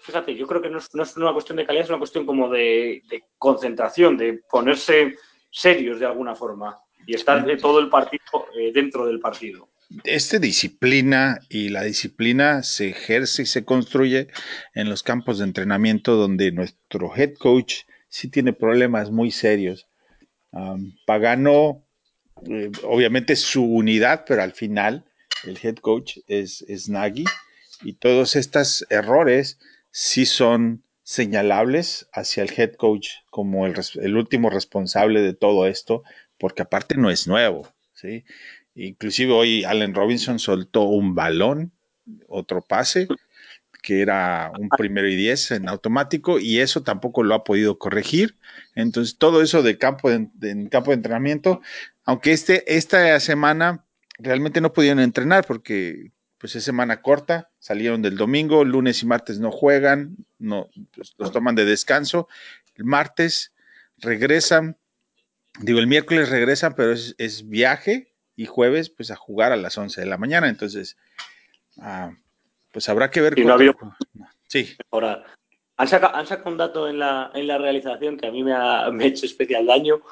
fíjate, 0.00 0.34
yo 0.34 0.46
creo 0.46 0.62
que 0.62 0.70
no 0.70 0.78
es, 0.78 0.94
no 0.94 1.02
es 1.02 1.16
una 1.16 1.32
cuestión 1.32 1.56
de 1.56 1.66
calidad, 1.66 1.84
es 1.84 1.90
una 1.90 1.98
cuestión 1.98 2.26
como 2.26 2.48
de, 2.48 3.02
concentración, 3.38 4.16
de 4.16 4.40
ponerse 4.50 5.14
serios 5.50 6.00
de 6.00 6.06
alguna 6.06 6.34
forma 6.34 6.78
y 7.06 7.14
estar 7.14 7.44
de 7.44 7.56
todo 7.56 7.78
el 7.78 7.88
partido 7.88 8.48
eh, 8.58 8.72
dentro 8.72 9.06
del 9.06 9.20
partido 9.20 9.68
esta 10.04 10.38
disciplina 10.38 11.38
y 11.48 11.68
la 11.68 11.84
disciplina 11.84 12.62
se 12.62 12.88
ejerce 12.88 13.42
y 13.42 13.46
se 13.46 13.64
construye 13.64 14.28
en 14.74 14.88
los 14.88 15.02
campos 15.02 15.38
de 15.38 15.44
entrenamiento 15.44 16.16
donde 16.16 16.52
nuestro 16.52 17.14
head 17.14 17.34
coach 17.34 17.82
sí 18.08 18.28
tiene 18.28 18.52
problemas 18.52 19.10
muy 19.10 19.30
serios. 19.30 19.86
Pagano, 21.06 21.84
eh, 22.48 22.70
obviamente 22.84 23.36
su 23.36 23.64
unidad, 23.64 24.24
pero 24.26 24.42
al 24.42 24.52
final 24.52 25.04
el 25.44 25.58
head 25.62 25.76
coach 25.76 26.18
es, 26.26 26.88
Nagy 26.88 27.24
y 27.82 27.94
todos 27.94 28.36
estos 28.36 28.86
errores 28.90 29.58
sí 29.90 30.26
son 30.26 30.82
señalables 31.02 32.08
hacia 32.12 32.42
el 32.42 32.52
head 32.56 32.74
coach 32.74 33.08
como 33.30 33.66
el, 33.66 34.16
último 34.16 34.50
responsable 34.50 35.20
de 35.20 35.34
todo 35.34 35.66
esto, 35.66 36.02
porque 36.38 36.62
aparte 36.62 36.96
no 36.96 37.10
es 37.10 37.28
nuevo, 37.28 37.68
¿sí? 37.94 38.24
Inclusive 38.74 39.32
hoy 39.32 39.64
Allen 39.64 39.94
Robinson 39.94 40.38
soltó 40.38 40.82
un 40.82 41.14
balón, 41.14 41.72
otro 42.28 42.60
pase, 42.60 43.08
que 43.82 44.02
era 44.02 44.50
un 44.58 44.68
primero 44.68 45.08
y 45.08 45.14
diez 45.14 45.52
en 45.52 45.68
automático, 45.68 46.40
y 46.40 46.58
eso 46.58 46.82
tampoco 46.82 47.22
lo 47.22 47.34
ha 47.36 47.44
podido 47.44 47.78
corregir. 47.78 48.36
Entonces, 48.74 49.16
todo 49.16 49.42
eso 49.42 49.62
de 49.62 49.78
campo 49.78 50.10
de, 50.10 50.68
campo 50.68 50.90
de 50.90 50.96
entrenamiento, 50.96 51.60
aunque 52.04 52.32
este, 52.32 52.76
esta 52.76 53.18
semana 53.20 53.85
realmente 54.18 54.60
no 54.60 54.72
pudieron 54.72 55.00
entrenar 55.00 55.46
porque 55.46 56.12
pues 56.38 56.54
es 56.54 56.64
semana 56.64 57.00
corta, 57.00 57.50
salieron 57.58 58.02
del 58.02 58.16
domingo, 58.16 58.64
lunes 58.64 59.02
y 59.02 59.06
martes 59.06 59.38
no 59.38 59.50
juegan, 59.50 60.16
no, 60.38 60.68
pues, 60.94 61.14
los 61.16 61.32
toman 61.32 61.54
de 61.54 61.64
descanso. 61.64 62.28
El 62.74 62.84
martes 62.84 63.54
regresan, 63.98 64.76
digo, 65.60 65.78
el 65.78 65.86
miércoles 65.86 66.28
regresan, 66.28 66.74
pero 66.74 66.92
es, 66.92 67.14
es 67.16 67.48
viaje, 67.48 68.12
y 68.36 68.44
jueves 68.44 68.90
pues 68.90 69.10
a 69.10 69.16
jugar 69.16 69.50
a 69.52 69.56
las 69.56 69.76
11 69.76 70.02
de 70.02 70.06
la 70.06 70.18
mañana. 70.18 70.48
Entonces, 70.48 70.96
ah, 71.80 72.12
pues 72.70 72.88
habrá 72.88 73.10
que 73.10 73.22
ver. 73.22 73.34
Sí. 74.46 74.76
Ahora, 74.90 75.24
han 75.78 75.88
sacado, 75.88 76.50
un 76.50 76.56
dato 76.56 76.88
en 76.88 76.98
la, 76.98 77.30
en 77.34 77.46
la 77.46 77.58
realización 77.58 78.16
que 78.16 78.26
a 78.28 78.30
mí 78.30 78.44
me 78.44 78.52
ha, 78.52 78.88
hecho 79.00 79.26
especial 79.26 79.66
daño, 79.66 80.02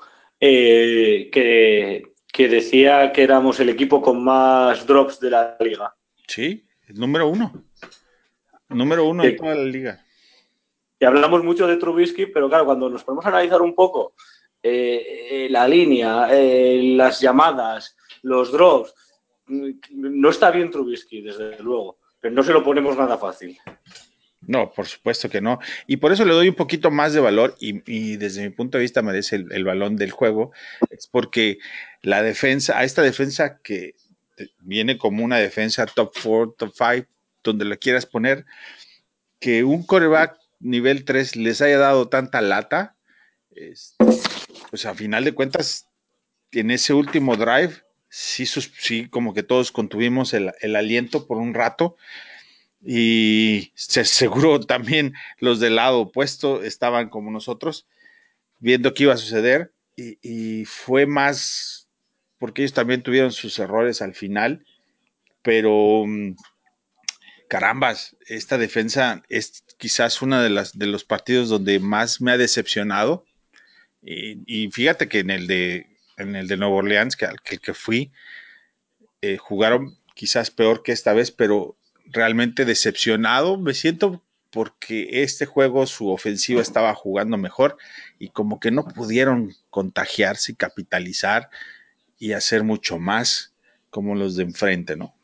eh, 0.41 1.29
que, 1.31 2.14
decía 2.43 3.13
que 3.13 3.23
éramos 3.23 3.61
el 3.61 3.69
equipo 3.69 4.03
con 4.03 4.23
más 4.23 4.87
drops 4.87 5.21
de 5.21 5.31
la 5.31 5.57
liga. 5.61 5.95
Sí, 6.27 6.67
el 6.89 6.97
número 6.97 7.29
uno. 7.29 7.65
Número 8.69 9.07
uno 9.07 9.23
de 9.23 9.33
toda 9.33 9.55
la 9.55 9.65
liga. 9.65 10.05
Y 10.99 11.05
hablamos 11.05 11.45
mucho 11.45 11.67
de 11.67 11.77
Trubisky, 11.77 12.27
pero 12.27 12.49
claro, 12.49 12.67
cuando 12.67 12.91
nos 12.91 13.05
podemos 13.05 13.25
analizar 13.27 13.63
un 13.63 13.75
poco 13.75 14.15
eh, 14.63 15.29
eh, 15.31 15.49
la 15.51 15.69
línea, 15.69 16.29
las 16.29 17.21
llamadas, 17.21 17.97
los 18.23 18.51
drops. 18.51 18.95
No 19.47 20.31
está 20.31 20.51
bien 20.51 20.71
Trubisky, 20.71 21.21
desde 21.21 21.59
luego, 21.63 21.99
pero 22.21 22.35
no 22.35 22.43
se 22.43 22.53
lo 22.53 22.65
ponemos 22.65 22.97
nada 22.97 23.17
fácil. 23.17 23.59
No, 24.47 24.73
por 24.73 24.87
supuesto 24.87 25.29
que 25.29 25.41
no. 25.41 25.59
Y 25.87 25.99
por 25.99 26.13
eso 26.13 26.25
le 26.25 26.35
doy 26.35 26.49
un 26.49 26.55
poquito 26.55 26.91
más 26.91 27.13
de 27.13 27.21
valor 27.21 27.57
y, 27.59 28.17
desde 28.17 28.43
mi 28.43 28.51
punto 28.51 28.79
de 28.79 28.83
vista 28.83 29.03
merece 29.03 29.37
el, 29.37 29.65
balón 29.65 29.97
del 29.97 30.11
juego. 30.11 30.53
Es 30.91 31.07
porque 31.07 31.59
la 32.03 32.23
defensa, 32.23 32.79
a 32.79 32.85
esta 32.85 33.03
defensa 33.03 33.61
que 33.63 33.95
viene 34.61 34.99
como 34.99 35.25
una 35.25 35.39
defensa 35.39 35.87
top 35.87 36.13
4, 36.23 36.55
top 36.59 36.73
5, 36.77 37.09
donde 37.43 37.65
la 37.65 37.77
quieras 37.77 38.07
poner, 38.07 38.45
que 39.41 39.65
un 39.65 39.85
coreback 39.85 40.39
nivel 40.61 41.05
3 41.05 41.37
les 41.37 41.61
haya 41.61 41.79
dado 41.79 42.09
tanta 42.09 42.41
lata, 42.41 42.97
pues 44.71 44.87
a 44.87 44.95
final 44.95 45.25
de 45.25 45.33
cuentas, 45.33 45.89
en 46.53 46.71
ese 46.71 46.95
último 46.95 47.37
drive, 47.37 47.75
sí, 48.09 48.47
sí, 48.47 49.09
como 49.09 49.35
que 49.35 49.43
todos 49.43 49.73
contuvimos 49.73 50.35
el, 50.35 50.77
aliento 50.77 51.27
por 51.27 51.39
un 51.39 51.55
rato. 51.55 51.97
Y 52.85 53.73
seguro 53.77 54.61
también 54.61 55.15
los 55.39 55.61
del 55.61 55.77
lado 55.77 56.01
opuesto 56.01 56.63
estaban 56.63 57.09
como 57.09 57.31
nosotros, 57.31 57.87
viendo 58.59 58.95
qué 58.95 59.05
iba 59.05 59.15
a 59.15 59.19
suceder. 59.19 59.73
Y, 59.97 60.65
fue 60.65 61.07
más 61.07 61.89
porque 62.39 62.63
ellos 62.63 62.75
también 62.75 63.03
tuvieron 63.03 63.33
sus 63.33 63.59
errores 63.59 64.03
al 64.03 64.15
final. 64.15 64.65
Pero 65.43 66.05
mm, 66.07 66.37
carambas, 67.49 68.17
esta 68.27 68.59
defensa 68.59 69.23
es 69.29 69.65
quizás 69.79 70.21
uno 70.21 70.41
de, 70.43 70.51
las, 70.51 70.79
de 70.79 70.87
los 70.87 71.05
partidos 71.05 71.49
donde 71.49 71.79
más 71.79 72.21
me 72.21 72.33
ha 72.33 72.39
decepcionado. 72.39 73.25
y 74.03 74.71
fíjate 74.71 75.09
que 75.09 75.21
en 75.21 75.31
el 75.31 75.47
de 75.47 75.95
en 76.17 76.37
el 76.37 76.49
de 76.49 76.57
Nuevo 76.57 76.77
Orleans, 76.77 77.17
que 77.17 77.27
al 77.27 77.41
que, 77.41 77.75
fui, 77.75 78.13
eh, 79.21 79.37
jugaron 79.37 79.99
quizás 80.15 80.51
peor 80.51 80.83
que 80.83 80.93
esta 80.93 81.13
vez, 81.13 81.31
pero 81.31 81.77
realmente 82.07 82.65
decepcionado 82.65 83.59
me 83.59 83.75
siento 83.75 84.23
porque 84.51 85.23
este 85.23 85.47
juego 85.47 85.87
su 85.87 86.11
ofensiva 86.11 86.63
estaba 86.63 86.95
jugando 86.95 87.37
mejor 87.37 87.77
y 88.19 88.29
como 88.29 88.61
que 88.61 88.71
no 88.71 88.85
pudieron 88.85 89.53
contagiarse 89.69 90.53
y 90.53 90.55
capitalizar 90.55 91.51
y 92.19 92.33
hacer 92.33 92.63
mucho 92.63 92.99
más 92.99 93.53
como 93.91 94.15
los 94.15 94.37
de 94.37 94.45
enfrente, 94.45 94.97
¿no? 94.97 95.15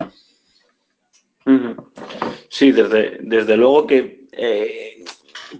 Sí, 2.49 2.73
desde, 2.73 3.19
desde 3.23 3.57
luego 3.57 3.87
que 3.87 4.27
eh, 4.33 5.05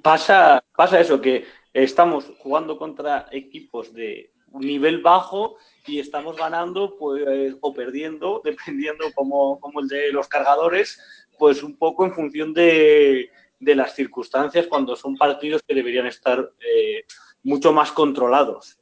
pasa, 0.03 0.65
pasa 0.77 1.01
eso, 1.01 1.21
que 1.21 1.45
estamos 1.73 2.33
jugando 2.39 2.77
contra 2.77 3.29
equipos 3.31 3.93
de 3.95 4.33
nivel 4.53 5.01
bajo 5.01 5.57
y 5.91 5.99
estamos 5.99 6.37
ganando 6.37 6.97
pues, 6.97 7.57
o 7.61 7.75
perdiendo, 7.75 8.41
dependiendo 8.45 9.07
como, 9.15 9.59
como 9.61 9.81
el 9.81 9.89
de 9.89 10.13
los 10.13 10.29
cargadores, 10.29 11.01
pues 11.39 11.63
un 11.63 11.77
poco 11.77 12.05
en 12.05 12.15
función 12.15 12.55
de, 12.55 13.31
las 13.59 13.95
circunstancias 13.95 14.67
cuando 14.69 14.97
son 14.97 15.17
partidos 15.17 15.63
que 15.67 15.75
deberían 15.75 16.07
estar 16.07 16.53
eh, 16.61 17.05
mucho 17.43 17.73
más 17.73 17.93
controlados. 17.93 18.79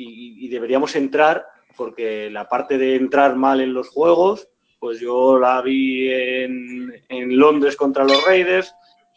Y, 0.00 0.48
deberíamos 0.48 0.94
entrar, 0.94 1.44
porque 1.76 2.30
la 2.30 2.48
parte 2.48 2.78
de 2.78 2.94
entrar 2.94 3.34
mal 3.34 3.60
en 3.60 3.74
los 3.74 3.88
juegos, 3.88 4.48
pues 4.78 5.00
yo 5.00 5.40
la 5.40 5.60
vi 5.60 6.08
en, 6.08 7.36
Londres 7.36 7.74
contra 7.74 8.04
los 8.04 8.24
Raiders, 8.24 8.72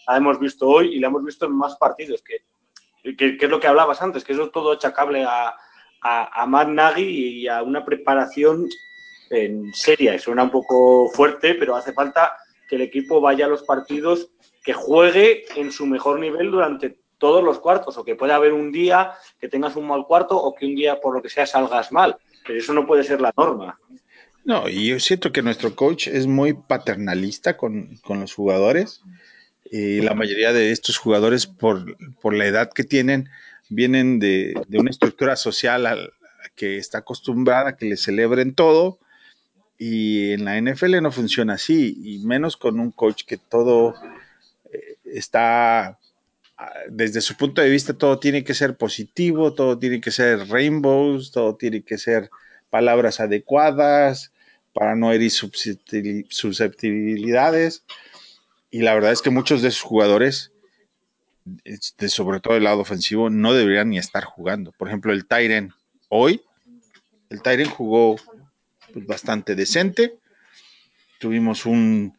la 0.08 0.18
hemos 0.18 0.40
visto 0.40 0.68
hoy 0.68 0.96
y 0.96 1.00
la 1.00 1.08
hemos 1.08 1.24
visto 1.24 1.46
en 1.46 1.56
más 1.56 1.76
partidos, 1.76 2.24
que, 2.24 3.16
que, 3.16 3.38
es 3.40 3.50
lo 3.50 3.60
que 3.60 3.68
hablabas 3.68 4.02
antes, 4.02 4.24
que 4.24 4.34
eso 4.34 4.46
es 4.46 4.52
todo 4.52 4.72
achacable 4.72 5.24
a, 5.24 5.54
a, 6.02 6.42
a 6.42 6.46
Matt 6.46 6.70
Nagy 6.70 7.04
y 7.04 7.48
a 7.48 7.64
una 7.64 7.86
preparación 7.86 8.68
en 9.30 9.74
seria. 9.74 10.18
Suena 10.20 10.44
un 10.44 10.52
poco 10.52 11.10
fuerte, 11.10 11.56
pero 11.56 11.76
hace 11.76 11.94
falta 11.94 12.34
que 12.68 12.76
el 12.76 12.82
equipo 12.82 13.22
vaya 13.22 13.46
a 13.46 13.50
los 13.50 13.64
partidos, 13.64 14.30
que 14.64 14.74
juegue 14.74 15.46
en 15.56 15.72
su 15.72 15.86
mejor 15.86 16.20
nivel 16.20 16.52
durante 16.52 16.98
todos 17.18 17.44
los 17.44 17.60
cuartos, 17.60 17.98
o 17.98 18.04
que 18.04 18.16
pueda 18.16 18.36
haber 18.36 18.54
un 18.54 18.72
día 18.72 19.14
que 19.40 19.48
tengas 19.48 19.76
un 19.76 19.88
mal 19.88 20.06
cuarto 20.06 20.36
o 20.38 20.56
que 20.56 20.66
un 20.66 20.76
día 20.76 21.00
por 21.00 21.14
lo 21.14 21.22
que 21.22 21.30
sea 21.30 21.46
salgas 21.46 21.92
mal. 21.92 22.18
Pero 22.46 22.60
eso 22.60 22.74
no 22.74 22.88
puede 22.88 23.04
ser 23.04 23.22
la 23.22 23.32
norma. 23.38 23.80
No, 24.44 24.68
y 24.68 24.88
yo 24.88 25.00
siento 25.00 25.32
que 25.32 25.44
nuestro 25.44 25.76
coach 25.76 26.08
es 26.08 26.26
muy 26.26 26.54
paternalista 26.54 27.58
con, 27.58 27.98
con 27.98 28.22
los 28.22 28.34
jugadores. 28.34 29.02
Y 29.70 30.02
la 30.02 30.16
mayoría 30.16 30.52
de 30.52 30.72
estos 30.72 30.98
jugadores, 30.98 31.46
por, 31.46 31.96
por 32.20 32.34
la 32.34 32.46
edad 32.46 32.72
que 32.74 32.84
tienen, 32.84 33.30
vienen 33.72 34.20
de, 34.20 34.54
de 34.68 34.80
una 34.80 34.92
estructura 34.92 35.36
social 35.36 36.14
que 36.56 36.78
está 36.78 37.00
acostumbrada 37.00 37.70
a 37.70 37.76
que 37.76 37.88
le 37.88 37.98
celebren 37.98 38.54
todo 38.54 39.00
y 39.84 40.34
en 40.34 40.46
la 40.46 40.62
NFL 40.62 41.02
no 41.02 41.12
funciona 41.12 41.56
así, 41.56 41.98
y 42.04 42.20
menos 42.20 42.56
con 42.56 42.80
un 42.80 42.92
coach 42.92 43.24
que 43.26 43.38
todo 43.38 43.96
eh, 44.72 44.98
está, 45.06 45.98
ah, 46.56 46.74
desde 46.88 47.20
su 47.20 47.36
punto 47.36 47.64
de 47.64 47.70
vista, 47.72 47.94
todo 47.94 48.20
tiene 48.20 48.44
que 48.44 48.54
ser 48.54 48.78
positivo, 48.78 49.56
todo 49.56 49.80
tiene 49.80 50.00
que 50.00 50.12
ser 50.12 50.50
rainbows, 50.50 51.32
todo 51.32 51.56
tiene 51.56 51.82
que 51.82 51.98
ser 51.98 52.30
palabras 52.70 53.20
adecuadas 53.20 54.32
para 54.72 54.96
no 54.96 55.12
herir 55.12 55.32
susceptibilidades. 55.32 57.84
Y 58.70 58.84
la 58.84 58.94
verdad 58.94 59.14
es 59.14 59.24
que 59.24 59.32
muchos 59.32 59.64
de 59.64 59.70
esos 59.70 59.82
jugadores, 59.82 60.51
sobre 62.08 62.40
todo 62.40 62.56
el 62.56 62.64
lado 62.64 62.80
ofensivo, 62.80 63.30
no 63.30 63.54
deberían 63.54 63.90
ni 63.90 63.98
estar 63.98 64.24
jugando. 64.24 64.72
Por 64.72 64.88
ejemplo, 64.88 65.12
el 65.12 65.26
Tyren 65.26 65.74
hoy, 66.10 66.42
el 67.30 67.42
Tyren 67.42 67.70
jugó 67.70 68.18
pues, 68.94 69.06
bastante 69.06 69.56
decente. 69.56 70.18
Tuvimos 71.20 71.66
un, 71.66 72.16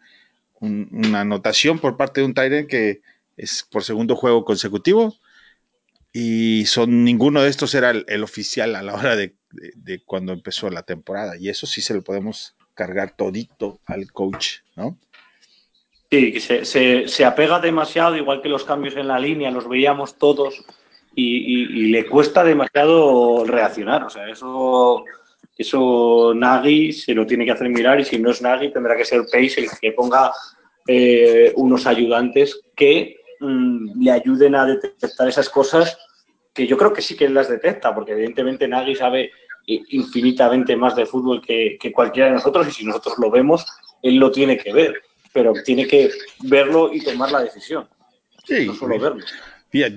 una 0.60 1.20
anotación 1.20 1.78
por 1.78 1.96
parte 1.96 2.20
de 2.20 2.26
un 2.26 2.34
Tyrant 2.34 2.68
que 2.68 3.02
es 3.36 3.66
por 3.70 3.84
segundo 3.84 4.16
juego 4.16 4.44
consecutivo. 4.44 5.16
Y 6.12 6.66
son 6.66 7.04
ninguno 7.04 7.42
de 7.42 7.48
estos 7.48 7.74
era 7.74 7.90
el, 7.90 8.22
oficial 8.22 8.76
a 8.76 8.82
la 8.82 8.94
hora 8.94 9.16
de, 9.16 9.34
cuando 10.04 10.32
empezó 10.32 10.68
la 10.70 10.82
temporada. 10.82 11.36
Y 11.38 11.48
eso 11.48 11.66
sí 11.66 11.80
se 11.80 11.94
lo 11.94 12.02
podemos 12.02 12.54
cargar 12.74 13.16
todito 13.16 13.80
al 13.86 14.12
coach, 14.12 14.58
¿no? 14.76 14.98
Sí, 16.12 16.40
se, 16.40 16.66
se, 16.66 17.08
se, 17.08 17.24
apega 17.24 17.58
demasiado, 17.58 18.18
igual 18.18 18.42
que 18.42 18.50
los 18.50 18.64
cambios 18.64 18.96
en 18.96 19.08
la 19.08 19.18
línea, 19.18 19.50
los 19.50 19.66
veíamos 19.66 20.18
todos, 20.18 20.62
y, 21.14 21.36
y, 21.36 21.86
le 21.86 22.04
cuesta 22.04 22.44
demasiado 22.44 23.46
reaccionar. 23.46 24.04
O 24.04 24.10
sea, 24.10 24.28
eso 24.28 25.06
eso 25.56 26.34
Nagy 26.34 26.92
se 26.92 27.14
lo 27.14 27.26
tiene 27.26 27.46
que 27.46 27.52
hacer 27.52 27.70
mirar 27.70 27.98
y 27.98 28.04
si 28.04 28.18
no 28.18 28.30
es 28.30 28.42
Nagy 28.42 28.72
tendrá 28.72 28.94
que 28.94 29.06
ser 29.06 29.22
Pace 29.30 29.60
el 29.60 29.68
que 29.80 29.92
ponga 29.92 30.32
eh, 30.86 31.50
unos 31.56 31.86
ayudantes 31.86 32.60
que 32.76 33.16
mm, 33.40 34.02
le 34.02 34.10
ayuden 34.10 34.54
a 34.54 34.66
detectar 34.66 35.28
esas 35.28 35.48
cosas 35.48 35.96
que 36.52 36.66
yo 36.66 36.76
creo 36.76 36.92
que 36.92 37.00
sí 37.00 37.16
que 37.16 37.24
él 37.24 37.32
las 37.32 37.48
detecta, 37.48 37.94
porque 37.94 38.12
evidentemente 38.12 38.68
Nagy 38.68 38.96
sabe 38.96 39.30
infinitamente 39.66 40.76
más 40.76 40.94
de 40.94 41.06
fútbol 41.06 41.40
que, 41.40 41.78
cualquiera 41.94 42.28
de 42.28 42.34
nosotros 42.34 42.68
y 42.68 42.72
si 42.72 42.84
nosotros 42.84 43.14
lo 43.18 43.30
vemos, 43.30 43.64
él 44.02 44.16
lo 44.16 44.30
tiene 44.30 44.58
que 44.58 44.72
ver, 44.72 45.00
pero 45.33 45.53
tiene 45.64 45.87
que 45.87 46.11
verlo 46.41 46.93
y 46.93 47.01
tomar 47.01 47.30
la 47.30 47.43
decisión. 47.43 47.89
Sí, 48.45 48.66
no 48.66 48.74
solo 48.74 48.99
verlo. 48.99 49.24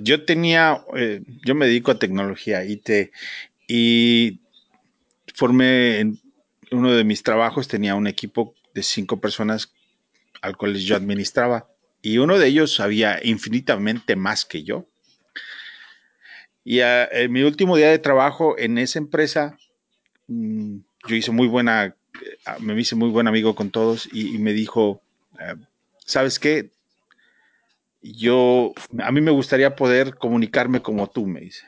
yo 0.04 0.26
tenía, 0.26 0.84
eh, 0.96 1.22
yo 1.44 1.56
me 1.56 1.66
dedico 1.68 1.92
a 1.92 2.00
tecnología 2.00 2.64
y 2.64 2.78
te 2.78 3.12
y 3.68 4.40
formé 5.34 6.00
en 6.00 6.20
uno 6.72 6.94
de 6.94 7.04
mis 7.04 7.24
trabajos, 7.24 7.68
tenía 7.68 7.96
un 7.96 8.08
equipo 8.08 8.54
de 8.74 8.84
cinco 8.84 9.20
personas 9.20 9.74
al 10.42 10.58
cual 10.58 10.76
yo 10.76 10.96
administraba 10.96 11.68
y 12.06 12.20
uno 12.20 12.38
de 12.38 12.48
ellos 12.48 12.76
sabía 12.76 13.20
infinitamente 13.24 14.16
más 14.16 14.46
que 14.46 14.64
yo. 14.64 14.88
Y 16.64 16.82
ah, 16.82 17.08
en 17.12 17.32
mi 17.32 17.42
último 17.42 17.78
día 17.78 17.90
de 17.90 17.98
trabajo 17.98 18.56
en 18.60 18.78
esa 18.78 19.00
empresa, 19.00 19.58
mm, 20.28 20.78
yo 21.08 21.16
hice 21.16 21.32
muy 21.32 21.48
buena, 21.48 21.96
ah, 22.46 22.58
me 22.60 22.80
hice 22.80 22.96
muy 22.96 23.10
buen 23.10 23.28
amigo 23.28 23.56
con 23.56 23.72
todos 23.72 24.08
y, 24.12 24.38
me 24.38 24.54
dijo, 24.54 25.02
¿sabes 26.06 26.40
qué? 26.40 26.72
Yo, 28.02 28.74
a 29.00 29.12
mí 29.12 29.22
me 29.22 29.32
gustaría 29.32 29.76
poder 29.76 30.16
comunicarme 30.16 30.82
como 30.82 31.10
tú, 31.10 31.26
me 31.26 31.42
dice. 31.42 31.66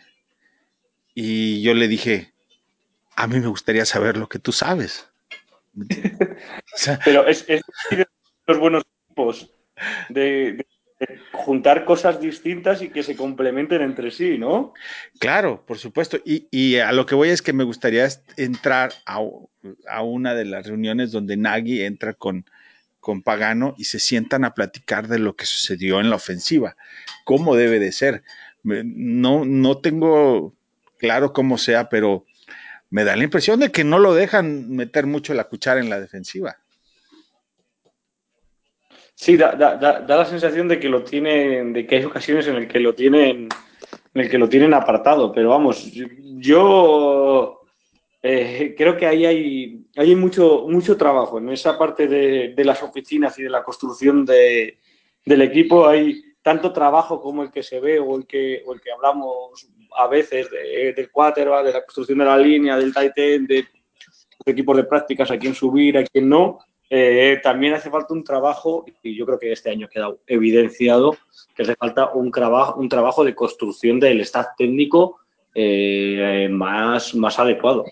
Y 1.16 1.62
yo 1.62 1.74
le 1.74 1.88
dije, 1.88 2.34
a 3.16 3.26
mí 3.26 3.40
me 3.40 3.48
gustaría 3.48 3.86
saber 3.86 4.18
lo 4.18 4.30
que 4.30 4.40
tú 4.40 4.52
sabes. 4.52 5.10
Pero 7.06 7.28
es, 7.28 7.46
es 7.48 7.62
los 8.46 8.60
buenos 8.60 8.84
tipos 9.08 9.52
de, 10.10 10.66
juntar 11.32 11.86
cosas 11.86 12.20
distintas 12.20 12.82
y 12.82 12.90
que 12.90 13.04
se 13.04 13.16
complementen 13.16 13.82
entre 13.82 14.12
sí, 14.12 14.38
¿no? 14.38 14.74
Claro, 15.20 15.64
por 15.66 15.78
supuesto. 15.78 16.18
Y, 16.26 16.78
a 16.78 16.92
lo 16.92 17.06
que 17.06 17.16
voy 17.16 17.30
es 17.30 17.42
que 17.42 17.54
me 17.54 17.64
gustaría 17.64 18.08
entrar 18.36 18.94
a, 19.06 19.20
una 20.02 20.34
de 20.34 20.46
las 20.46 20.66
reuniones 20.66 21.12
donde 21.12 21.38
Nagy 21.38 21.84
entra 21.84 22.14
con, 22.14 22.46
con 23.08 23.22
Pagano 23.22 23.74
y 23.78 23.86
se 23.86 24.00
sientan 24.00 24.44
a 24.44 24.54
platicar 24.54 25.08
de 25.08 25.18
lo 25.18 25.38
que 25.38 25.46
sucedió 25.46 26.02
en 26.02 26.10
la 26.10 26.18
ofensiva, 26.18 26.76
cómo 27.24 27.56
debe 27.56 27.80
de 27.80 27.94
ser. 27.94 28.22
No, 28.64 29.46
no 29.46 29.78
tengo 29.78 30.54
claro 30.98 31.32
cómo 31.32 31.58
sea, 31.58 31.88
pero 31.88 32.26
me 32.90 33.06
da 33.06 33.16
la 33.16 33.24
impresión 33.24 33.62
de 33.62 33.72
que 33.72 33.86
no 33.86 33.98
lo 33.98 34.14
dejan 34.14 34.70
meter 34.72 35.06
mucho 35.06 35.34
la 35.34 35.46
cuchara 35.46 35.80
en 35.80 35.90
la 35.90 36.02
defensiva. 36.02 36.58
Sí, 39.16 39.38
da, 39.38 39.56
la 39.56 40.26
sensación 40.26 40.68
de 40.68 40.78
que 40.78 40.90
lo 40.90 41.06
tienen, 41.06 41.72
de 41.72 41.88
que 41.88 41.96
hay 41.96 42.04
ocasiones 42.04 42.46
en 42.48 42.56
las 42.56 42.68
que 42.68 42.82
lo 42.82 42.94
tienen, 42.94 43.48
en 44.16 44.22
el 44.22 44.30
que 44.30 44.38
lo 44.38 44.50
tienen 44.50 44.74
apartado, 44.74 45.32
pero 45.32 45.52
vamos, 45.52 45.94
yo 45.94 47.57
eh, 48.30 48.76
creo 48.78 48.98
que 48.98 49.06
ahí 49.06 49.26
hay, 49.26 49.86
hay 49.96 50.16
mucho, 50.16 50.66
mucho 50.68 50.98
trabajo 50.98 51.38
en 51.38 51.50
esa 51.50 51.78
parte 51.78 52.08
de, 52.08 52.66
las 52.66 52.84
oficinas 52.84 53.40
y 53.40 53.44
de 53.44 53.50
la 53.50 53.64
construcción 53.64 54.26
del 54.26 55.42
equipo. 55.42 55.88
Hay 55.88 56.22
tanto 56.42 56.74
trabajo 56.74 57.22
como 57.22 57.44
el 57.44 57.52
que 57.52 57.64
se 57.64 57.80
ve 57.80 58.00
o 58.00 58.18
el 58.18 58.28
que, 58.28 58.64
o 58.66 58.74
el 58.74 58.82
que 58.82 58.92
hablamos 58.92 59.70
a 59.98 60.08
veces 60.08 60.50
de, 60.52 60.94
del 60.94 61.10
quarterback, 61.10 61.66
de 61.66 61.74
la 61.74 61.84
construcción 61.86 62.18
de 62.18 62.26
la 62.26 62.38
línea, 62.38 62.76
del 62.78 62.94
tight 62.94 63.18
end, 63.18 63.48
de 63.48 63.66
equipos 64.46 64.76
de 64.76 64.84
prácticas, 64.84 65.32
a 65.32 65.40
quién 65.40 65.56
subir, 65.56 65.98
a 65.98 66.04
quién 66.04 66.28
no. 66.28 66.60
Eh, 66.90 67.40
también 67.42 67.74
hace 67.76 67.90
falta 67.90 68.14
un 68.14 68.26
trabajo, 68.26 68.86
y 69.04 69.16
yo 69.16 69.26
creo 69.26 69.40
que 69.40 69.54
este 69.54 69.70
año 69.70 69.88
ha 69.88 69.90
quedado 69.90 70.20
evidenciado, 70.28 71.16
que 71.56 71.64
hace 71.64 71.76
falta 71.76 72.12
un 72.14 72.30
trabajo, 72.32 72.80
un 72.80 72.90
trabajo 72.90 73.24
de 73.24 73.36
construcción 73.36 74.00
del 74.00 74.20
staff 74.22 74.48
técnico 74.58 75.20
eh, 75.54 76.48
más, 76.52 77.16
más 77.16 77.40
adecuado. 77.40 77.86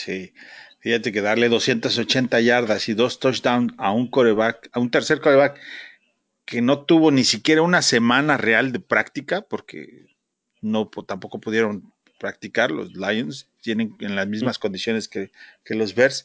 Sí, 0.00 0.32
fíjate 0.78 1.12
que 1.12 1.20
darle 1.20 1.50
280 1.50 2.40
yardas 2.40 2.88
y 2.88 2.94
dos 2.94 3.20
touchdowns 3.20 3.74
a 3.76 3.92
un 3.92 4.08
coreback, 4.08 4.70
a 4.72 4.80
un 4.80 4.90
tercer 4.90 5.20
coreback 5.20 5.60
que 6.46 6.62
no 6.62 6.84
tuvo 6.84 7.10
ni 7.10 7.24
siquiera 7.24 7.62
una 7.62 7.82
semana 7.82 8.38
real 8.38 8.72
de 8.72 8.80
práctica, 8.80 9.42
porque 9.42 10.06
no 10.62 10.88
tampoco 11.06 11.38
pudieron 11.38 11.92
practicar. 12.18 12.70
Los 12.70 12.94
Lions 12.94 13.48
tienen 13.60 13.94
en 14.00 14.16
las 14.16 14.26
mismas 14.26 14.58
condiciones 14.58 15.06
que, 15.06 15.30
los 15.66 15.94
Bears. 15.94 16.24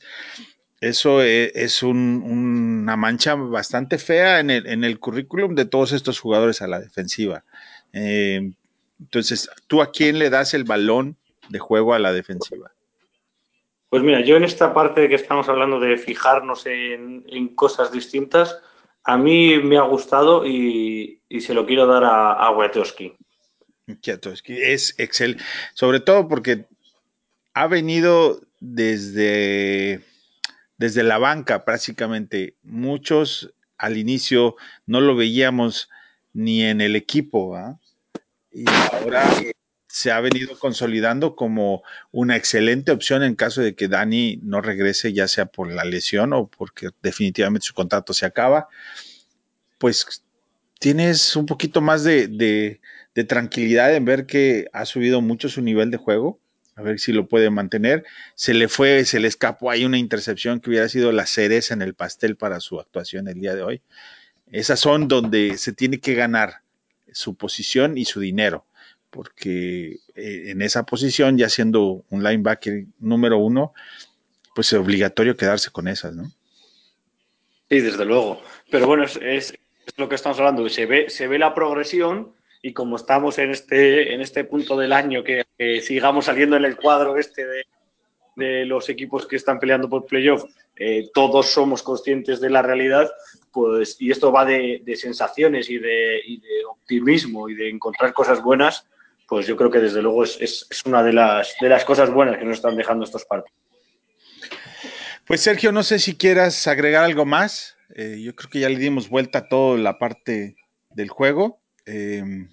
Eso 0.80 1.21
e, 1.21 1.51
es, 1.53 1.84
una 1.84 2.95
mancha 2.95 3.36
bastante 3.36 3.97
fea 3.97 4.39
en 4.39 4.49
el, 4.51 4.67
en 4.67 4.84
el, 4.84 4.99
currículum 4.99 5.53
de 5.53 5.65
todos 5.65 5.91
estos 5.91 6.19
jugadores 6.19 6.61
a 6.61 6.67
la 6.67 6.80
defensiva. 6.80 7.43
Eh, 7.93 8.53
entonces, 8.99 9.49
¿tú 9.67 9.82
a 9.82 9.91
quién 9.91 10.17
le 10.17 10.30
das 10.30 10.53
el 10.53 10.63
balón 10.63 11.17
de 11.49 11.59
juego 11.59 11.93
a 11.93 11.99
la 11.99 12.13
defensiva? 12.13 12.74
Pues 13.96 14.04
mira, 14.04 14.20
yo 14.20 14.36
en 14.36 14.43
esta 14.43 14.74
parte 14.74 15.08
que 15.08 15.16
estamos 15.16 15.48
hablando 15.48 15.80
de 15.80 15.98
fijarnos 15.98 16.66
en, 16.66 17.56
cosas 17.56 17.93
distintas, 17.93 18.60
a 19.06 19.18
mí 19.18 19.58
me 19.60 19.78
ha 19.78 19.84
gustado 19.84 20.46
y, 20.46 21.22
se 21.39 21.54
lo 21.54 21.66
quiero 21.66 21.88
dar 21.88 22.04
a, 22.04 22.34
a 22.34 22.72
es 24.48 24.96
Excel, 24.98 25.38
sobre 25.76 26.02
todo 26.02 26.28
porque 26.28 26.66
ha 27.54 27.68
venido 27.68 28.41
desde, 28.60 30.02
desde 30.76 31.04
la 31.04 31.18
banca 31.18 31.64
prácticamente. 31.64 32.58
Muchos 32.64 33.54
al 33.78 33.96
inicio 33.96 34.58
no 34.86 35.00
lo 35.00 35.16
veíamos 35.16 35.89
ni 36.34 36.64
en 36.64 36.82
el 36.82 36.98
equipo, 36.98 37.56
¿ah? 37.56 37.80
y 38.52 38.66
ahora 38.91 39.24
se 39.96 40.12
ha 40.12 40.20
venido 40.20 40.60
consolidando 40.60 41.38
como 41.38 41.82
una 42.12 42.36
excelente 42.36 42.91
opción 42.91 43.24
en 43.24 43.34
caso 43.34 43.62
de 43.62 43.76
que 43.76 43.88
Dani 43.88 44.41
no 44.43 44.60
regrese, 44.60 45.14
ya 45.14 45.30
sea 45.30 45.46
por 45.46 45.72
la 45.72 45.86
lesión 45.86 46.34
o 46.34 46.48
porque 46.48 46.89
definitivamente 47.02 47.68
su 47.68 47.74
contrato 47.74 48.14
se 48.14 48.26
acaba. 48.26 48.68
Pues 49.78 50.26
tienes 50.80 51.38
un 51.38 51.46
poquito 51.46 51.80
más 51.80 52.04
de, 52.04 52.28
de, 52.28 53.24
tranquilidad 53.24 53.96
en 53.96 54.04
ver 54.04 54.26
que 54.26 54.68
ha 54.74 54.84
subido 54.84 55.22
mucho 55.22 55.48
su 55.48 55.62
nivel 55.62 55.91
de 55.91 55.98
juego 55.98 56.41
a 56.76 56.82
ver 56.82 57.00
si 57.00 57.14
lo 57.14 57.30
puede 57.30 57.50
mantener. 57.50 58.04
Se 58.36 58.54
le 58.54 58.68
fue, 58.68 59.06
se 59.06 59.22
le 59.22 59.30
escapó 59.30 59.72
ahí 59.72 59.86
una 59.86 59.98
intercepción 59.98 60.60
que 60.60 60.72
hubiera 60.72 60.89
sido 60.89 61.14
la 61.14 61.26
cereza 61.26 61.74
en 61.74 61.82
el 61.82 61.93
pastel 61.93 62.36
para 62.36 62.60
su 62.60 62.82
actuación 62.82 63.30
el 63.30 63.39
día 63.39 63.56
de 63.56 63.64
hoy. 63.64 63.82
Esas 64.52 64.82
son 64.82 65.08
donde 65.08 65.58
se 65.58 65.72
tiene 65.72 66.02
que 66.02 66.16
ganar 66.16 66.64
su 67.14 67.36
posición 67.36 67.98
y 67.98 68.04
su 68.04 68.20
dinero, 68.20 68.66
porque 69.16 69.99
eh, 70.13 70.51
en 70.51 70.61
esa 70.61 70.86
posición, 70.86 71.38
ya 71.38 71.47
siendo 71.47 72.03
un 72.09 72.22
linebacker 72.22 72.84
número 72.99 73.38
uno, 73.38 73.74
pues 74.53 74.74
es 74.74 74.80
obligatorio 74.80 75.38
quedarse 75.38 75.72
con 75.72 75.88
esas, 75.88 76.13
¿no? 76.13 76.26
Sí, 77.70 77.80
desde 77.80 78.03
luego. 78.03 78.41
Pero 78.70 78.88
bueno, 78.88 79.05
es, 79.05 79.57
lo 79.95 80.09
que 80.09 80.16
estamos 80.16 80.38
hablando. 80.39 80.68
Se 80.68 80.86
ve, 80.86 81.09
se 81.09 81.28
ve 81.28 81.39
la 81.39 81.53
progresión 81.53 82.34
y 82.61 82.74
como 82.74 82.97
estamos 82.97 83.38
en 83.38 83.51
este, 83.51 84.13
en 84.13 84.20
este 84.20 84.43
punto 84.43 84.76
del 84.76 84.91
año, 84.91 85.24
que, 85.24 85.45
sigamos 85.82 86.26
saliendo 86.26 86.57
en 86.57 86.66
el 86.66 86.76
cuadro 86.76 87.18
este 87.18 87.45
de, 87.45 87.66
de 88.36 88.66
los 88.66 88.89
equipos 88.89 89.26
que 89.26 89.38
están 89.38 89.59
peleando 89.59 89.88
por 89.88 90.05
playoff, 90.05 90.43
eh, 90.78 91.09
todos 91.13 91.47
somos 91.47 91.82
conscientes 91.82 92.41
de 92.41 92.49
la 92.49 92.61
realidad, 92.61 93.09
pues, 93.51 93.95
y 93.99 94.11
esto 94.11 94.32
va 94.32 94.43
de, 94.43 94.84
sensaciones 94.95 95.70
y 95.70 95.78
de, 95.78 96.22
optimismo 96.70 97.47
y 97.47 97.55
de 97.55 97.70
encontrar 97.70 98.13
cosas 98.13 98.43
buenas, 98.43 98.86
pues 99.28 99.47
yo 99.47 99.55
creo 99.55 99.71
que 99.71 99.80
desde 99.80 100.01
luego 100.01 100.23
es, 100.23 100.38
es, 100.39 100.86
una 100.86 101.03
de 101.03 101.13
las, 101.13 101.55
de 101.59 101.69
las 101.69 101.86
cosas 101.86 102.11
buenas 102.11 102.38
que 102.38 102.45
nos 102.45 102.57
están 102.57 102.76
dejando 102.76 103.05
estos 103.05 103.26
partidos. 103.26 103.57
Pues 105.26 105.41
Sergio, 105.41 105.71
no 105.71 105.84
sé 105.84 105.99
si 105.99 106.15
quieras 106.15 106.67
agregar 106.67 107.03
algo 107.03 107.26
más. 107.26 107.78
Eh, 107.95 108.21
yo 108.23 108.36
creo 108.36 108.49
que 108.49 108.59
ya 108.59 108.69
le 108.69 108.78
dimos 108.78 109.09
vuelta 109.09 109.39
a 109.39 109.47
toda 109.47 109.78
la 109.78 109.97
parte 109.97 110.55
del 110.91 111.09
juego. 111.09 111.59
Eh, 111.86 112.47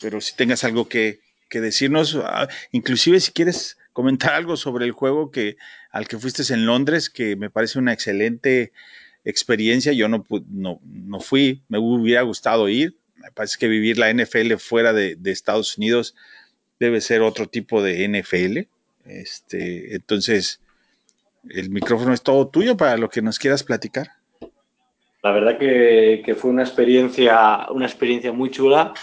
pero 0.00 0.20
si 0.20 0.36
tengas 0.36 0.64
algo 0.64 0.88
que, 0.88 1.20
que 1.48 1.60
decirnos, 1.60 2.14
uh, 2.14 2.46
inclusive 2.70 3.20
si 3.20 3.32
quieres 3.32 3.78
comentar 3.92 4.34
algo 4.34 4.56
sobre 4.56 4.84
el 4.84 4.92
juego 4.92 5.30
que 5.30 5.56
al 5.90 6.06
que 6.06 6.18
fuiste 6.18 6.42
en 6.52 6.66
Londres, 6.66 7.10
que 7.10 7.36
me 7.36 7.50
parece 7.50 7.78
una 7.78 7.92
excelente 7.92 8.72
experiencia. 9.24 9.92
Yo 9.92 10.08
no, 10.08 10.24
no, 10.48 10.80
no 10.84 11.20
fui, 11.20 11.62
me 11.68 11.78
hubiera 11.78 12.22
gustado 12.22 12.68
ir. 12.68 12.97
Me 13.18 13.30
parece 13.32 13.56
que 13.58 13.68
vivir 13.68 13.98
la 13.98 14.12
NFL 14.12 14.54
fuera 14.58 14.92
de, 14.92 15.16
de 15.16 15.30
Estados 15.30 15.76
Unidos 15.76 16.14
debe 16.78 17.00
ser 17.00 17.22
otro 17.22 17.46
tipo 17.46 17.82
de 17.82 18.06
NFL. 18.08 18.68
Este, 19.06 19.94
entonces, 19.94 20.60
el 21.48 21.70
micrófono 21.70 22.12
es 22.12 22.22
todo 22.22 22.48
tuyo 22.48 22.76
para 22.76 22.96
lo 22.96 23.08
que 23.08 23.22
nos 23.22 23.38
quieras 23.38 23.62
platicar. 23.62 24.08
La 25.22 25.32
verdad 25.32 25.58
que, 25.58 26.22
que 26.24 26.34
fue 26.34 26.50
una 26.50 26.62
experiencia, 26.62 27.66
una 27.70 27.86
experiencia 27.86 28.32
muy 28.32 28.50
chula 28.50 28.94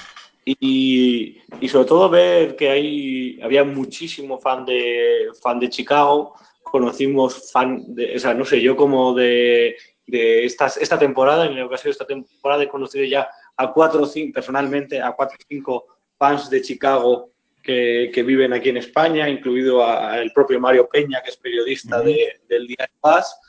y, 0.45 1.41
y, 1.59 1.67
sobre 1.67 1.87
todo 1.87 2.09
ver 2.09 2.55
que 2.55 2.69
hay, 2.69 3.39
había 3.41 3.63
muchísimo 3.63 4.39
fan 4.39 4.65
de, 4.65 5.27
fan 5.41 5.59
de 5.59 5.69
Chicago. 5.69 6.35
Conocimos 6.63 7.51
fan, 7.51 7.83
de, 7.95 8.15
o 8.15 8.19
sea, 8.19 8.33
no 8.33 8.45
sé, 8.45 8.61
yo 8.61 8.75
como 8.75 9.13
de, 9.13 9.75
de 10.07 10.45
esta, 10.45 10.67
esta 10.67 10.97
temporada, 10.97 11.45
en 11.45 11.57
la 11.57 11.65
ocasión 11.65 11.89
de 11.89 11.91
esta 11.91 12.05
temporada, 12.05 12.63
he 12.63 12.69
conocido 12.69 13.03
ya 13.05 13.27
a 13.57 13.71
cuatro 13.71 14.03
o 14.03 14.05
cinco, 14.05 14.33
personalmente, 14.33 15.01
a 15.01 15.11
cuatro 15.13 15.37
o 15.39 15.45
cinco 15.47 15.85
fans 16.17 16.49
de 16.49 16.61
Chicago 16.61 17.31
que, 17.61 18.11
que, 18.13 18.23
viven 18.23 18.53
aquí 18.53 18.69
en 18.69 18.77
España, 18.77 19.27
incluido 19.27 19.83
al 19.83 20.31
propio 20.31 20.59
Mario 20.59 20.87
Peña, 20.87 21.21
que 21.23 21.31
es 21.31 21.37
periodista 21.37 21.99
uh 21.99 22.03
-huh. 22.03 22.05
de, 22.05 22.41
del 22.47 22.67
Día 22.67 22.77
de 22.79 22.99
Paz. 22.99 23.39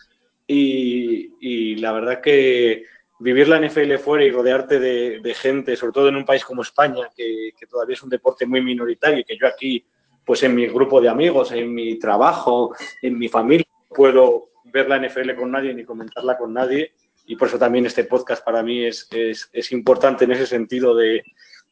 Y, 0.47 1.33
y, 1.41 1.77
la 1.77 1.93
verdad 1.93 2.21
que 2.21 2.85
vivir 3.19 3.49
la 3.49 3.59
NFL 3.61 3.97
fuera 3.99 4.25
y 4.25 4.31
rodearte 4.31 4.79
de, 4.79 5.21
de, 5.21 5.35
gente, 5.35 5.77
sobre 5.77 5.93
todo 5.93 6.09
en 6.09 6.17
un 6.17 6.25
país 6.25 6.45
como 6.45 6.63
España, 6.63 7.09
que, 7.15 7.51
que, 7.59 7.67
todavía 7.67 7.95
es 7.95 8.03
un 8.03 8.11
deporte 8.11 8.47
muy 8.47 8.63
minoritario 8.63 9.21
y 9.21 9.25
que 9.25 9.37
yo 9.37 9.47
aquí, 9.47 9.85
pues 10.25 10.43
en 10.45 10.55
mi 10.55 10.67
grupo 10.67 11.01
de 11.01 11.09
amigos, 11.09 11.53
en 11.53 11.75
mi 11.75 11.99
trabajo, 11.99 12.75
en 13.03 13.19
mi 13.19 13.29
familia, 13.29 13.67
puedo 13.89 14.51
ver 14.65 14.89
la 14.89 14.99
NFL 14.99 15.35
con 15.35 15.51
nadie 15.51 15.75
ni 15.75 15.85
comentarla 15.85 16.37
con 16.37 16.53
nadie. 16.53 16.93
Y 17.27 17.37
por 17.37 17.49
eso 17.49 17.59
también 17.59 17.87
este 17.87 18.05
podcast 18.05 18.45
para 18.45 18.62
mí 18.62 18.85
es, 18.85 19.09
es, 19.11 19.51
es 19.53 19.72
importante 19.72 20.24
en 20.24 20.33
ese 20.33 20.47
sentido 20.47 20.95
de, 20.95 21.24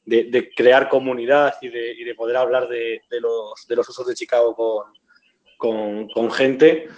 de, 0.05 0.24
de 0.24 0.50
crear 0.55 0.88
comunidad 0.88 1.55
y 1.61 1.68
de, 1.68 1.92
y 1.92 2.05
de 2.05 2.14
poder 2.14 2.36
hablar 2.36 2.68
de, 2.68 3.00
los, 3.20 3.66
de 3.66 3.76
los 3.76 3.88
usos 3.88 4.07
de 4.07 4.14
Chicago 4.14 4.55
con, 4.55 4.92
con, 5.57 6.09
con, 6.09 6.30
gente, 6.30 6.88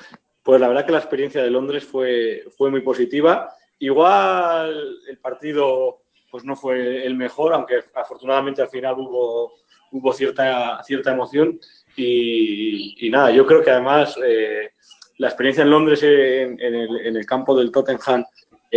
pues 0.43 0.61
la 0.61 0.69
verdad 0.69 0.87
que 0.87 0.93
la 0.93 0.99
experiencia 0.99 1.43
de 1.43 1.51
Londres 1.51 1.85
fue, 1.85 2.45
fue 2.57 2.71
muy 2.71 2.81
positiva. 2.81 3.55
Igual 3.79 4.99
el 5.09 5.19
partido 5.19 6.03
pues 6.31 6.45
no 6.45 6.57
fue 6.57 7.07
el 7.07 7.15
mejor, 7.15 7.53
aunque 7.53 7.85
afortunadamente 7.95 8.63
al 8.63 8.69
final 8.69 8.95
hubo, 8.99 9.55
hubo 9.93 10.13
cierta, 10.13 10.83
cierta 10.83 11.13
emoción. 11.13 11.61
Y, 11.95 13.07
y 13.07 13.11
nada, 13.11 13.31
yo 13.31 13.47
creo 13.47 13.63
que 13.63 13.71
además 13.71 14.19
eh, 14.25 14.71
la 15.19 15.29
experiencia 15.29 15.63
en 15.63 15.71
Londres 15.71 16.03
en, 16.03 16.61
en, 16.61 16.75
el, 16.75 17.07
en 17.07 17.17
el 17.17 17.27
campo 17.27 17.57
del 17.57 17.71
Tottenham 17.71 18.25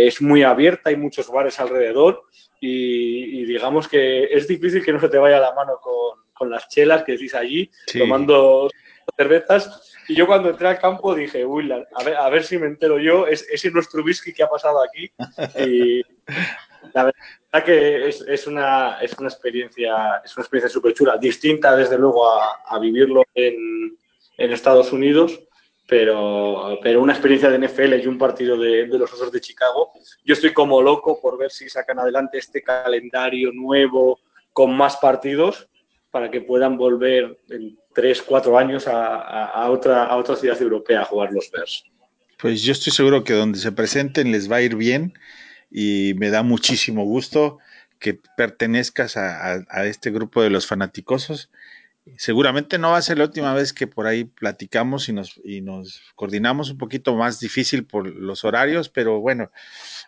es 0.06 0.22
muy 0.22 0.42
abierta, 0.42 0.90
hay 0.90 0.96
muchos 0.96 1.30
bares 1.30 1.58
alrededor 1.60 2.24
y, 2.60 3.40
y, 3.40 3.44
digamos 3.44 3.88
que 3.88 4.24
es 4.24 4.46
difícil 4.46 4.84
que 4.84 4.92
no 4.92 5.00
se 5.00 5.08
te 5.08 5.18
vaya 5.18 5.40
la 5.40 5.54
mano 5.54 5.78
con, 5.82 6.20
con 6.32 6.50
las 6.50 6.68
chelas 6.68 7.04
que 7.04 7.12
decís 7.12 7.34
allí, 7.34 7.70
sí. 7.86 7.98
tomando 7.98 8.68
cervezas. 9.16 9.94
Y 10.08 10.14
yo 10.14 10.26
cuando 10.26 10.50
entré 10.50 10.68
al 10.68 10.78
campo 10.78 11.14
dije, 11.14 11.44
uy, 11.44 11.70
a, 11.72 12.04
ver, 12.04 12.16
a 12.16 12.28
ver 12.28 12.44
si 12.44 12.58
me 12.58 12.66
entero 12.66 12.98
yo, 12.98 13.26
es, 13.26 13.46
ese 13.50 13.70
nuestro 13.70 14.02
whisky 14.02 14.32
que 14.32 14.42
ha 14.42 14.48
pasado 14.48 14.82
aquí. 14.82 15.10
Y 15.66 16.02
la 16.94 17.04
verdad 17.04 17.64
que 17.64 18.08
es, 18.08 18.22
es, 18.22 18.46
una, 18.46 18.98
es 19.02 19.12
una 19.18 19.28
experiencia 19.28 20.22
es 20.24 20.34
una 20.36 20.42
experiencia 20.42 20.72
súper 20.72 20.94
chula, 20.94 21.18
distinta 21.18 21.76
desde 21.76 21.98
luego 21.98 22.28
a, 22.28 22.62
a 22.66 22.78
vivirlo 22.78 23.22
en, 23.34 23.96
en 24.38 24.52
Estados 24.52 24.92
Unidos 24.92 25.40
pero, 25.90 26.78
pero 26.84 27.02
una 27.02 27.14
experiencia 27.14 27.50
de 27.50 27.66
NFL 27.66 27.94
y 27.94 28.06
un 28.06 28.16
partido 28.16 28.56
de, 28.56 28.86
de, 28.86 28.96
los 28.96 29.12
Osos 29.12 29.32
de 29.32 29.40
Chicago. 29.40 29.90
Yo 30.24 30.34
estoy 30.34 30.52
como 30.52 30.80
loco 30.80 31.20
por 31.20 31.36
ver 31.36 31.50
si 31.50 31.68
sacan 31.68 31.98
adelante 31.98 32.38
este 32.38 32.62
calendario 32.62 33.50
nuevo 33.52 34.20
con 34.52 34.76
más 34.76 34.98
partidos 34.98 35.68
para 36.12 36.30
que 36.30 36.42
puedan 36.42 36.76
volver 36.76 37.40
en 37.48 37.76
tres, 37.92 38.22
cuatro 38.22 38.56
años 38.56 38.86
a, 38.86 39.46
a, 39.46 39.68
otra, 39.68 40.04
a 40.04 40.16
otra 40.16 40.36
ciudad 40.36 40.62
europea 40.62 41.00
a 41.00 41.04
jugar 41.06 41.32
los 41.32 41.50
Bears. 41.50 41.82
Pues 42.38 42.62
yo 42.62 42.70
estoy 42.70 42.92
seguro 42.92 43.24
que 43.24 43.32
donde 43.32 43.58
se 43.58 43.72
presenten 43.72 44.30
les 44.30 44.50
va 44.50 44.56
a 44.56 44.62
ir 44.62 44.76
bien 44.76 45.14
y 45.72 46.14
me 46.18 46.30
da 46.30 46.44
muchísimo 46.44 47.04
gusto 47.04 47.58
que 47.98 48.16
pertenezcas 48.36 49.16
a, 49.16 49.54
a, 49.54 49.64
a 49.68 49.86
este 49.86 50.12
grupo 50.12 50.40
de 50.40 50.50
los 50.50 50.68
fanaticosos 50.68 51.50
seguramente 52.16 52.78
no 52.78 52.90
va 52.90 52.98
a 52.98 53.02
ser 53.02 53.18
la 53.18 53.24
última 53.24 53.54
vez 53.54 53.72
que 53.72 53.86
por 53.86 54.06
ahí 54.06 54.24
platicamos 54.24 55.08
y 55.08 55.12
nos, 55.12 55.40
y 55.44 55.60
nos 55.60 56.02
coordinamos 56.14 56.70
un 56.70 56.78
poquito 56.78 57.14
más 57.16 57.40
difícil 57.40 57.86
por 57.86 58.06
los 58.06 58.44
horarios, 58.44 58.88
pero 58.88 59.20
bueno, 59.20 59.50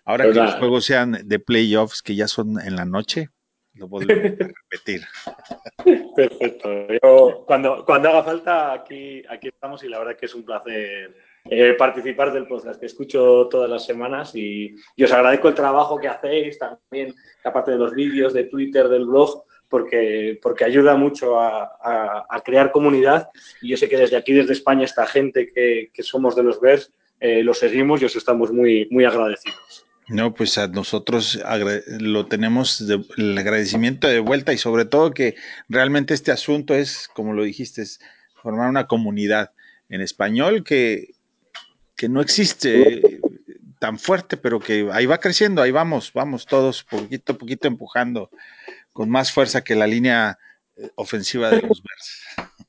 ahora 0.04 0.24
pero 0.24 0.34
que 0.34 0.40
los 0.40 0.54
juegos 0.54 0.84
sean 0.84 1.18
de 1.24 1.38
playoffs, 1.38 2.02
que 2.02 2.14
ya 2.14 2.28
son 2.28 2.60
en 2.60 2.76
la 2.76 2.84
noche, 2.84 3.28
lo 3.74 3.88
podemos 3.88 4.14
repetir. 4.70 5.02
Perfecto. 6.14 6.68
Yo, 7.02 7.44
cuando, 7.46 7.84
cuando 7.84 8.08
haga 8.10 8.22
falta, 8.22 8.72
aquí, 8.72 9.22
aquí 9.28 9.48
estamos 9.48 9.82
y 9.84 9.88
la 9.88 9.98
verdad 9.98 10.16
que 10.16 10.26
es 10.26 10.34
un 10.34 10.44
placer 10.44 11.16
eh, 11.44 11.74
participar 11.78 12.32
del 12.32 12.46
podcast 12.46 12.78
que 12.78 12.86
escucho 12.86 13.48
todas 13.50 13.68
las 13.68 13.84
semanas 13.84 14.34
y, 14.36 14.76
y, 14.94 15.04
os 15.04 15.12
agradezco 15.12 15.48
el 15.48 15.54
trabajo 15.54 15.98
que 15.98 16.08
hacéis 16.08 16.58
también, 16.58 17.14
aparte 17.44 17.72
de 17.72 17.78
los 17.78 17.94
vídeos, 17.94 18.32
de 18.32 18.44
Twitter, 18.44 18.88
del 18.88 19.06
blog, 19.06 19.44
porque, 19.72 20.38
porque 20.42 20.66
ayuda 20.66 20.96
mucho 20.96 21.40
a, 21.40 21.62
a, 21.82 22.26
a, 22.28 22.40
crear 22.42 22.72
comunidad 22.72 23.30
y 23.62 23.70
yo 23.70 23.78
sé 23.78 23.88
que 23.88 23.96
desde 23.96 24.18
aquí, 24.18 24.34
desde 24.34 24.52
España, 24.52 24.84
esta 24.84 25.06
gente 25.06 25.50
que, 25.50 25.90
que 25.94 26.02
somos 26.02 26.36
de 26.36 26.42
los 26.42 26.60
BERS, 26.60 26.92
eh, 27.20 27.42
lo 27.42 27.54
seguimos 27.54 28.02
y 28.02 28.04
os 28.04 28.14
estamos 28.14 28.52
muy, 28.52 28.86
muy 28.90 29.06
agradecidos. 29.06 29.86
No, 30.08 30.34
pues 30.34 30.58
a 30.58 30.68
nosotros 30.68 31.42
lo 31.86 32.26
tenemos 32.26 32.86
de, 32.86 33.02
el 33.16 33.38
agradecimiento 33.38 34.08
de 34.08 34.18
vuelta 34.18 34.52
y 34.52 34.58
sobre 34.58 34.84
todo 34.84 35.12
que 35.12 35.36
realmente 35.70 36.12
este 36.12 36.32
asunto 36.32 36.74
es, 36.74 37.08
como 37.14 37.32
lo 37.32 37.42
dijiste, 37.42 37.80
es 37.80 37.98
formar 38.42 38.68
una 38.68 38.86
comunidad 38.86 39.52
en 39.88 40.02
español 40.02 40.64
que, 40.64 41.14
que 41.96 42.10
no 42.10 42.20
existe 42.20 43.20
tan 43.78 43.98
fuerte, 43.98 44.36
pero 44.36 44.60
que 44.60 44.90
ahí 44.92 45.06
va 45.06 45.16
creciendo, 45.16 45.62
ahí 45.62 45.70
vamos, 45.70 46.12
vamos 46.12 46.44
todos 46.44 46.84
poquito 46.84 47.32
a 47.32 47.38
poquito 47.38 47.68
empujando 47.68 48.28
con 48.92 49.10
más 49.10 49.32
fuerza 49.32 49.62
que 49.62 49.74
la 49.74 49.86
línea 49.86 50.38
eh, 50.76 50.90
ofensiva 50.96 51.50
de 51.50 51.62
los 51.62 51.82
Bears. 51.82 52.22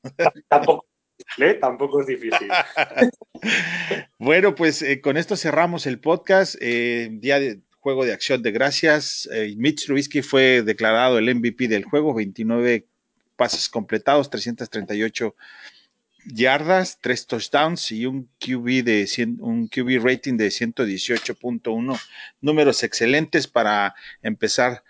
Tampoco, 0.50 0.86
¿eh? 1.38 1.54
Tampoco 1.56 2.02
es 2.02 2.08
difícil. 2.08 2.50
Bueno, 4.20 4.56
pues 4.56 4.82
eh, 4.82 5.02
con 5.02 5.18
esto 5.18 5.36
cerramos 5.36 5.86
el 5.86 6.00
podcast. 6.00 6.56
Eh, 6.62 7.10
día 7.12 7.42
de 7.42 7.60
juego 7.80 8.06
de 8.06 8.14
acción 8.14 8.42
de 8.42 8.54
gracias. 8.54 9.28
Eh, 9.34 9.54
Mitch 9.58 9.86
Trubisky 9.86 10.22
fue 10.22 10.62
declarado 10.62 11.18
el 11.18 11.36
MVP 11.36 11.68
del 11.68 11.84
juego, 11.84 12.14
29 12.14 12.88
pases 13.36 13.68
completados, 13.68 14.30
338 14.30 15.36
yardas, 16.26 17.00
3 17.02 17.28
touchdowns 17.28 17.92
y 17.92 18.06
un 18.06 18.30
QB 18.40 18.86
de 18.86 19.08
100, 19.08 19.40
un 19.42 19.68
QB 19.68 20.02
rating 20.02 20.38
de 20.38 20.48
118.1. 20.48 22.00
Números 22.40 22.84
excelentes 22.84 23.48
para 23.48 23.94
empezar 24.22 24.84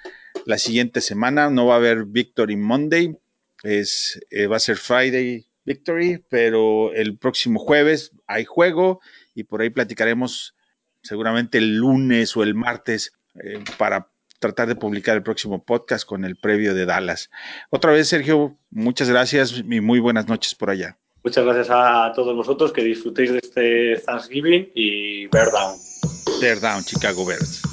la 0.46 0.58
siguiente 0.58 1.02
semana. 1.02 1.50
No 1.50 1.68
va 1.68 1.76
a 1.76 1.78
haber 1.78 2.06
Victory 2.06 2.56
Monday, 2.56 3.18
es, 3.64 4.20
eh, 4.30 4.48
va 4.48 4.58
a 4.58 4.60
ser 4.60 4.78
Friday 4.78 5.46
Victory, 5.66 6.24
pero 6.30 6.94
el 6.94 7.18
próximo 7.18 7.60
jueves 7.60 8.12
hay 8.28 8.46
juego 8.46 9.00
y 9.34 9.44
por 9.44 9.62
ahí 9.62 9.70
platicaremos 9.70 10.56
seguramente 11.02 11.58
el 11.58 11.78
lunes 11.78 12.36
o 12.36 12.44
el 12.44 12.56
martes 12.56 13.14
eh, 13.44 13.64
para 13.78 14.12
tratar 14.40 14.68
de 14.68 14.76
publicar 14.76 15.16
el 15.16 15.24
próximo 15.24 15.64
podcast 15.64 16.06
con 16.06 16.26
el 16.26 16.36
previo 16.36 16.74
de 16.74 16.86
Dallas. 16.86 17.30
Otra 17.70 17.92
vez, 17.92 18.10
Sergio, 18.10 18.58
muchas 18.70 19.10
gracias 19.10 19.58
y 19.58 19.80
muy 19.80 20.00
buenas 20.00 20.28
noches 20.28 20.54
por 20.56 20.70
allá. 20.70 21.00
Muchas 21.24 21.46
gracias 21.46 21.70
a 21.72 22.12
todos 22.14 22.36
vosotros 22.36 22.74
que 22.74 22.84
disfrutéis 22.84 23.32
de 23.32 23.38
este 23.38 24.04
Thanksgiving 24.06 24.70
y 24.76 25.28
Bear 25.28 25.50
Down. 25.52 25.78
Bear 26.42 26.60
Down, 26.60 26.84
Chicago 26.84 27.26
Bears. 27.26 27.73